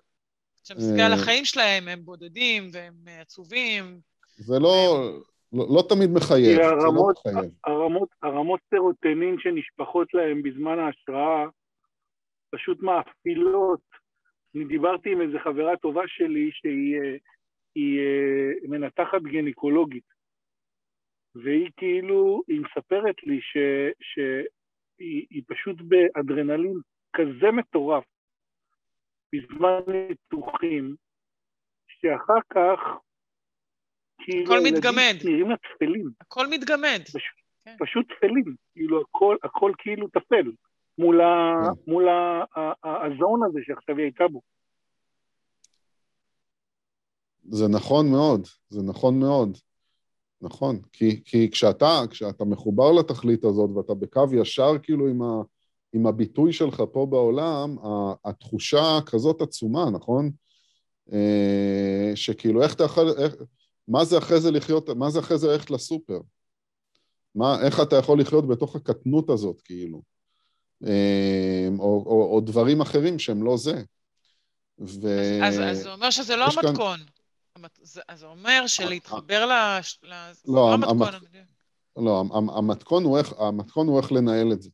כשאתה 0.64 0.80
מסתכל. 0.80 1.00
על 1.00 1.12
החיים 1.12 1.44
שלהם, 1.44 1.88
הם 1.88 2.04
בודדים 2.04 2.70
והם 2.72 2.94
אה, 3.08 3.20
עצובים. 3.20 4.00
זה 4.36 4.58
לא, 4.58 5.10
לא, 5.52 5.66
לא 5.74 5.82
תמיד 5.88 6.10
מחייב, 6.10 6.56
זה 6.56 6.60
לא 6.60 6.66
הרמות, 6.66 7.16
מחייב. 7.26 7.50
הרמות, 7.64 8.08
הרמות 8.22 8.60
סרוטנין 8.70 9.36
שנשפכות 9.38 10.14
להם 10.14 10.42
בזמן 10.42 10.78
ההשראה 10.78 11.46
פשוט 12.50 12.82
מאפילות. 12.82 13.80
אני 14.56 14.64
דיברתי 14.64 15.12
עם 15.12 15.20
איזו 15.20 15.38
חברה 15.44 15.76
טובה 15.76 16.02
שלי 16.06 16.50
שהיא 16.52 17.00
אה, 17.00 17.16
היא, 17.74 18.00
אה, 18.00 18.68
מנתחת 18.68 19.22
גינקולוגית, 19.22 20.04
והיא 21.34 21.70
כאילו, 21.76 22.42
היא 22.48 22.60
מספרת 22.60 23.16
לי 23.22 23.40
ש, 23.40 23.56
שהיא 24.00 25.26
היא 25.30 25.42
פשוט 25.46 25.76
באדרנלין 25.80 26.76
כזה 27.12 27.50
מטורף 27.52 28.04
בזמן 29.32 29.80
ניתוחים, 30.08 30.94
שאחר 31.88 32.40
כך 32.50 32.80
כאילו 34.18 34.54
הכל 34.54 34.60
מתגמד. 34.64 35.16
נראים 35.24 35.50
לה 35.50 35.56
טפלים. 35.56 36.10
הכל 36.20 36.46
מתגמד. 36.50 37.00
פשוט 37.78 38.06
טפלים, 38.16 38.54
כאילו 38.72 39.00
הכל, 39.00 39.36
הכל 39.42 39.72
כאילו 39.78 40.08
טפל 40.08 40.52
מול, 40.98 41.20
ה, 41.20 41.54
כן. 41.64 41.90
מול 41.90 42.08
ה, 42.08 42.44
ה, 42.56 42.60
ה, 42.60 43.06
הזון 43.06 43.40
הזה 43.46 43.58
שעכשיו 43.62 43.96
היא 43.96 44.04
הייתה 44.04 44.28
בו. 44.28 44.40
זה 47.42 47.64
נכון 47.68 48.10
מאוד, 48.10 48.46
זה 48.68 48.82
נכון 48.82 49.20
מאוד. 49.20 49.58
נכון, 50.40 50.80
כי, 50.92 51.24
כי 51.24 51.50
כשאתה, 51.50 52.00
כשאתה 52.10 52.44
מחובר 52.44 52.92
לתכלית 52.92 53.44
הזאת 53.44 53.70
ואתה 53.76 53.94
בקו 53.94 54.24
ישר 54.40 54.78
כאילו 54.82 55.08
עם, 55.08 55.22
ה, 55.22 55.42
עם 55.92 56.06
הביטוי 56.06 56.52
שלך 56.52 56.82
פה 56.92 57.06
בעולם, 57.10 57.76
התחושה 58.24 58.98
כזאת 59.06 59.40
עצומה, 59.40 59.90
נכון? 59.90 60.30
אה, 61.12 62.12
שכאילו 62.14 62.62
איך 62.62 62.74
אתה 62.74 62.84
יכול, 62.84 63.08
איך, 63.18 63.34
מה 63.88 64.04
זה 64.04 64.18
אחרי 64.18 64.40
זה 64.40 64.50
לחיות, 64.50 64.88
מה 64.90 65.10
זה 65.10 65.18
אחרי 65.20 65.38
זה 65.38 65.48
ללכת 65.48 65.70
לסופר? 65.70 66.20
מה, 67.34 67.62
איך 67.66 67.80
אתה 67.80 67.96
יכול 67.96 68.20
לחיות 68.20 68.48
בתוך 68.48 68.76
הקטנות 68.76 69.30
הזאת, 69.30 69.60
כאילו? 69.64 70.02
אה, 70.86 71.68
או, 71.78 72.02
או, 72.06 72.30
או 72.34 72.40
דברים 72.40 72.80
אחרים 72.80 73.18
שהם 73.18 73.42
לא 73.42 73.56
זה. 73.56 73.82
ו... 74.78 75.08
אז, 75.44 75.60
אז 75.60 75.82
זה 75.82 75.92
אומר 75.92 76.10
שזה 76.10 76.36
לא 76.36 76.46
כאן- 76.54 76.66
המתכון. 76.68 77.00
המת- 77.56 77.78
זה- 77.82 78.00
אז 78.08 78.18
זה 78.20 78.26
אומר 78.26 78.66
שלהתחבר 78.66 79.46
ל... 79.46 79.50
לא, 80.02 80.54
לא 80.54 80.74
המ- 80.74 80.84
המתכון. 80.84 81.14
המת- 81.14 81.46
לא, 81.96 82.20
המ- 82.20 82.50
המתכון 82.50 83.04
הוא 83.04 83.18
איך, 83.18 83.32
המתכון 83.38 83.86
הוא 83.88 83.98
איך 84.00 84.12
לנהל 84.12 84.52
את 84.52 84.62
זה. 84.62 84.70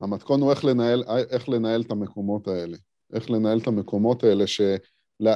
המתכון 0.00 0.40
הוא 0.40 0.50
איך 0.50 0.64
לנהל, 0.64 1.04
איך 1.30 1.48
לנהל 1.48 1.80
את 1.80 1.90
המקומות 1.90 2.48
האלה. 2.48 2.76
איך 3.12 3.30
לנהל 3.30 3.58
את 3.58 3.66
המקומות 3.66 4.24
האלה 4.24 4.46
ש... 4.46 4.60
לה, 5.20 5.34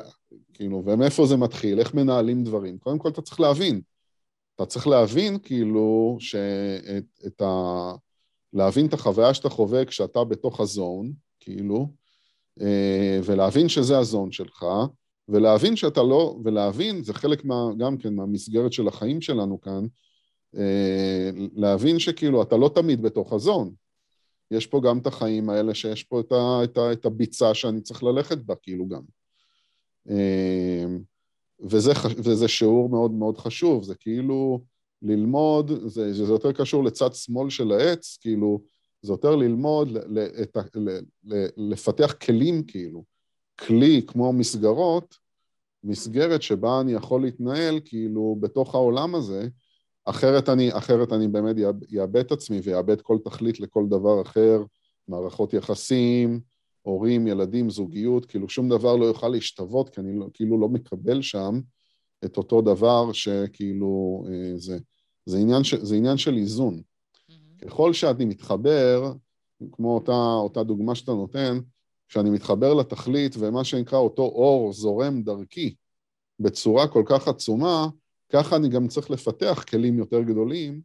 כאילו, 0.55 0.83
ומאיפה 0.87 1.27
זה 1.27 1.37
מתחיל, 1.37 1.81
איך 1.81 1.95
מנהלים 1.95 2.45
דברים. 2.45 2.79
קודם 2.79 2.99
כל 2.99 3.09
אתה 3.09 3.23
צריך 3.23 3.41
להבין. 3.41 3.81
אתה 4.55 4.67
צריך 4.67 4.87
להבין, 4.87 5.39
כאילו, 5.39 6.17
שאת 6.21 7.05
את 7.27 7.43
ה... 7.43 7.93
להבין 8.53 8.87
את 8.87 8.93
החוויה 8.93 9.35
שאתה 9.35 9.49
חווה 9.49 9.85
כשאתה 9.85 10.25
בתוך 10.25 10.61
הזון, 10.61 11.13
כאילו, 11.41 11.89
אה, 12.61 13.21
ולהבין 13.25 13.69
שזה 13.69 13.99
הזון 13.99 14.33
שלך, 14.33 14.65
ולהבין 15.29 15.77
שאתה 15.77 16.03
לא, 16.03 16.37
ולהבין, 16.45 17.03
זה 17.03 17.15
חלק 17.15 17.45
מה, 17.45 17.65
גם 17.79 17.97
כן 17.99 18.15
מהמסגרת 18.15 18.73
של 18.73 18.89
החיים 18.89 19.21
שלנו 19.21 19.61
כאן, 19.61 19.87
אה, 20.57 21.31
להבין 21.55 21.99
שכאילו 21.99 22.43
אתה 22.43 22.57
לא 22.57 22.71
תמיד 22.75 23.03
בתוך 23.03 23.33
הזון. 23.33 23.84
יש 24.51 24.67
פה 24.67 24.81
גם 24.85 24.99
את 24.99 25.07
החיים 25.07 25.51
האלה 25.51 25.75
שיש 25.75 26.03
פה 26.03 26.21
את, 26.21 26.33
ה, 26.33 26.65
את, 26.65 26.79
ה, 26.79 26.93
את 26.93 27.05
הביצה 27.05 27.55
שאני 27.55 27.81
צריך 27.81 28.03
ללכת 28.03 28.39
בה, 28.39 28.55
כאילו 28.55 28.89
גם. 28.89 29.03
אה, 30.11 30.85
וזה, 31.61 31.93
וזה 32.25 32.49
שיעור 32.49 32.89
מאוד 32.89 33.11
מאוד 33.11 33.39
חשוב, 33.39 33.85
זה 33.85 33.95
כאילו 33.95 34.65
ללמוד, 35.03 35.71
זה, 35.87 36.13
זה 36.13 36.33
יותר 36.33 36.53
קשור 36.53 36.85
לצד 36.85 37.15
שמאל 37.15 37.51
של 37.51 37.73
העץ, 37.73 38.19
כאילו, 38.21 38.63
זה 39.03 39.13
יותר 39.13 39.37
ללמוד, 39.37 39.91
ל, 39.91 39.99
ל, 39.99 40.27
את, 40.43 40.57
ל, 40.77 40.99
ל, 41.25 41.47
לפתח 41.57 42.13
כלים, 42.13 42.63
כאילו. 42.63 43.05
כלי 43.59 44.03
כמו 44.07 44.33
מסגרות, 44.33 45.15
מסגרת 45.85 46.43
שבה 46.43 46.81
אני 46.81 46.93
יכול 46.93 47.23
להתנהל 47.23 47.81
כאילו 47.85 48.37
בתוך 48.41 48.75
העולם 48.75 49.15
הזה, 49.15 49.49
אחרת 50.05 50.49
אני, 50.49 50.73
אחרת 50.73 51.13
אני 51.13 51.29
באמת 51.29 51.57
אאבד 52.01 52.17
את 52.17 52.33
עצמי 52.33 52.61
ואאבד 52.63 53.01
כל 53.01 53.19
תכלית 53.25 53.61
לכל 53.61 53.85
דבר 53.89 54.23
אחר, 54.23 54.63
מערכות 55.09 55.55
יחסים, 55.55 56.41
הורים, 56.83 57.27
ילדים, 57.27 57.71
זוגיות, 57.71 58.27
כאילו 58.27 58.49
שום 58.49 58.69
דבר 58.69 58.97
לא 58.97 59.05
יוכל 59.05 59.29
להשתוות, 59.29 59.89
כי 59.89 60.01
אני 60.01 60.19
לא, 60.19 60.27
כאילו 60.35 60.61
לא 60.61 60.69
מקבל 60.69 61.23
שם 61.23 61.61
את 62.25 62.37
אותו 62.37 62.63
דבר 62.63 63.13
שכאילו 63.13 64.25
אה, 64.29 64.59
זה, 64.59 64.79
זה, 65.27 65.39
עניין 65.39 65.65
ש, 65.65 65.75
זה 65.75 65.97
עניין 65.97 66.17
של 66.17 66.37
איזון. 66.37 66.83
מהמם. 67.29 67.57
ככל 67.59 67.93
שאני 67.93 68.25
מתחבר, 68.25 69.13
כמו 69.73 69.95
אותה, 69.95 70.33
אותה 70.43 70.63
דוגמה 70.63 70.95
שאתה 70.95 71.13
נותן, 71.13 71.59
כשאני 72.09 72.31
מתחבר 72.31 72.75
לתכלית 72.75 73.37
ומה 73.39 73.65
שנקרא 73.65 73.99
אותו 73.99 74.23
אור 74.23 74.73
זורם 74.73 75.23
דרכי 75.23 75.75
בצורה 76.41 76.89
כל 76.89 77.03
כך 77.07 77.29
עצומה, 77.29 77.89
ככה 78.35 78.57
אני 78.57 78.69
גם 78.69 78.89
צריך 78.89 79.11
לפתח 79.11 79.65
כלים 79.71 79.99
יותר 79.99 80.23
גדולים 80.23 80.81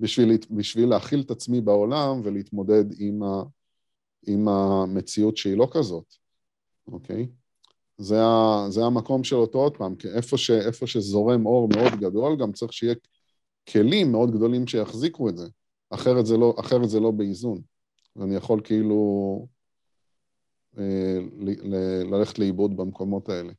בשביל, 0.00 0.38
בשביל 0.50 0.88
להכיל 0.88 1.20
את 1.20 1.30
עצמי 1.30 1.60
בעולם 1.60 2.20
ולהתמודד 2.24 2.84
עם, 2.98 3.22
ה, 3.22 3.42
עם 4.26 4.48
המציאות 4.48 5.36
שהיא 5.36 5.56
לא 5.56 5.68
כזאת, 5.72 6.14
אוקיי? 6.86 7.26
זה, 7.98 8.22
ה, 8.22 8.66
זה 8.68 8.84
המקום 8.84 9.24
של 9.24 9.36
אותו 9.36 9.58
עוד 9.58 9.76
פעם, 9.76 9.96
כי 9.96 10.08
איפה, 10.08 10.38
ש, 10.38 10.50
איפה 10.50 10.86
שזורם 10.86 11.46
אור 11.46 11.68
מאוד 11.68 12.00
גדול, 12.00 12.36
גם 12.40 12.52
צריך 12.52 12.72
שיהיה 12.72 12.94
כלים 13.68 14.12
מאוד 14.12 14.30
גדולים 14.30 14.66
שיחזיקו 14.66 15.28
את 15.28 15.36
זה, 15.36 15.48
אחרת 15.90 16.26
זה 16.26 16.36
לא, 16.36 16.54
אחרת 16.60 16.88
זה 16.88 17.00
לא 17.00 17.10
באיזון. 17.10 17.60
ואני 18.16 18.34
יכול 18.34 18.60
כאילו 18.64 19.46
אה, 20.78 21.18
ל- 21.38 21.74
ל- 21.74 22.14
ללכת 22.14 22.38
לאיבוד 22.38 22.76
במקומות 22.76 23.28
האלה. 23.28 23.52